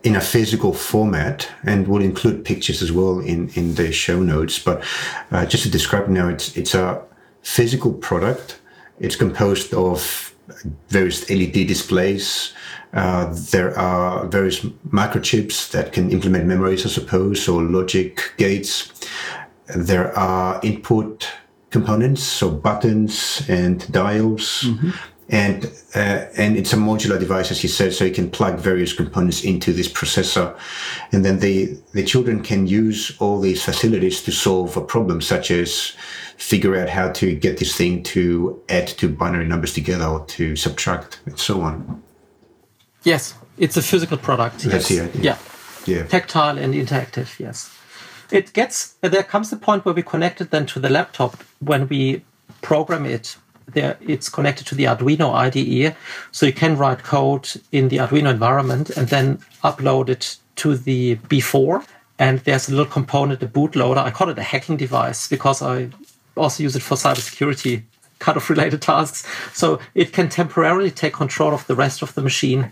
in 0.04 0.16
a 0.16 0.22
physical 0.22 0.74
format 0.74 1.50
and 1.64 1.88
we'll 1.88 2.02
include 2.02 2.46
pictures 2.46 2.82
as 2.82 2.92
well 2.92 3.20
in, 3.20 3.50
in 3.50 3.76
the 3.76 3.92
show 3.92 4.22
notes. 4.22 4.58
But 4.58 4.84
uh, 5.32 5.46
just 5.46 5.64
to 5.64 5.70
describe 5.70 6.08
now, 6.08 6.30
it's, 6.30 6.56
it's 6.56 6.74
a 6.74 7.02
physical 7.42 7.94
product. 7.94 8.60
It's 9.00 9.16
composed 9.16 9.74
of 9.74 10.29
various 10.90 11.30
LED 11.30 11.68
displays. 11.68 12.54
Uh, 12.94 13.34
there 13.52 13.78
are 13.78 14.26
various 14.28 14.62
microchips 14.90 15.72
that 15.72 15.94
can 15.94 16.12
implement 16.12 16.46
memories, 16.46 16.86
I 16.86 16.90
suppose, 16.90 17.48
or 17.48 17.62
logic 17.62 18.34
gates. 18.38 18.92
There 19.76 20.18
are 20.18 20.60
input 20.64 21.28
components, 21.70 22.24
so 22.24 22.50
buttons 22.50 23.44
and 23.48 23.90
dials. 23.92 24.64
Mm-hmm 24.64 24.90
and 25.30 25.72
uh, 25.96 26.26
and 26.38 26.56
it's 26.56 26.74
a 26.74 26.76
modular 26.76 27.20
device, 27.20 27.52
as 27.52 27.64
you 27.64 27.70
said, 27.70 27.94
so 27.94 28.06
you 28.06 28.14
can 28.14 28.30
plug 28.30 28.60
various 28.60 28.94
components 28.94 29.44
into 29.44 29.74
this 29.74 29.88
processor, 29.88 30.56
and 31.12 31.26
then 31.26 31.40
the 31.40 31.78
the 31.94 32.04
children 32.04 32.44
can 32.44 32.68
use 32.68 33.16
all 33.20 33.40
these 33.40 33.64
facilities 33.64 34.22
to 34.24 34.32
solve 34.32 34.78
a 34.78 34.82
problem, 34.82 35.22
such 35.22 35.50
as 35.50 35.94
figure 36.38 36.80
out 36.80 36.90
how 36.90 37.12
to 37.12 37.36
get 37.36 37.58
this 37.58 37.76
thing 37.76 38.04
to 38.04 38.62
add 38.70 38.88
two 38.88 39.10
binary 39.10 39.46
numbers 39.46 39.74
together 39.74 40.06
or 40.06 40.26
to 40.26 40.56
subtract 40.56 41.20
and 41.26 41.40
so 41.40 41.62
on. 41.62 42.02
Yes, 43.04 43.34
it's 43.58 43.76
a 43.76 43.82
physical 43.82 44.18
product. 44.18 44.60
That's 44.60 44.92
yes. 44.92 45.16
Yeah. 45.16 45.38
Yeah. 45.86 46.06
Tactile 46.06 46.58
and 46.58 46.74
interactive. 46.74 47.40
Yes. 47.40 47.76
It 48.32 48.54
gets 48.54 48.94
there 49.02 49.24
comes 49.24 49.50
the 49.50 49.58
point 49.58 49.86
where 49.86 49.96
we 49.96 50.04
connect 50.04 50.40
it 50.40 50.52
then 50.52 50.66
to 50.68 50.80
the 50.80 50.90
laptop 50.90 51.44
when 51.60 51.88
we 51.88 52.24
program 52.62 53.06
it 53.06 53.38
there 53.74 53.98
it's 54.02 54.30
connected 54.30 54.68
to 54.68 54.76
the 54.76 54.86
Arduino 54.86 55.34
IDE, 55.34 55.96
so 56.32 56.46
you 56.46 56.54
can 56.54 56.78
write 56.78 57.04
code 57.04 57.50
in 57.72 57.90
the 57.90 57.98
Arduino 57.98 58.30
environment 58.30 58.90
and 58.92 59.08
then 59.08 59.38
upload 59.64 60.10
it 60.10 60.38
to 60.58 60.76
the 60.76 61.16
B4. 61.30 61.86
And 62.18 62.40
there's 62.40 62.68
a 62.68 62.72
little 62.72 62.92
component, 62.92 63.42
a 63.42 63.48
bootloader. 63.48 63.98
I 63.98 64.12
call 64.12 64.30
it 64.30 64.38
a 64.38 64.44
hacking 64.44 64.76
device 64.76 65.28
because 65.28 65.62
I 65.62 65.90
also 66.36 66.64
use 66.64 66.76
it 66.76 66.82
for 66.82 66.96
cybersecurity 66.96 67.84
kind 68.20 68.36
of 68.36 68.50
related 68.50 68.82
tasks. 68.92 69.26
So 69.54 69.80
it 69.96 70.12
can 70.12 70.28
temporarily 70.28 70.92
take 70.92 71.14
control 71.14 71.54
of 71.54 71.66
the 71.68 71.76
rest 71.76 72.02
of 72.02 72.14
the 72.16 72.22
machine. 72.22 72.72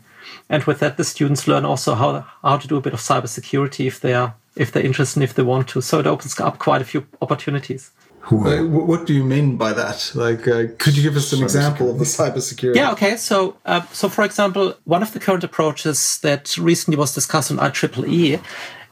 And 0.49 0.63
with 0.65 0.79
that, 0.79 0.97
the 0.97 1.05
students 1.05 1.47
learn 1.47 1.63
also 1.63 1.95
how, 1.95 2.25
how 2.43 2.57
to 2.57 2.67
do 2.67 2.75
a 2.75 2.81
bit 2.81 2.93
of 2.93 2.99
cybersecurity 2.99 3.87
if 3.87 4.01
they 4.01 4.13
are 4.13 4.35
if 4.57 4.71
they're 4.71 4.83
interested 4.83 5.17
and 5.17 5.23
if 5.23 5.35
they 5.35 5.43
want 5.43 5.67
to. 5.69 5.81
So 5.81 5.99
it 5.99 6.07
opens 6.07 6.39
up 6.39 6.59
quite 6.59 6.81
a 6.81 6.85
few 6.85 7.05
opportunities. 7.21 7.91
Like, 8.29 8.67
what 8.69 9.05
do 9.05 9.13
you 9.13 9.23
mean 9.23 9.55
by 9.57 9.73
that? 9.73 10.11
Like, 10.13 10.47
uh, 10.47 10.65
could 10.77 10.97
you 10.97 11.03
give 11.03 11.15
us 11.15 11.31
an 11.33 11.41
example 11.41 11.89
of 11.89 11.97
the 11.99 12.05
cybersecurity? 12.05 12.75
Yeah. 12.75 12.91
Okay. 12.91 13.15
So, 13.15 13.57
uh, 13.65 13.81
so 13.93 14.09
for 14.09 14.23
example, 14.23 14.75
one 14.83 15.01
of 15.01 15.13
the 15.13 15.19
current 15.19 15.43
approaches 15.43 16.19
that 16.19 16.57
recently 16.57 16.97
was 16.97 17.13
discussed 17.13 17.51
on 17.51 17.57
IEEE 17.57 18.41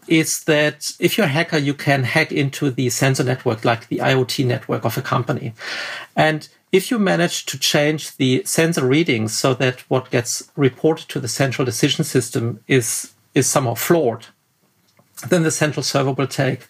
is 0.08 0.44
that 0.44 0.92
if 1.00 1.18
you're 1.18 1.26
a 1.26 1.30
hacker, 1.30 1.58
you 1.58 1.74
can 1.74 2.04
hack 2.04 2.32
into 2.32 2.70
the 2.70 2.90
sensor 2.90 3.24
network, 3.24 3.66
like 3.66 3.88
the 3.88 3.98
IoT 3.98 4.46
network 4.46 4.86
of 4.86 4.98
a 4.98 5.02
company, 5.02 5.54
and 6.16 6.48
if 6.72 6.92
you 6.92 7.00
manage 7.00 7.46
to 7.46 7.58
change 7.58 8.18
the 8.18 8.44
sensor 8.44 8.86
readings 8.86 9.34
so 9.34 9.54
that 9.54 9.80
what 9.90 10.12
gets 10.12 10.52
reported 10.56 11.08
to 11.10 11.20
the 11.20 11.28
central 11.28 11.66
decision 11.66 12.04
system 12.04 12.60
is 12.68 13.14
is 13.34 13.48
somehow 13.48 13.74
flawed, 13.74 14.28
then 15.30 15.44
the 15.44 15.52
central 15.52 15.84
server 15.84 16.12
will 16.12 16.28
take 16.28 16.68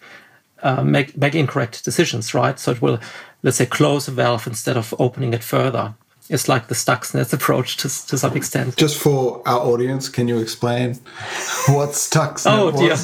uh, 0.62 0.82
make 0.82 1.16
make 1.16 1.34
incorrect 1.34 1.84
decisions, 1.84 2.34
right? 2.34 2.58
So 2.58 2.72
it 2.72 2.82
will, 2.82 2.98
let's 3.42 3.56
say, 3.58 3.66
close 3.66 4.08
a 4.08 4.10
valve 4.10 4.46
instead 4.46 4.76
of 4.76 4.94
opening 4.98 5.34
it 5.34 5.44
further. 5.44 5.94
It's 6.28 6.48
like 6.48 6.66
the 6.66 6.74
Stuxnet 6.74 7.32
approach 7.32 7.76
to, 7.78 7.88
to 8.08 8.18
some 8.18 8.36
extent. 8.36 8.76
Just 8.76 8.98
for 9.00 9.42
our 9.46 9.60
audience, 9.60 10.08
can 10.08 10.26
you 10.26 10.38
explain 10.38 10.94
what 11.68 11.90
Stuxnet 11.90 12.46
oh, 12.46 12.72
was? 12.72 12.80
dear. 12.80 12.96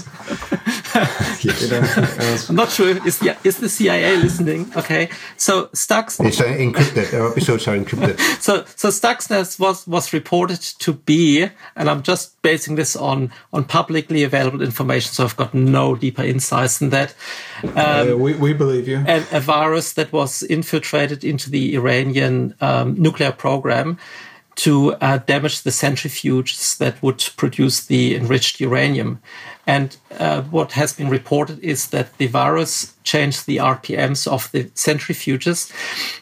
I'm 2.48 2.56
not 2.56 2.70
sure. 2.70 3.06
Is 3.06 3.18
the, 3.18 3.36
is 3.44 3.58
the 3.58 3.68
CIA 3.68 4.16
listening? 4.16 4.72
Okay. 4.76 5.08
So 5.36 5.66
Stuxnet. 5.66 6.26
It's 6.26 6.40
uh, 6.40 6.44
encrypted. 6.44 7.18
Our 7.18 7.30
episodes 7.30 7.68
are 7.68 7.76
encrypted. 7.76 8.18
so, 8.40 8.64
so 8.76 8.88
Stuxnet 8.88 9.58
was, 9.60 9.86
was 9.86 10.12
reported 10.12 10.60
to 10.60 10.92
be, 10.92 11.48
and 11.76 11.88
I'm 11.88 12.02
just 12.02 12.40
basing 12.42 12.74
this 12.74 12.96
on, 12.96 13.32
on 13.52 13.64
publicly 13.64 14.24
available 14.24 14.62
information. 14.62 15.12
So 15.12 15.24
I've 15.24 15.36
got 15.36 15.54
no 15.54 15.94
deeper 15.94 16.22
insights 16.22 16.78
than 16.78 16.90
that. 16.90 17.14
Um, 17.62 17.72
uh, 17.76 18.16
we, 18.16 18.34
we 18.34 18.52
believe 18.52 18.88
you. 18.88 19.04
And 19.06 19.26
a 19.30 19.40
virus 19.40 19.92
that 19.92 20.12
was 20.12 20.42
infiltrated 20.42 21.24
into 21.24 21.50
the 21.50 21.76
Iranian 21.76 22.54
um, 22.60 23.00
nuclear 23.00 23.11
program 23.12 23.98
to 24.54 24.94
uh, 24.94 25.18
damage 25.18 25.62
the 25.62 25.70
centrifuges 25.70 26.76
that 26.78 27.02
would 27.02 27.30
produce 27.36 27.86
the 27.86 28.14
enriched 28.14 28.60
uranium. 28.60 29.20
And 29.66 29.96
uh, 30.18 30.42
what 30.42 30.72
has 30.72 30.92
been 30.92 31.08
reported 31.08 31.58
is 31.60 31.88
that 31.88 32.18
the 32.18 32.26
virus 32.26 32.94
changed 33.04 33.46
the 33.46 33.58
RPMs 33.58 34.26
of 34.26 34.50
the 34.52 34.64
centrifuges 34.74 35.72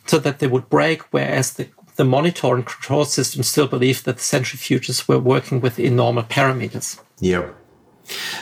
so 0.06 0.18
that 0.18 0.38
they 0.38 0.46
would 0.46 0.68
break, 0.68 1.02
whereas 1.12 1.54
the, 1.54 1.68
the 1.96 2.04
monitor 2.04 2.54
and 2.54 2.66
control 2.66 3.04
system 3.04 3.42
still 3.42 3.66
believed 3.66 4.04
that 4.04 4.16
the 4.16 4.22
centrifuges 4.22 5.08
were 5.08 5.18
working 5.18 5.60
within 5.60 5.96
normal 5.96 6.22
parameters. 6.22 7.00
Yep. 7.20 7.54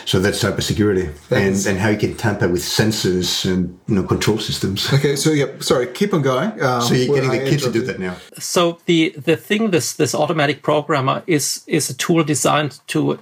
So 0.05 0.19
that's 0.19 0.41
cybersecurity 0.43 1.13
and, 1.31 1.67
and 1.67 1.79
how 1.79 1.89
you 1.89 1.97
can 1.97 2.15
tamper 2.15 2.47
with 2.47 2.61
sensors 2.61 3.49
and 3.49 3.79
you 3.87 3.95
know 3.95 4.03
control 4.03 4.39
systems. 4.39 4.91
Okay, 4.93 5.15
so 5.15 5.31
yeah, 5.31 5.47
sorry, 5.59 5.87
keep 5.87 6.13
on 6.13 6.21
going. 6.21 6.61
Um, 6.61 6.81
so 6.81 6.93
you're 6.93 7.15
getting 7.15 7.31
the 7.31 7.49
kids 7.49 7.63
to 7.63 7.71
do 7.71 7.81
that 7.81 7.99
now. 7.99 8.15
So 8.39 8.79
the 8.85 9.13
the 9.17 9.37
thing 9.37 9.71
this 9.71 9.93
this 9.93 10.15
automatic 10.15 10.61
programmer 10.61 11.23
is 11.27 11.63
is 11.67 11.89
a 11.89 11.93
tool 11.93 12.23
designed 12.23 12.79
to 12.87 13.19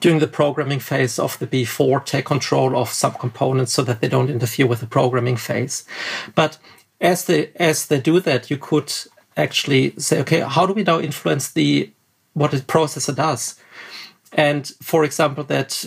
during 0.00 0.18
the 0.18 0.26
programming 0.26 0.80
phase 0.80 1.18
of 1.18 1.38
the 1.38 1.46
B4 1.46 2.04
take 2.04 2.26
control 2.26 2.76
of 2.76 2.90
some 2.90 3.12
components 3.12 3.72
so 3.72 3.82
that 3.82 4.00
they 4.00 4.08
don't 4.08 4.30
interfere 4.30 4.66
with 4.66 4.80
the 4.80 4.86
programming 4.86 5.36
phase. 5.36 5.84
But 6.34 6.58
as 7.00 7.24
they 7.24 7.50
as 7.56 7.86
they 7.86 8.00
do 8.00 8.20
that, 8.20 8.50
you 8.50 8.58
could 8.58 8.92
actually 9.36 9.94
say, 9.98 10.20
okay, 10.20 10.40
how 10.40 10.66
do 10.66 10.72
we 10.72 10.82
now 10.82 11.00
influence 11.00 11.50
the 11.52 11.90
what 12.34 12.50
the 12.50 12.58
processor 12.58 13.14
does? 13.14 13.58
And 14.32 14.66
for 14.82 15.04
example, 15.04 15.44
that 15.44 15.86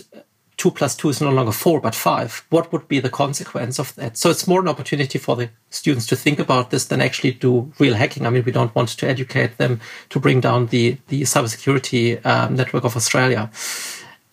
two 0.56 0.70
plus 0.70 0.94
two 0.94 1.08
is 1.08 1.20
no 1.20 1.30
longer 1.30 1.52
four 1.52 1.80
but 1.80 1.94
five. 1.94 2.44
What 2.50 2.72
would 2.72 2.86
be 2.86 3.00
the 3.00 3.10
consequence 3.10 3.78
of 3.78 3.94
that? 3.96 4.16
So 4.16 4.30
it's 4.30 4.46
more 4.46 4.60
an 4.60 4.68
opportunity 4.68 5.18
for 5.18 5.34
the 5.36 5.50
students 5.70 6.06
to 6.08 6.16
think 6.16 6.38
about 6.38 6.70
this 6.70 6.86
than 6.86 7.00
actually 7.00 7.32
do 7.32 7.72
real 7.78 7.94
hacking. 7.94 8.26
I 8.26 8.30
mean, 8.30 8.44
we 8.44 8.52
don't 8.52 8.74
want 8.74 8.90
to 8.90 9.08
educate 9.08 9.56
them 9.56 9.80
to 10.10 10.20
bring 10.20 10.40
down 10.40 10.66
the 10.66 10.98
the 11.08 11.22
cybersecurity 11.22 12.24
um, 12.24 12.54
network 12.54 12.84
of 12.84 12.96
Australia. 12.96 13.50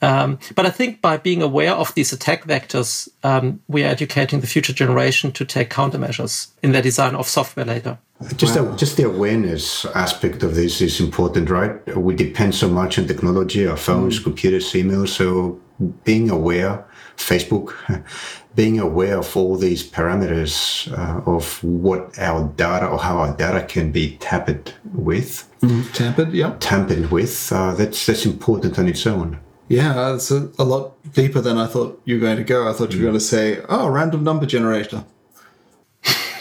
Um, 0.02 0.39
but 0.56 0.66
I 0.66 0.70
think 0.70 1.02
by 1.02 1.18
being 1.18 1.41
aware 1.41 1.74
of 1.74 1.93
these 1.93 2.14
attack 2.14 2.45
vectors, 2.45 3.10
um, 3.24 3.62
we 3.68 3.84
are 3.84 3.88
educating 3.88 4.39
the 4.39 4.47
future 4.47 4.74
generation 4.74 5.32
to 5.34 5.45
take 5.45 5.70
countermeasures 5.70 6.47
in 6.64 6.72
their 6.72 6.82
design 6.82 7.16
of 7.16 7.28
software 7.28 7.66
later. 7.66 7.97
Just, 8.36 8.60
wow. 8.60 8.74
a, 8.74 8.78
just 8.78 8.97
the 8.97 9.04
awareness 9.04 9.86
aspect 9.95 10.43
of 10.43 10.56
this 10.56 10.82
is 10.82 11.00
important, 11.00 11.50
right? 11.50 11.97
We 11.97 12.16
depend 12.16 12.56
so 12.56 12.70
much 12.70 13.00
on 13.00 13.08
technology, 13.08 13.66
our 13.68 13.78
phones, 13.78 14.20
mm. 14.20 14.24
computers, 14.24 14.72
emails. 14.74 15.10
So 15.10 15.60
being 16.04 16.30
aware, 16.30 16.86
Facebook, 17.18 17.74
being 18.56 18.80
aware 18.80 19.20
of 19.20 19.38
all 19.38 19.56
these 19.56 19.89
parameters 19.89 20.91
uh, 20.97 21.22
of 21.30 21.64
what 21.64 22.18
our 22.20 22.47
data 22.56 22.88
or 22.88 23.00
how 23.00 23.20
our 23.20 23.36
data 23.36 23.66
can 23.66 23.91
be 23.91 24.18
tampered 24.18 24.74
with. 24.93 25.50
Mm. 25.62 25.93
Tampered, 25.93 26.34
yeah. 26.34 26.56
Tampered 26.60 27.12
with. 27.12 27.52
Uh, 27.52 27.74
that's 27.76 28.06
that's 28.06 28.26
important 28.26 28.78
on 28.80 28.88
its 28.88 29.06
own. 29.08 29.39
Yeah, 29.70 30.16
it's 30.16 30.32
a, 30.32 30.50
a, 30.58 30.64
lot 30.64 30.96
deeper 31.14 31.42
than 31.42 31.60
I 31.60 31.68
thought 31.68 32.02
you 32.04 32.16
were 32.16 32.22
going 32.22 32.38
to 32.38 32.44
go. 32.44 32.68
I 32.68 32.74
thought 32.74 32.92
you 32.92 33.00
were 33.00 33.06
going 33.06 33.14
to 33.14 33.20
say, 33.20 33.62
"Oh, 33.70 33.88
random 33.88 34.24
number 34.24 34.48
generator." 34.48 35.06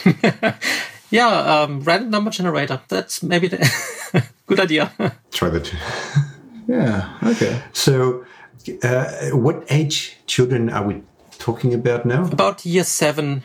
yeah, 1.11 1.27
um, 1.27 1.81
random 1.81 2.09
number 2.09 2.31
generator. 2.31 2.81
That's 2.87 3.21
maybe 3.21 3.47
the 3.47 3.59
good 4.47 4.59
idea. 4.59 4.91
Try 5.31 5.49
that. 5.49 5.71
yeah. 6.67 7.17
Okay. 7.21 7.61
So, 7.71 8.25
uh, 8.81 9.29
what 9.33 9.63
age 9.69 10.17
children 10.25 10.71
are 10.71 10.87
we 10.87 11.03
talking 11.37 11.75
about 11.75 12.07
now? 12.07 12.25
About 12.25 12.65
year 12.65 12.83
seven 12.83 13.43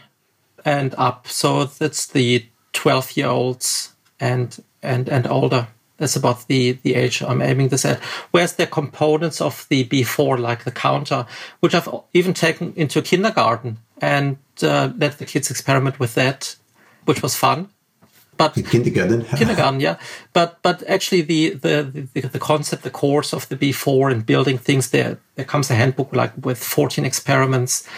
and 0.64 0.94
up. 0.96 1.28
So 1.28 1.66
that's 1.66 2.06
the 2.06 2.46
twelve-year-olds 2.72 3.92
and 4.18 4.64
and 4.82 5.10
and 5.10 5.26
older. 5.26 5.68
That's 5.96 6.16
about 6.16 6.48
the, 6.48 6.72
the 6.82 6.94
age 6.96 7.22
I'm 7.22 7.40
aiming 7.40 7.68
this 7.68 7.84
at. 7.84 8.00
Whereas 8.32 8.56
the 8.56 8.66
components 8.66 9.40
of 9.40 9.66
the 9.68 9.84
B4, 9.84 10.38
like 10.38 10.64
the 10.64 10.72
counter, 10.72 11.24
which 11.60 11.74
I've 11.74 11.88
even 12.12 12.34
taken 12.34 12.72
into 12.74 13.00
kindergarten 13.00 13.78
and 14.00 14.38
uh, 14.62 14.90
let 14.98 15.18
the 15.18 15.24
kids 15.24 15.50
experiment 15.50 16.00
with 16.00 16.14
that 16.14 16.56
which 17.04 17.22
was 17.22 17.36
fun. 17.36 17.68
But 18.36 18.54
kindergarten, 18.54 19.24
kindergarten, 19.36 19.80
yeah. 19.80 19.96
But 20.32 20.58
but 20.62 20.82
actually, 20.88 21.22
the, 21.22 21.50
the 21.50 22.08
the 22.14 22.20
the 22.22 22.38
concept, 22.40 22.82
the 22.82 22.90
course 22.90 23.32
of 23.32 23.48
the 23.48 23.56
B4 23.56 24.10
and 24.10 24.26
building 24.26 24.58
things 24.58 24.90
there, 24.90 25.18
there 25.36 25.44
comes 25.44 25.70
a 25.70 25.74
handbook 25.74 26.12
like 26.12 26.32
with 26.42 26.62
14 26.62 27.04
experiments 27.04 27.88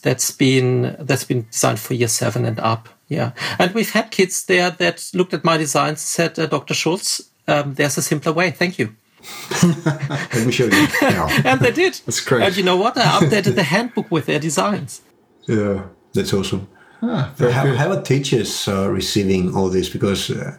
that's 0.00 0.30
been 0.30 0.96
that's 0.98 1.24
been 1.24 1.46
designed 1.50 1.78
for 1.78 1.92
year 1.92 2.08
seven 2.08 2.46
and 2.46 2.58
up. 2.60 2.88
Yeah, 3.08 3.32
and 3.58 3.74
we've 3.74 3.90
had 3.90 4.10
kids 4.10 4.46
there 4.46 4.70
that 4.70 5.10
looked 5.12 5.34
at 5.34 5.44
my 5.44 5.58
designs 5.58 5.88
and 5.90 5.98
said, 5.98 6.38
uh, 6.38 6.46
"Dr. 6.46 6.72
Schulz, 6.72 7.20
um, 7.48 7.74
there's 7.74 7.98
a 7.98 8.02
simpler 8.02 8.32
way. 8.32 8.50
Thank 8.50 8.78
you." 8.78 8.94
Let 9.62 10.46
me 10.46 10.52
show 10.52 10.64
you. 10.64 10.86
Yeah. 11.00 11.42
and 11.44 11.60
they 11.60 11.70
did. 11.70 12.00
That's 12.06 12.20
great. 12.20 12.42
And 12.42 12.56
you 12.56 12.64
know 12.64 12.76
what? 12.76 12.96
I 12.98 13.02
updated 13.02 13.54
the 13.54 13.62
handbook 13.62 14.10
with 14.10 14.26
their 14.26 14.40
designs. 14.40 15.02
Yeah, 15.46 15.84
that's 16.12 16.32
awesome. 16.34 16.68
Ah, 17.04 17.34
how, 17.36 17.74
how, 17.74 17.90
are 17.90 18.00
teachers 18.00 18.68
uh, 18.68 18.88
receiving 18.88 19.56
all 19.56 19.68
this? 19.68 19.88
Because, 19.88 20.30
uh, 20.30 20.56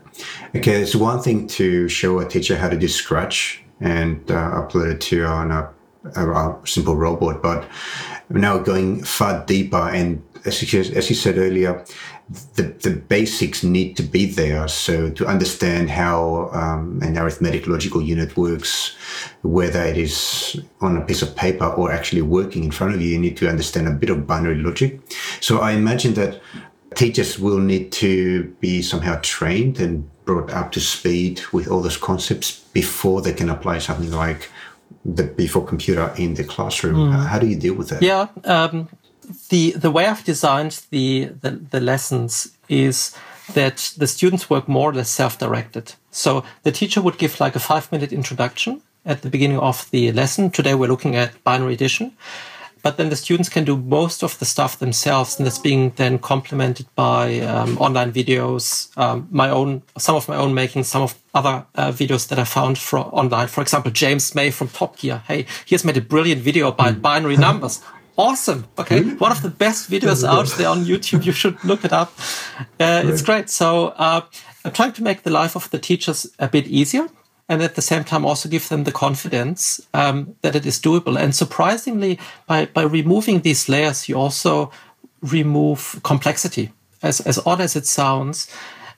okay, 0.54 0.82
it's 0.82 0.94
one 0.94 1.22
thing 1.22 1.48
to 1.48 1.88
show 1.88 2.20
a 2.20 2.28
teacher 2.28 2.58
how 2.58 2.68
to 2.68 2.78
do 2.78 2.90
Scratch 2.90 3.64
and 3.80 4.30
uh, 4.30 4.52
upload 4.52 4.96
it 4.96 5.02
to 5.02 5.24
on 5.24 5.52
a, 5.52 5.70
a, 6.18 6.30
a, 6.30 6.60
simple 6.66 6.98
robot, 6.98 7.42
but 7.42 7.66
now 8.30 8.58
going 8.58 9.04
far 9.06 9.46
deeper 9.46 9.90
and 9.90 10.22
as 10.46 10.74
you, 10.74 10.82
as 10.82 11.10
you 11.10 11.16
said 11.16 11.38
earlier, 11.38 11.86
the, 12.56 12.64
the 12.64 12.92
basics 12.92 13.64
need 13.64 13.98
to 13.98 14.04
be 14.04 14.26
there. 14.26 14.68
So 14.68 15.10
to 15.12 15.28
understand 15.28 15.90
how 15.90 16.50
um, 16.54 17.00
an 17.02 17.18
arithmetic 17.18 17.68
logical 17.68 18.02
unit 18.02 18.36
works, 18.38 18.96
whether 19.42 19.84
it 19.84 19.98
is 19.98 20.60
on 20.82 20.98
a 20.98 21.06
piece 21.06 21.22
of 21.22 21.36
paper 21.36 21.66
or 21.66 21.92
actually 21.92 22.22
working 22.22 22.64
in 22.64 22.72
front 22.72 22.96
of 22.96 23.02
you, 23.02 23.10
you 23.10 23.20
need 23.20 23.38
to 23.38 23.50
understand 23.50 23.88
a 23.88 23.92
bit 23.92 24.10
of 24.10 24.26
binary 24.26 24.56
logic. 24.56 25.00
So 25.42 25.60
I 25.60 25.72
imagine 25.72 26.14
that 26.16 26.42
teachers 26.96 27.40
will 27.40 27.60
need 27.60 27.92
to 27.94 28.46
be 28.60 28.82
somehow 28.82 29.20
trained 29.22 29.80
and 29.80 30.10
brought 30.26 30.52
up 30.52 30.72
to 30.72 30.80
speed 30.80 31.42
with 31.52 31.68
all 31.68 31.82
those 31.82 31.98
concepts 31.98 32.60
before 32.74 33.22
they 33.22 33.34
can 33.34 33.50
apply 33.50 33.80
something 33.80 34.12
like 34.12 34.50
the 35.04 35.24
B4 35.24 35.68
computer 35.68 36.14
in 36.18 36.36
the 36.36 36.44
classroom. 36.44 36.96
Mm. 36.96 37.28
How 37.28 37.40
do 37.40 37.48
you 37.48 37.58
deal 37.58 37.74
with 37.74 37.90
that? 37.90 38.02
Yeah, 38.02 38.28
um, 38.46 38.88
the 39.50 39.72
the 39.72 39.92
way 39.92 40.06
I've 40.06 40.24
designed 40.24 40.84
the, 40.90 41.26
the, 41.42 41.52
the 41.52 41.80
lessons 41.80 42.56
is 42.70 43.16
that 43.54 43.94
the 43.98 44.08
students 44.08 44.50
work 44.50 44.68
more 44.68 44.92
or 44.92 44.94
less 44.94 45.10
self-directed. 45.10 45.96
So 46.12 46.44
the 46.64 46.72
teacher 46.72 47.02
would 47.02 47.18
give 47.18 47.40
like 47.40 47.56
a 47.56 47.60
five 47.60 47.92
minute 47.92 48.14
introduction 48.14 48.82
at 49.06 49.22
the 49.22 49.30
beginning 49.30 49.60
of 49.60 49.90
the 49.92 50.12
lesson. 50.12 50.50
Today 50.50 50.76
we're 50.76 50.88
looking 50.88 51.16
at 51.16 51.44
binary 51.44 51.74
addition. 51.74 52.14
But 52.84 52.98
then 52.98 53.08
the 53.08 53.16
students 53.16 53.48
can 53.48 53.64
do 53.64 53.78
most 53.78 54.24
of 54.24 54.38
the 54.40 54.46
stuff 54.46 54.78
themselves, 54.78 55.40
and 55.40 55.46
that's 55.46 55.58
being 55.58 55.92
then 55.96 56.20
complemented 56.20 56.86
by 56.96 57.40
um, 57.40 57.78
online 57.78 58.12
videos, 58.12 58.96
um, 58.98 59.26
my 59.32 59.50
own, 59.50 59.84
some 59.98 60.18
of 60.18 60.28
my 60.28 60.36
own 60.36 60.54
making, 60.54 60.84
some 60.84 61.02
of 61.02 61.16
other 61.34 61.66
uh, 61.76 61.94
videos 61.94 62.28
that 62.28 62.40
I 62.40 62.44
found 62.44 62.78
from 62.78 63.06
online. 63.14 63.48
For 63.48 63.62
example, 63.62 63.90
James 63.90 64.36
May 64.36 64.52
from 64.52 64.68
Top 64.68 65.00
Gear. 65.00 65.24
Hey, 65.28 65.46
he 65.66 65.76
has 65.76 65.86
made 65.86 65.96
a 65.96 66.02
brilliant 66.02 66.42
video 66.42 66.68
about 66.68 66.96
mm. 66.96 67.02
binary 67.02 67.38
numbers 67.48 67.82
awesome. 68.18 68.66
Okay, 68.78 69.02
really? 69.02 69.16
one 69.16 69.32
of 69.32 69.42
the 69.42 69.50
best 69.50 69.90
videos 69.90 70.28
out 70.28 70.48
there 70.58 70.70
on 70.70 70.86
YouTube. 70.86 71.26
You 71.26 71.32
should 71.32 71.64
look 71.64 71.86
it 71.86 71.94
up. 71.94 72.14
Uh, 72.80 73.02
it's 73.06 73.22
great. 73.22 73.50
So 73.50 73.88
uh, 73.98 74.22
I'm 74.66 74.72
trying 74.72 74.92
to 74.94 75.04
make 75.04 75.24
the 75.24 75.30
life 75.30 75.56
of 75.56 75.70
the 75.70 75.80
teachers 75.80 76.28
a 76.38 76.48
bit 76.48 76.68
easier, 76.68 77.08
and 77.48 77.62
at 77.64 77.76
the 77.76 77.82
same 77.82 78.04
time 78.04 78.26
also 78.26 78.50
give 78.50 78.68
them 78.70 78.84
the 78.84 78.92
confidence 78.92 79.82
um, 79.94 80.36
that 80.42 80.56
it 80.56 80.66
is 80.66 80.80
doable. 80.80 81.18
And 81.18 81.34
surprisingly, 81.34 82.20
by 82.46 82.66
by 82.66 82.84
removing 82.84 83.42
these 83.42 83.70
layers, 83.70 84.10
you 84.10 84.18
also 84.18 84.72
remove 85.22 86.00
complexity. 86.04 86.72
As 87.02 87.22
as 87.22 87.40
odd 87.46 87.62
as 87.62 87.76
it 87.76 87.88
sounds, 87.88 88.48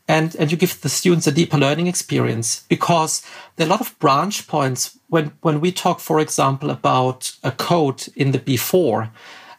and, 0.08 0.36
and 0.36 0.52
you 0.52 0.58
give 0.58 0.82
the 0.82 0.90
students 0.90 1.28
a 1.28 1.32
deeper 1.32 1.58
learning 1.58 1.88
experience 1.88 2.64
because 2.70 3.24
there 3.56 3.66
are 3.66 3.70
a 3.70 3.72
lot 3.72 3.82
of 3.82 3.98
branch 4.00 4.48
points 4.48 4.98
when, 5.16 5.32
when 5.42 5.62
we 5.62 5.72
talk, 5.72 6.00
for 6.00 6.20
example, 6.20 6.70
about 6.70 7.32
a 7.42 7.52
code 7.52 8.08
in 8.16 8.32
the 8.32 8.40
B4. 8.40 9.10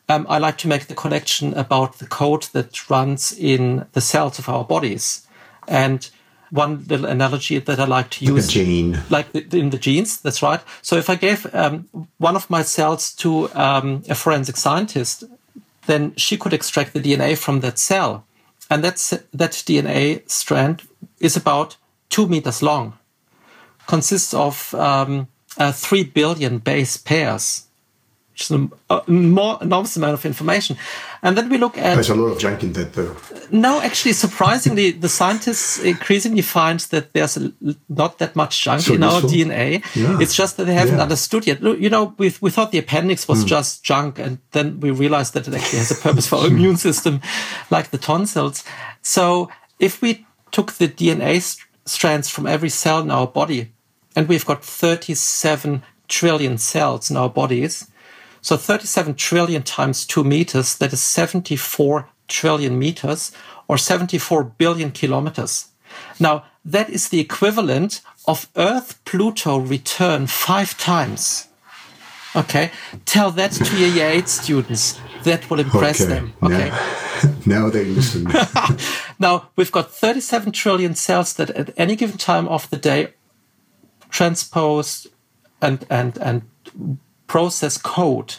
Um, 0.09 0.27
I 0.29 0.39
like 0.39 0.59
to 0.59 0.69
make 0.69 0.87
the 0.87 0.95
connection 0.95 1.55
about 1.55 1.99
the 1.99 2.07
code 2.07 2.45
that 2.53 2.91
runs 2.91 3.33
in 3.33 3.87
the 3.93 4.01
cells 4.01 4.39
of 4.39 4.49
our 4.49 4.65
bodies. 4.65 5.27
And 5.67 6.09
one 6.51 6.85
little 6.87 7.07
analogy 7.07 7.59
that 7.59 7.81
I 7.81 7.87
like 7.87 8.11
to 8.11 8.25
use. 8.25 8.47
Like 8.47 8.55
gene. 8.55 9.03
Like 9.11 9.33
the, 9.33 9.59
in 9.59 9.71
the 9.71 9.79
genes, 9.79 10.21
that's 10.21 10.43
right. 10.43 10.61
So 10.83 10.97
if 10.97 11.09
I 11.09 11.17
gave 11.17 11.53
um, 11.55 11.89
one 12.19 12.37
of 12.37 12.49
my 12.51 12.63
cells 12.63 13.13
to 13.15 13.51
um, 13.55 14.03
a 14.09 14.15
forensic 14.15 14.57
scientist, 14.57 15.25
then 15.87 16.15
she 16.17 16.37
could 16.37 16.53
extract 16.53 16.93
the 16.93 17.01
DNA 17.01 17.37
from 17.37 17.61
that 17.61 17.79
cell 17.79 18.27
and 18.69 18.83
that's, 18.83 19.11
that 19.11 19.53
DNA 19.53 20.29
strand 20.29 20.83
is 21.21 21.37
about 21.37 21.77
two 22.09 22.27
meters 22.27 22.63
long, 22.63 22.99
consists 23.87 24.35
of 24.35 24.75
um, 24.75 25.29
uh, 25.59 25.73
three 25.73 26.05
billion 26.05 26.59
base 26.59 26.97
pairs 26.97 27.67
which 28.37 28.43
is 28.43 28.51
an 28.51 28.71
more 29.09 29.57
enormous 29.63 29.97
amount 29.97 30.13
of 30.13 30.27
information. 30.27 30.77
And 31.23 31.39
then 31.39 31.49
we 31.49 31.57
look 31.57 31.79
at. 31.79 31.95
There's 31.95 32.11
a 32.11 32.15
lot 32.15 32.33
of 32.33 32.39
junk 32.39 32.63
in 32.63 32.75
that, 32.75 32.93
though. 32.93 33.17
No, 33.51 33.81
actually, 33.81 34.13
surprisingly, 34.13 34.91
the 34.91 35.09
scientists 35.09 35.79
increasingly 35.79 36.43
find 36.43 36.79
that 36.91 37.15
there's 37.15 37.39
a, 37.39 37.51
not 37.89 38.19
that 38.19 38.37
much 38.37 38.63
junk 38.63 38.83
so 38.83 38.93
in 38.93 39.03
our 39.03 39.23
DNA. 39.23 39.83
Yeah. 39.95 40.21
It's 40.21 40.35
just 40.35 40.59
that 40.59 40.67
they 40.67 40.75
haven't 40.75 40.97
yeah. 40.97 41.03
understood 41.05 41.47
yet. 41.47 41.63
You 41.63 41.89
know, 41.89 42.15
we, 42.19 42.35
we 42.43 42.51
thought 42.51 42.73
the 42.73 42.79
appendix 42.79 43.27
was 43.27 43.43
mm. 43.43 43.49
just 43.49 43.83
junk, 43.83 44.19
and 44.19 44.39
then 44.53 44.81
we 44.81 44.91
realized 44.91 45.33
that 45.33 45.49
it 45.49 45.55
actually 45.55 45.79
has 45.79 45.91
a 45.91 45.95
purpose 45.95 46.29
for 46.29 46.37
our 46.37 46.47
immune 46.53 46.77
system, 46.77 47.23
like 47.71 47.91
the 47.91 47.99
tonsils. 47.99 48.65
So 49.01 49.51
if 49.79 50.03
we 50.03 50.27
took 50.51 50.73
the 50.73 50.89
DNA 50.89 51.41
st 51.41 51.63
strands 51.87 52.29
from 52.29 52.47
every 52.47 52.69
cell 52.69 53.01
in 53.01 53.11
our 53.11 53.29
body, 53.29 53.73
and 54.17 54.29
we've 54.29 54.47
got 54.47 54.65
37 54.65 55.83
trillion 56.09 56.59
cells 56.59 57.11
in 57.11 57.17
our 57.17 57.29
bodies, 57.29 57.89
so 58.41 58.57
37 58.57 59.15
trillion 59.15 59.63
times 59.63 60.07
2 60.07 60.25
meters, 60.25 60.77
that 60.79 60.93
is 60.93 61.03
74 61.03 62.09
trillion 62.27 62.79
meters 62.79 63.33
or 63.69 63.77
74 63.77 64.45
billion 64.45 64.91
kilometers. 64.91 65.69
Now, 66.19 66.45
that 66.65 66.91
is 66.91 67.11
the 67.11 67.21
equivalent 67.21 68.01
of 68.27 68.49
Earth 68.57 69.05
Pluto 69.05 69.59
return 69.59 70.27
five 70.27 70.77
times. 70.79 71.49
Okay, 72.35 72.71
tell 73.05 73.31
that 73.31 73.53
to 73.53 73.79
your 73.79 73.89
year 73.89 74.11
eight 74.11 74.29
students. 74.29 75.01
That 75.25 75.49
will 75.51 75.59
impress 75.59 76.01
okay. 76.01 76.11
them. 76.11 76.35
Okay, 76.43 76.69
now, 76.69 77.35
now 77.47 77.71
they 77.71 77.85
listen. 77.85 78.29
now 79.19 79.49
we've 79.57 79.73
got 79.73 79.91
37 79.91 80.53
trillion 80.53 80.95
cells 80.95 81.33
that 81.35 81.51
at 81.51 81.71
any 81.77 81.97
given 81.97 82.19
time 82.19 82.47
of 82.47 82.69
the 82.71 82.77
day 82.77 83.15
transpose 84.11 85.07
and 85.61 85.87
and 85.91 86.19
and 86.19 86.43
process 87.27 87.79
code, 87.79 88.37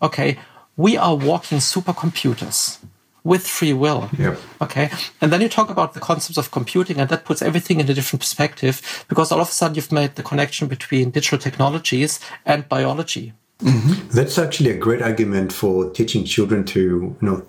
okay, 0.00 0.38
we 0.76 0.96
are 0.96 1.14
walking 1.16 1.58
supercomputers 1.58 2.78
with 3.22 3.46
free 3.46 3.72
will. 3.72 4.08
Yep. 4.18 4.38
Okay. 4.62 4.90
And 5.20 5.32
then 5.32 5.40
you 5.40 5.48
talk 5.48 5.68
about 5.70 5.92
the 5.94 6.00
concepts 6.00 6.38
of 6.38 6.50
computing, 6.50 6.98
and 6.98 7.08
that 7.10 7.24
puts 7.24 7.42
everything 7.42 7.80
in 7.80 7.88
a 7.90 7.94
different 7.94 8.20
perspective 8.20 9.04
because 9.08 9.30
all 9.30 9.40
of 9.40 9.48
a 9.48 9.52
sudden 9.52 9.74
you've 9.74 9.92
made 9.92 10.14
the 10.14 10.22
connection 10.22 10.68
between 10.68 11.10
digital 11.10 11.38
technologies 11.38 12.20
and 12.46 12.68
biology. 12.68 13.34
Mm-hmm. 13.62 14.08
That's 14.16 14.38
actually 14.38 14.70
a 14.70 14.76
great 14.76 15.02
argument 15.02 15.52
for 15.52 15.90
teaching 15.90 16.24
children 16.24 16.64
to, 16.66 16.80
you 16.80 17.16
know, 17.20 17.46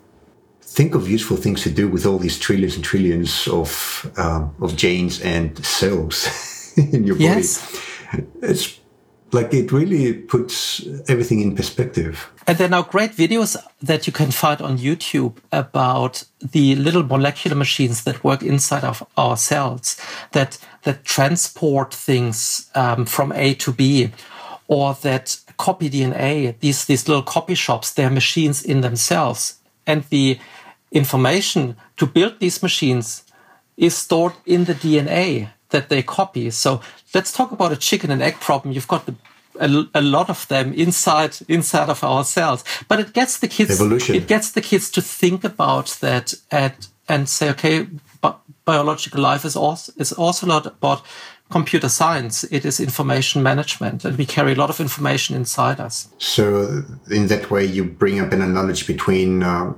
think 0.61 0.93
of 0.93 1.09
useful 1.09 1.37
things 1.37 1.63
to 1.63 1.69
do 1.69 1.87
with 1.87 2.05
all 2.05 2.17
these 2.17 2.37
trillions 2.37 2.75
and 2.75 2.83
trillions 2.83 3.47
of 3.47 4.11
um, 4.17 4.53
of 4.61 4.75
genes 4.75 5.21
and 5.21 5.57
cells 5.65 6.27
in 6.93 7.05
your 7.05 7.15
body. 7.15 7.25
Yes. 7.25 7.81
It's 8.41 8.79
like 9.31 9.53
it 9.53 9.71
really 9.71 10.13
puts 10.13 10.85
everything 11.07 11.41
in 11.41 11.55
perspective. 11.55 12.29
And 12.47 12.57
there 12.57 12.67
are 12.67 12.71
now 12.71 12.81
great 12.81 13.11
videos 13.11 13.55
that 13.81 14.05
you 14.05 14.13
can 14.13 14.31
find 14.31 14.61
on 14.61 14.77
YouTube 14.77 15.37
about 15.51 16.25
the 16.39 16.75
little 16.75 17.03
molecular 17.03 17.55
machines 17.55 18.03
that 18.03 18.23
work 18.23 18.43
inside 18.43 18.83
of 18.83 19.05
our 19.17 19.37
cells 19.37 19.97
that 20.31 20.57
that 20.83 21.05
transport 21.05 21.93
things 21.93 22.69
um, 22.75 23.05
from 23.05 23.31
A 23.31 23.53
to 23.55 23.71
B, 23.71 24.11
or 24.67 24.95
that 24.95 25.39
copy 25.57 25.89
DNA. 25.89 26.59
These 26.59 26.85
these 26.85 27.07
little 27.07 27.23
copy 27.23 27.55
shops, 27.55 27.93
they're 27.93 28.09
machines 28.09 28.63
in 28.63 28.81
themselves, 28.81 29.59
and 29.87 30.03
the 30.09 30.39
information 30.91 31.77
to 31.97 32.05
build 32.05 32.39
these 32.39 32.61
machines 32.61 33.23
is 33.77 33.95
stored 33.95 34.33
in 34.45 34.65
the 34.65 34.75
DNA 34.75 35.49
that 35.71 35.89
they 35.89 36.03
copy. 36.03 36.49
So 36.51 36.81
let's 37.13 37.31
talk 37.31 37.51
about 37.51 37.71
a 37.71 37.75
chicken 37.75 38.11
and 38.11 38.21
egg 38.21 38.39
problem. 38.39 38.73
You've 38.73 38.87
got 38.87 39.05
the, 39.05 39.15
a, 39.59 39.99
a, 39.99 40.01
lot 40.01 40.29
of 40.29 40.47
them 40.47 40.73
inside 40.73 41.37
inside 41.47 41.89
of 41.89 42.03
our 42.03 42.23
cells, 42.23 42.63
but 42.87 42.99
it 42.99 43.13
gets 43.13 43.39
the 43.39 43.47
kids. 43.47 43.71
Evolution. 43.71 44.15
It 44.15 44.27
gets 44.27 44.51
the 44.51 44.61
kids 44.61 44.89
to 44.91 45.01
think 45.01 45.43
about 45.43 45.97
that 46.01 46.33
and 46.49 46.73
and 47.09 47.27
say, 47.27 47.49
okay, 47.49 47.87
but 48.21 48.39
biological 48.65 49.21
life 49.21 49.45
is 49.45 49.55
also 49.55 49.91
is 49.97 50.13
also 50.13 50.47
not 50.47 50.65
about 50.65 51.03
computer 51.51 51.89
science. 51.89 52.43
It 52.45 52.65
is 52.65 52.79
information 52.79 53.43
management, 53.43 54.05
and 54.05 54.17
we 54.17 54.25
carry 54.25 54.53
a 54.53 54.55
lot 54.55 54.69
of 54.69 54.79
information 54.79 55.35
inside 55.35 55.79
us. 55.79 56.09
So, 56.17 56.83
in 57.09 57.27
that 57.27 57.51
way, 57.51 57.65
you 57.65 57.83
bring 57.83 58.19
up 58.19 58.33
an 58.33 58.41
analogy 58.41 58.85
between. 58.91 59.43
Uh, 59.43 59.73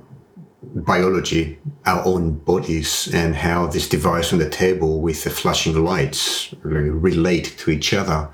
biology, 0.74 1.58
our 1.86 2.04
own 2.04 2.32
bodies, 2.38 3.08
and 3.14 3.34
how 3.36 3.66
this 3.66 3.88
device 3.88 4.32
on 4.32 4.38
the 4.38 4.48
table 4.50 5.00
with 5.00 5.24
the 5.24 5.30
flashing 5.30 5.84
lights 5.84 6.54
relate 6.62 7.54
to 7.58 7.70
each 7.70 7.92
other. 7.94 8.28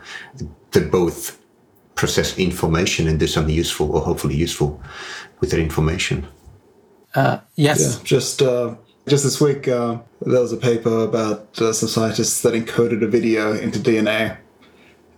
They 0.73 0.81
both 0.81 1.39
process 1.95 2.39
information 2.39 3.07
and 3.09 3.19
do 3.19 3.27
something 3.27 3.55
useful 3.55 3.91
or 3.93 4.01
hopefully 4.01 4.37
useful 4.37 4.81
with 5.41 5.51
that 5.51 5.61
information. 5.61 6.27
Uh, 7.15 7.41
yes. 7.57 7.81
Yeah, 7.99 8.05
just 8.05 8.41
uh, 8.43 8.75
just 9.09 9.25
this 9.25 9.41
week, 9.41 9.67
uh, 9.69 9.99
there 10.25 10.41
was 10.41 10.53
a 10.53 10.57
paper 10.57 11.01
about 11.05 11.61
uh, 11.61 11.73
some 11.73 11.89
scientists 11.89 12.43
that 12.43 12.55
encoded 12.55 13.03
a 13.03 13.07
video 13.09 13.53
into 13.53 13.79
DNA, 13.81 14.37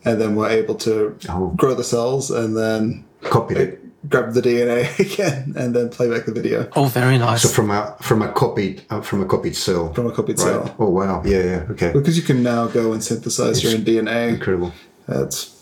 and 0.05 0.21
then 0.21 0.35
were 0.35 0.49
able 0.49 0.75
to 0.77 1.17
Oh. 1.29 1.49
grow 1.57 1.75
the 1.75 1.85
cells 1.85 2.31
and 2.31 2.57
then 2.57 3.05
Copied 3.23 3.57
it. 3.59 3.82
Grab 4.09 4.33
the 4.35 4.41
DNA 4.43 4.99
again 5.07 5.55
and 5.57 5.75
then 5.77 5.89
play 5.89 6.09
back 6.11 6.25
the 6.27 6.33
video 6.33 6.69
Oh, 6.75 6.87
very 6.87 7.19
nice. 7.19 7.43
So 7.43 7.49
from 7.49 7.71
a 7.71 7.97
from 8.01 8.23
a 8.23 8.33
copied 8.33 8.83
uh, 8.91 9.01
from 9.01 9.23
a 9.23 9.27
copied 9.27 9.57
cell. 9.57 9.93
from 9.95 10.07
a 10.07 10.13
copied 10.13 10.39
right. 10.41 10.49
cell. 10.49 10.75
Oh 10.79 10.89
wow. 10.89 11.23
Yeah. 11.25 11.43
Yeah. 11.45 11.67
Okay. 11.71 11.93
Because 11.93 12.17
you 12.17 12.23
can 12.25 12.43
now 12.43 12.67
go 12.67 12.93
and 12.93 13.03
synthesize 13.03 13.63
your 13.63 13.73
own 13.75 13.85
DNA. 13.85 14.29
Incredible. 14.31 14.73
That's 15.07 15.55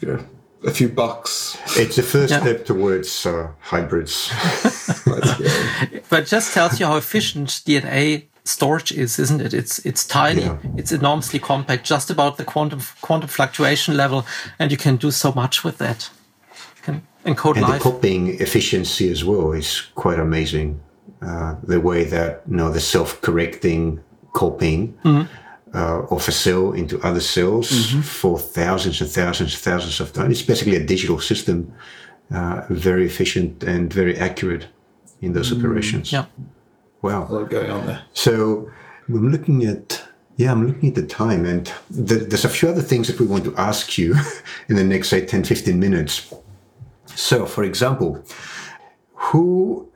you 0.00 0.08
know 0.08 0.24
a 0.64 0.70
few 0.70 0.88
bucks. 0.88 1.58
It's 1.76 1.96
the 1.96 2.02
first 2.02 2.30
Yeah. 2.32 2.40
step 2.40 2.64
towards 2.66 3.26
uh, 3.26 3.48
hybrids. 3.60 4.30
But 6.08 6.20
it 6.20 6.26
just 6.26 6.52
tells 6.54 6.78
you 6.80 6.86
how 6.86 6.96
efficient 6.96 7.48
DNA 7.66 8.24
storage 8.44 8.92
is, 8.92 9.18
isn't 9.18 9.40
it? 9.40 9.54
It's 9.54 9.78
it's 9.86 10.06
tiny, 10.06 10.42
Yeah. 10.42 10.56
it's 10.76 10.92
enormously 10.92 11.38
compact, 11.38 11.84
just 11.84 12.10
about 12.10 12.36
the 12.36 12.44
quantum 12.44 12.80
quantum 13.00 13.28
fluctuation 13.28 13.96
level, 13.96 14.24
and 14.58 14.70
you 14.70 14.76
can 14.76 14.96
do 14.96 15.10
so 15.10 15.32
much 15.32 15.64
with 15.64 15.78
that. 15.78 16.10
You 17.24 17.34
can 17.34 17.36
encode 17.36 17.56
And 17.56 17.72
the 17.72 17.78
copying 17.78 18.40
efficiency 18.40 19.10
as 19.10 19.24
well 19.24 19.52
is 19.52 19.80
quite 19.94 20.18
amazing. 20.18 20.80
Uh, 21.20 21.54
the 21.62 21.80
way 21.80 22.04
that 22.04 22.42
you 22.48 22.56
know 22.56 22.70
the 22.70 22.80
self-correcting 22.80 24.00
copying 24.32 24.98
uh, 25.74 26.02
of 26.10 26.26
a 26.28 26.32
cell 26.32 26.72
into 26.72 27.00
other 27.02 27.20
cells 27.20 27.92
for 28.04 28.38
thousands 28.38 29.00
and 29.00 29.10
thousands 29.10 29.54
and 29.54 29.62
thousands 29.62 30.00
of 30.00 30.12
times. 30.12 30.40
It's 30.40 30.46
basically 30.46 30.76
a 30.76 30.84
digital 30.84 31.20
system, 31.20 31.72
uh, 32.34 32.62
very 32.70 33.06
efficient 33.06 33.62
and 33.62 33.92
very 33.92 34.16
accurate 34.18 34.66
in 35.20 35.32
those 35.32 35.52
operations. 35.52 36.12
yeah. 36.12 36.26
Wow. 37.02 37.26
A 37.28 37.32
lot 37.32 37.50
going 37.50 37.70
on 37.70 37.86
there. 37.86 38.02
So 38.14 38.70
I'm 39.08 39.30
looking 39.30 39.64
at 39.64 40.02
yeah, 40.36 40.50
I'm 40.50 40.66
looking 40.66 40.88
at 40.88 40.94
the 40.94 41.06
time, 41.06 41.44
and 41.44 41.66
th- 41.94 42.28
there's 42.28 42.44
a 42.44 42.48
few 42.48 42.68
other 42.68 42.80
things 42.80 43.06
that 43.08 43.20
we 43.20 43.26
want 43.26 43.44
to 43.44 43.54
ask 43.56 43.98
you 43.98 44.14
in 44.68 44.76
the 44.76 44.84
next 44.84 45.08
say 45.08 45.24
10, 45.24 45.44
15 45.44 45.78
minutes. 45.78 46.32
So, 47.14 47.46
for 47.46 47.64
example, 47.64 48.24
who, 49.14 49.90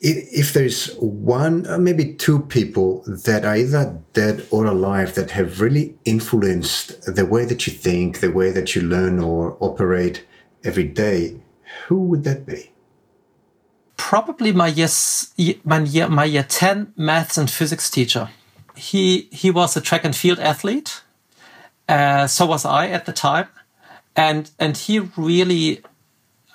if 0.00 0.52
there's 0.52 0.94
one, 0.96 1.66
or 1.66 1.78
maybe 1.78 2.14
two 2.14 2.40
people 2.40 3.02
that 3.06 3.44
are 3.44 3.56
either 3.56 3.98
dead 4.12 4.46
or 4.50 4.66
alive 4.66 5.14
that 5.16 5.32
have 5.32 5.60
really 5.60 5.98
influenced 6.04 7.14
the 7.14 7.26
way 7.26 7.44
that 7.44 7.66
you 7.66 7.72
think, 7.72 8.20
the 8.20 8.30
way 8.30 8.52
that 8.52 8.74
you 8.74 8.82
learn 8.82 9.18
or 9.18 9.56
operate 9.60 10.24
every 10.62 10.84
day, 10.84 11.40
who 11.86 12.00
would 12.02 12.24
that 12.24 12.46
be? 12.46 12.70
probably 14.10 14.50
my 14.50 14.66
year, 14.66 14.88
my 15.62 15.80
year, 15.80 16.08
my 16.08 16.24
year 16.24 16.42
10 16.42 16.94
maths 16.96 17.36
and 17.36 17.50
physics 17.50 17.90
teacher. 17.90 18.30
He, 18.74 19.28
he 19.30 19.50
was 19.50 19.76
a 19.76 19.80
track 19.80 20.04
and 20.04 20.16
field 20.16 20.38
athlete. 20.38 21.02
Uh, 21.86 22.26
so 22.26 22.46
was 22.46 22.64
I 22.64 22.88
at 22.88 23.04
the 23.04 23.12
time. 23.12 23.48
And, 24.16 24.50
and 24.58 24.76
he 24.76 24.98
really, 25.16 25.82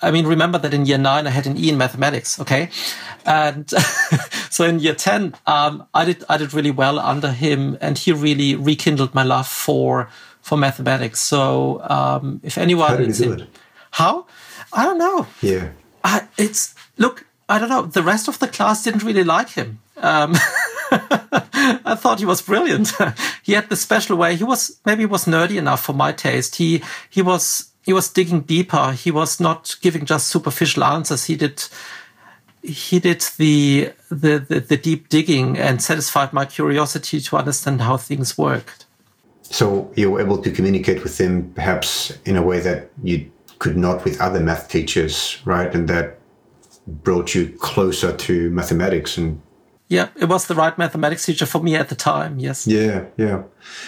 I 0.05 0.11
mean, 0.11 0.27
remember 0.27 0.59
that 0.59 0.71
in 0.71 0.85
year 0.85 0.99
nine, 0.99 1.25
I 1.25 1.31
had 1.31 1.47
an 1.47 1.57
E 1.57 1.67
in 1.67 1.77
mathematics. 1.77 2.39
Okay. 2.39 2.69
And 3.25 3.67
so 4.51 4.63
in 4.63 4.79
year 4.79 4.93
10, 4.93 5.33
um, 5.47 5.87
I 5.95 6.05
did, 6.05 6.23
I 6.29 6.37
did 6.37 6.53
really 6.53 6.69
well 6.69 6.99
under 6.99 7.31
him 7.31 7.75
and 7.81 7.97
he 7.97 8.11
really 8.11 8.55
rekindled 8.55 9.15
my 9.15 9.23
love 9.23 9.47
for, 9.47 10.09
for 10.41 10.57
mathematics. 10.59 11.21
So, 11.21 11.81
um, 11.89 12.39
if 12.43 12.57
anyone, 12.57 12.89
How 12.89 12.97
did 12.97 13.15
he 13.15 13.23
do 13.23 13.33
it? 13.33 13.49
how? 13.91 14.27
I 14.71 14.83
don't 14.83 14.99
know. 14.99 15.25
Yeah. 15.41 15.69
I, 16.03 16.27
it's 16.37 16.75
look. 16.97 17.25
I 17.49 17.57
don't 17.59 17.69
know. 17.69 17.83
The 17.83 18.03
rest 18.03 18.27
of 18.27 18.37
the 18.39 18.47
class 18.47 18.83
didn't 18.83 19.03
really 19.03 19.23
like 19.23 19.49
him. 19.49 19.79
Um, 19.97 20.33
I 20.91 21.95
thought 21.97 22.19
he 22.19 22.25
was 22.25 22.41
brilliant. 22.41 22.91
he 23.43 23.53
had 23.53 23.69
the 23.69 23.75
special 23.75 24.17
way. 24.17 24.35
He 24.35 24.43
was 24.43 24.79
maybe 24.85 25.01
he 25.01 25.05
was 25.05 25.25
nerdy 25.25 25.57
enough 25.57 25.83
for 25.83 25.93
my 25.93 26.11
taste. 26.11 26.55
He 26.55 26.83
he 27.09 27.21
was 27.21 27.71
he 27.85 27.93
was 27.93 28.09
digging 28.09 28.41
deeper. 28.41 28.93
He 28.93 29.11
was 29.11 29.39
not 29.39 29.75
giving 29.81 30.05
just 30.05 30.27
superficial 30.27 30.83
answers. 30.83 31.25
He 31.25 31.35
did 31.35 31.63
he 32.63 32.99
did 32.99 33.21
the 33.37 33.91
the 34.09 34.39
the, 34.39 34.59
the 34.59 34.77
deep 34.77 35.09
digging 35.09 35.57
and 35.57 35.81
satisfied 35.81 36.33
my 36.33 36.45
curiosity 36.45 37.21
to 37.21 37.37
understand 37.37 37.81
how 37.81 37.97
things 37.97 38.37
worked. 38.37 38.85
So 39.43 39.91
you 39.95 40.09
were 40.11 40.21
able 40.21 40.41
to 40.41 40.49
communicate 40.51 41.03
with 41.03 41.19
him 41.19 41.51
perhaps 41.53 42.17
in 42.25 42.35
a 42.35 42.41
way 42.41 42.59
that 42.61 42.89
you 43.03 43.31
could 43.59 43.77
not 43.77 44.03
with 44.03 44.19
other 44.19 44.39
math 44.39 44.67
teachers, 44.67 45.37
right? 45.45 45.73
And 45.73 45.87
that 45.87 46.17
brought 46.87 47.35
you 47.35 47.49
closer 47.59 48.15
to 48.15 48.49
mathematics 48.49 49.17
and 49.17 49.39
Yeah, 49.87 50.09
it 50.15 50.25
was 50.25 50.47
the 50.47 50.55
right 50.55 50.75
mathematics 50.77 51.25
teacher 51.25 51.45
for 51.45 51.61
me 51.61 51.75
at 51.75 51.89
the 51.89 51.95
time. 51.95 52.39
Yes. 52.39 52.65
yeah, 52.65 53.05
yeah. 53.17 53.43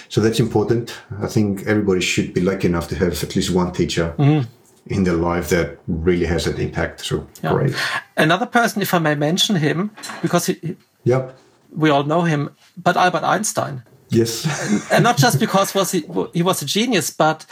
So 0.09 0.21
that's 0.21 0.39
important. 0.39 0.95
I 1.21 1.27
think 1.27 1.65
everybody 1.65 2.01
should 2.01 2.33
be 2.33 2.41
lucky 2.41 2.67
enough 2.67 2.87
to 2.89 2.95
have 2.95 3.23
at 3.23 3.35
least 3.35 3.51
one 3.51 3.71
teacher 3.71 4.13
mm-hmm. 4.17 4.47
in 4.85 5.03
their 5.05 5.15
life 5.15 5.49
that 5.49 5.79
really 5.87 6.25
has 6.25 6.45
an 6.45 6.57
impact. 6.57 7.01
So 7.01 7.27
Yeah. 7.41 7.53
great. 7.53 7.75
Another 8.15 8.45
person, 8.45 8.81
if 8.81 8.93
I 8.93 8.99
may 8.99 9.15
mention 9.15 9.55
him, 9.55 9.91
because 10.21 10.45
he, 10.45 10.77
Yep. 11.03 11.35
we 11.75 11.89
all 11.89 12.03
know 12.03 12.21
him, 12.21 12.49
but 12.75 12.95
Albert 12.95 13.23
Einstein. 13.23 13.81
Yes. 14.09 14.45
and 14.91 15.03
not 15.03 15.17
just 15.17 15.39
because 15.39 15.73
was 15.73 15.91
he, 15.91 16.05
he 16.33 16.43
was 16.43 16.61
a 16.61 16.65
genius, 16.65 17.09
but 17.09 17.45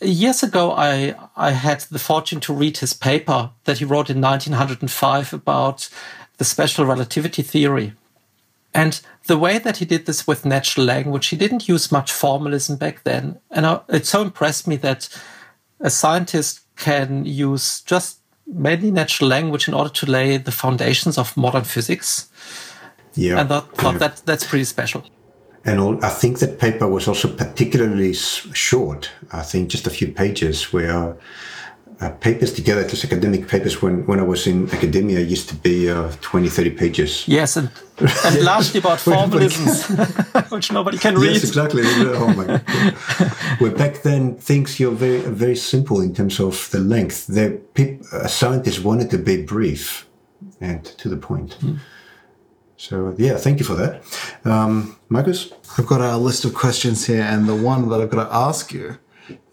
years 0.00 0.42
ago 0.42 0.72
I 0.72 1.14
I 1.36 1.50
had 1.50 1.80
the 1.90 1.98
fortune 1.98 2.40
to 2.40 2.54
read 2.54 2.78
his 2.78 2.94
paper 2.94 3.50
that 3.64 3.78
he 3.78 3.84
wrote 3.84 4.10
in 4.10 4.20
1905 4.20 5.34
about 5.34 5.88
the 6.40 6.44
special 6.46 6.86
relativity 6.86 7.42
theory. 7.42 7.92
And 8.72 8.98
the 9.26 9.36
way 9.36 9.58
that 9.58 9.76
he 9.76 9.84
did 9.84 10.06
this 10.06 10.26
with 10.26 10.46
natural 10.46 10.86
language, 10.86 11.26
he 11.26 11.36
didn't 11.36 11.68
use 11.68 11.92
much 11.92 12.10
formalism 12.10 12.76
back 12.76 13.04
then. 13.04 13.38
And 13.50 13.66
I, 13.66 13.80
it 13.90 14.06
so 14.06 14.22
impressed 14.22 14.66
me 14.66 14.76
that 14.76 15.06
a 15.80 15.90
scientist 15.90 16.60
can 16.76 17.26
use 17.26 17.82
just 17.82 18.20
mainly 18.46 18.90
natural 18.90 19.28
language 19.28 19.68
in 19.68 19.74
order 19.74 19.90
to 19.90 20.06
lay 20.06 20.38
the 20.38 20.50
foundations 20.50 21.18
of 21.18 21.36
modern 21.36 21.64
physics. 21.64 22.30
Yeah. 23.14 23.38
And 23.40 23.52
I 23.52 23.60
thought 23.60 23.92
Yeah. 23.92 23.98
that 23.98 24.22
that's 24.24 24.46
pretty 24.46 24.64
special. 24.64 25.04
And 25.66 25.78
all, 25.78 26.02
I 26.02 26.08
think 26.08 26.38
that 26.38 26.58
paper 26.58 26.88
was 26.88 27.06
also 27.06 27.28
particularly 27.28 28.14
short. 28.14 29.10
I 29.30 29.42
think 29.42 29.68
just 29.68 29.86
a 29.86 29.90
few 29.90 30.08
pages 30.08 30.72
where 30.72 31.18
uh, 32.00 32.10
papers 32.10 32.52
together, 32.52 32.86
just 32.86 33.04
academic 33.04 33.46
papers 33.46 33.82
when, 33.82 34.06
when 34.06 34.18
I 34.18 34.22
was 34.22 34.46
in 34.46 34.70
academia 34.70 35.20
used 35.20 35.48
to 35.50 35.54
be 35.54 35.90
uh, 35.90 36.10
20, 36.22 36.48
30 36.48 36.70
pages. 36.70 37.28
Yes, 37.28 37.56
and, 37.56 37.70
and 38.24 38.42
largely 38.42 38.80
about 38.80 38.98
formalisms, 38.98 40.50
which 40.50 40.72
nobody 40.72 40.96
can 40.96 41.16
read. 41.16 41.34
Yes, 41.34 41.44
exactly. 41.44 41.82
Oh 41.84 42.32
my 42.34 42.46
God. 42.46 42.60
Where 43.60 43.70
back 43.72 44.02
then 44.02 44.36
things 44.36 44.80
you're 44.80 44.92
very 44.92 45.20
very 45.20 45.56
simple 45.56 46.00
in 46.00 46.14
terms 46.14 46.40
of 46.40 46.70
the 46.70 46.78
length. 46.78 47.26
The 47.26 47.60
peop, 47.74 48.00
uh, 48.12 48.26
scientists 48.26 48.80
wanted 48.80 49.10
to 49.10 49.18
be 49.18 49.42
brief 49.42 50.08
and 50.60 50.82
to 50.84 51.10
the 51.10 51.18
point. 51.18 51.58
So 52.78 53.14
yeah, 53.18 53.36
thank 53.36 53.58
you 53.58 53.66
for 53.66 53.74
that, 53.74 54.02
um, 54.46 54.96
Marcus. 55.10 55.52
I've 55.76 55.86
got 55.86 56.00
a 56.00 56.16
list 56.16 56.46
of 56.46 56.54
questions 56.54 57.06
here, 57.06 57.20
and 57.22 57.46
the 57.46 57.54
one 57.54 57.90
that 57.90 58.00
I've 58.00 58.08
got 58.08 58.24
to 58.26 58.34
ask 58.34 58.72
you 58.72 58.96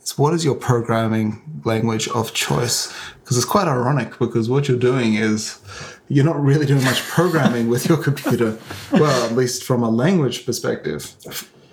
is 0.07 0.17
what 0.17 0.33
is 0.33 0.43
your 0.45 0.55
programming 0.55 1.41
language 1.65 2.07
of 2.09 2.33
choice? 2.33 2.93
Because 3.21 3.37
it's 3.37 3.45
quite 3.45 3.67
ironic 3.67 4.17
because 4.19 4.49
what 4.49 4.67
you're 4.67 4.79
doing 4.79 5.15
is 5.15 5.59
you're 6.07 6.25
not 6.25 6.41
really 6.41 6.65
doing 6.65 6.83
much 6.83 7.01
programming 7.03 7.67
with 7.69 7.87
your 7.89 7.97
computer. 8.01 8.57
Well, 8.91 9.25
at 9.25 9.33
least 9.33 9.63
from 9.63 9.83
a 9.83 9.89
language 9.89 10.45
perspective. 10.45 11.13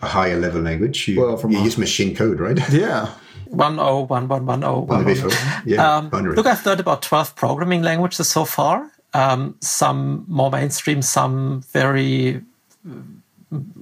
A 0.03 0.09
higher 0.09 0.39
level 0.39 0.61
language. 0.61 1.09
You, 1.09 1.21
Well, 1.21 1.37
from 1.37 1.53
you 1.53 1.59
a- 1.61 1.65
use 1.65 1.79
machine 1.79 2.15
code, 2.17 2.41
right? 2.41 2.59
Yeah. 2.73 3.09
One 3.49 3.79
oh 3.79 4.01
one 4.07 4.27
one 4.27 4.47
one 4.47 4.65
oh 4.65 4.81
one. 4.81 5.05
Binary 5.05 5.15
code. 5.21 5.33
Yeah, 5.65 5.97
Um, 5.99 6.11
look, 6.11 6.45
I've 6.47 6.67
learned 6.67 6.81
about 6.81 7.03
twelve 7.03 7.37
programming 7.37 7.83
languages 7.83 8.29
so 8.29 8.45
far. 8.45 8.91
Um, 9.13 9.55
some 9.61 10.25
more 10.27 10.51
mainstream, 10.51 11.03
some 11.03 11.63
very. 11.73 12.43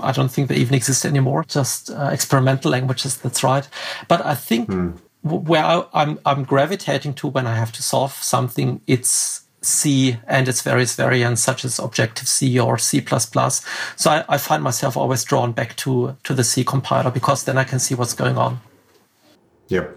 I 0.01 0.13
don't 0.13 0.31
think 0.31 0.49
they 0.49 0.57
even 0.57 0.75
exist 0.75 1.05
anymore. 1.05 1.45
Just 1.45 1.91
uh, 1.91 2.11
experimental 2.13 2.71
languages. 2.71 3.17
That's 3.17 3.43
right. 3.43 3.69
But 4.09 4.25
I 4.25 4.35
think 4.35 4.69
w- 4.69 4.95
where 5.23 5.65
I, 5.65 5.85
I'm 5.93 6.19
I'm 6.25 6.45
gravitating 6.45 7.15
to 7.15 7.29
when 7.29 7.47
I 7.47 7.55
have 7.55 7.73
to 7.73 7.83
solve 7.83 8.13
something, 8.13 8.81
it's 8.87 9.43
C 9.63 10.17
and 10.27 10.49
its 10.49 10.63
various 10.63 10.95
variants, 10.97 11.43
such 11.43 11.65
as 11.65 11.79
Objective 11.79 12.27
C 12.29 12.59
or 12.59 12.79
C++. 12.79 13.05
So 13.97 14.11
I, 14.11 14.25
I 14.29 14.39
find 14.39 14.63
myself 14.63 14.97
always 14.97 15.25
drawn 15.25 15.53
back 15.53 15.77
to 15.77 16.17
to 16.25 16.35
the 16.35 16.45
C 16.45 16.65
compiler 16.65 17.11
because 17.11 17.45
then 17.45 17.59
I 17.59 17.65
can 17.65 17.79
see 17.79 17.95
what's 17.95 18.15
going 18.15 18.37
on. 18.37 18.61
Yep. 19.69 19.97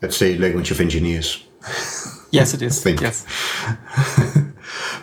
That's 0.00 0.18
the 0.18 0.38
language 0.38 0.70
of 0.70 0.80
engineers. 0.80 1.44
Yes, 2.30 2.54
it 2.54 2.62
is. 2.62 2.82
Thank 2.84 3.00
you. 3.00 3.06
yes. 3.06 3.24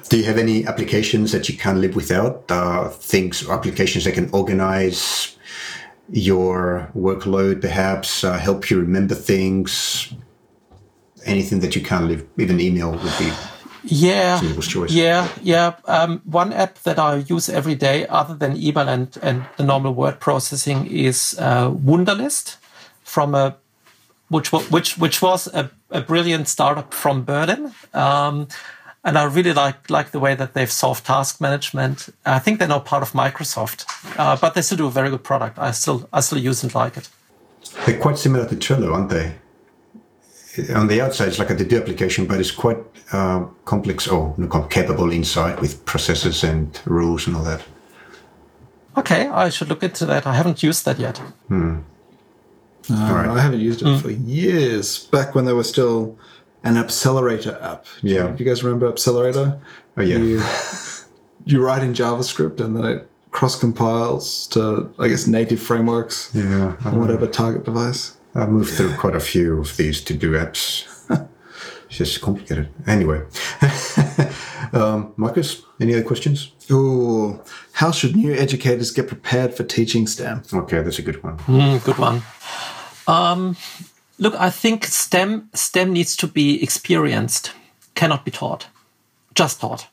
Do 0.10 0.18
you 0.18 0.24
have 0.26 0.38
any 0.38 0.66
applications 0.66 1.32
that 1.32 1.50
you 1.50 1.58
can't 1.58 1.80
live 1.80 1.96
without? 1.96 2.44
Uh, 2.50 2.90
things, 2.90 3.48
applications 3.50 4.04
that 4.06 4.14
can 4.14 4.30
organize 4.32 5.36
your 6.12 6.92
workload, 6.96 7.62
perhaps 7.62 8.24
uh, 8.24 8.38
help 8.38 8.70
you 8.70 8.80
remember 8.80 9.16
things? 9.16 10.14
Anything 11.26 11.60
that 11.62 11.76
you 11.76 11.82
can't 11.82 12.06
live, 12.06 12.22
with, 12.22 12.40
even 12.40 12.60
email 12.60 12.92
would 12.92 13.18
be 13.18 13.32
yeah, 13.88 14.42
choice. 14.62 14.92
Yeah, 14.92 15.28
yeah. 15.42 15.76
Um, 15.86 16.22
one 16.26 16.52
app 16.54 16.80
that 16.84 16.98
I 16.98 17.18
use 17.18 17.50
every 17.50 17.76
day, 17.76 18.08
other 18.08 18.34
than 18.34 18.58
email 18.58 18.90
and, 18.90 19.16
and 19.22 19.46
the 19.58 19.64
normal 19.64 19.94
word 19.94 20.20
processing, 20.20 20.88
is 20.88 21.36
uh, 21.40 21.70
Wunderlist 21.70 22.58
from 23.04 23.36
a 23.36 23.58
which 24.30 24.52
which 24.52 24.98
which 24.98 25.22
was 25.22 25.48
a, 25.54 25.70
a 25.92 26.02
brilliant 26.02 26.48
startup 26.48 26.94
from 26.94 27.24
Berlin. 27.24 27.74
Um, 27.94 28.48
and 29.06 29.18
I 29.18 29.24
really 29.24 29.54
like 29.54 29.90
like 29.90 30.12
the 30.12 30.20
way 30.20 30.36
that 30.36 30.54
they've 30.54 30.72
solved 30.72 31.06
task 31.06 31.40
management. 31.40 32.10
I 32.26 32.40
think 32.40 32.60
they're 32.60 32.68
now 32.68 32.80
part 32.80 33.04
of 33.04 33.14
Microsoft, 33.14 33.86
uh, 34.18 34.36
but 34.36 34.56
they 34.56 34.62
still 34.62 34.80
do 34.80 34.88
a 34.88 34.92
very 34.92 35.10
good 35.10 35.24
product. 35.24 35.60
I 35.60 35.72
still 35.72 36.10
I 36.12 36.22
still 36.22 36.40
use 36.40 36.64
and 36.64 36.74
like 36.74 36.98
it. 36.98 37.08
They're 37.86 38.00
quite 38.00 38.18
similar 38.18 38.48
to 38.48 38.56
Trello, 38.56 38.94
aren't 38.94 39.10
they? 39.10 39.36
On 40.74 40.88
the 40.88 41.02
outside, 41.02 41.28
it's 41.28 41.40
like 41.40 41.50
a 41.50 41.56
to-do 41.56 41.78
application, 41.78 42.26
but 42.26 42.40
it's 42.40 42.52
quite 42.52 42.78
uh, 43.12 43.44
complex 43.66 44.08
or 44.08 44.34
capable 44.70 45.12
inside 45.12 45.60
with 45.60 45.84
processes 45.86 46.44
and 46.44 46.80
rules 46.86 47.28
and 47.28 47.36
all 47.36 47.44
that. 47.44 47.62
Okay, 48.98 49.28
I 49.28 49.50
should 49.50 49.68
look 49.68 49.84
into 49.84 50.06
that. 50.06 50.26
I 50.26 50.34
haven't 50.34 50.64
used 50.64 50.86
that 50.86 50.98
yet. 50.98 51.18
Hmm. 51.50 51.80
Uh, 52.90 52.94
right. 53.14 53.28
I 53.28 53.42
haven't 53.42 53.60
used 53.60 53.82
it 53.82 53.86
mm. 53.86 54.02
for 54.02 54.12
years. 54.12 55.08
Back 55.08 55.36
when 55.36 55.46
they 55.46 55.54
were 55.54 55.64
still 55.64 56.18
an 56.66 56.76
Appcelerator 56.76 57.62
app. 57.64 57.86
Yeah. 58.02 58.28
Do 58.28 58.44
you 58.44 58.50
guys 58.50 58.64
remember 58.64 58.92
Appcelerator? 58.92 59.60
Oh 59.98 60.02
yeah. 60.02 60.18
You, 60.18 60.42
you 61.46 61.64
write 61.64 61.84
in 61.84 61.94
JavaScript 61.94 62.60
and 62.60 62.76
then 62.76 62.86
it 62.86 63.10
cross 63.32 63.58
compiles 63.58 64.48
to 64.48 64.92
I 65.00 65.08
guess 65.08 65.28
native 65.28 65.62
frameworks. 65.62 66.32
Yeah. 66.34 66.76
On 66.84 67.00
whatever 67.00 67.28
target 67.28 67.64
device. 67.64 68.18
I've 68.34 68.50
moved 68.50 68.74
through 68.74 68.96
quite 68.96 69.16
a 69.16 69.20
few 69.20 69.60
of 69.60 69.78
these 69.78 70.02
to 70.02 70.14
do 70.14 70.32
apps. 70.34 70.86
it's 71.88 71.98
just 71.98 72.20
complicated. 72.20 72.68
Anyway. 72.86 73.22
um, 74.74 75.14
Marcus, 75.16 75.62
any 75.80 75.94
other 75.94 76.04
questions? 76.04 76.52
Oh, 76.70 77.42
how 77.74 77.92
should 77.92 78.16
new 78.16 78.34
educators 78.34 78.92
get 78.92 79.08
prepared 79.08 79.54
for 79.54 79.64
teaching 79.64 80.06
STEM? 80.06 80.44
Okay, 80.54 80.82
that's 80.82 81.00
a 81.00 81.02
good 81.02 81.24
one. 81.24 81.38
Mm, 81.38 81.84
good 81.86 81.98
one. 81.98 82.24
Um, 83.08 83.56
Look, 84.18 84.34
I 84.36 84.50
think 84.50 84.86
STEM 84.86 85.50
STEM 85.54 85.92
needs 85.92 86.16
to 86.18 86.28
be 86.28 86.64
experienced, 86.64 87.52
cannot 87.96 88.24
be 88.24 88.32
taught, 88.32 88.68
just 89.34 89.60
taught. 89.60 89.88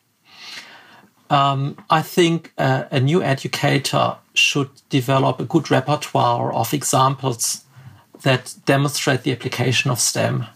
Um, 1.28 1.76
I 1.90 2.02
think 2.02 2.52
uh, 2.58 2.84
a 2.90 3.00
new 3.00 3.22
educator 3.22 4.16
should 4.34 4.70
develop 4.90 5.40
a 5.40 5.44
good 5.44 5.70
repertoire 5.70 6.52
of 6.52 6.74
examples 6.74 7.64
that 8.22 8.54
demonstrate 8.66 9.22
the 9.22 9.32
application 9.32 9.90
of 9.90 9.98
STEM 9.98 10.46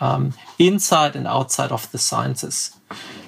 um, 0.00 0.34
inside 0.58 1.16
and 1.16 1.26
outside 1.26 1.72
of 1.72 1.90
the 1.92 1.98
sciences. 1.98 2.76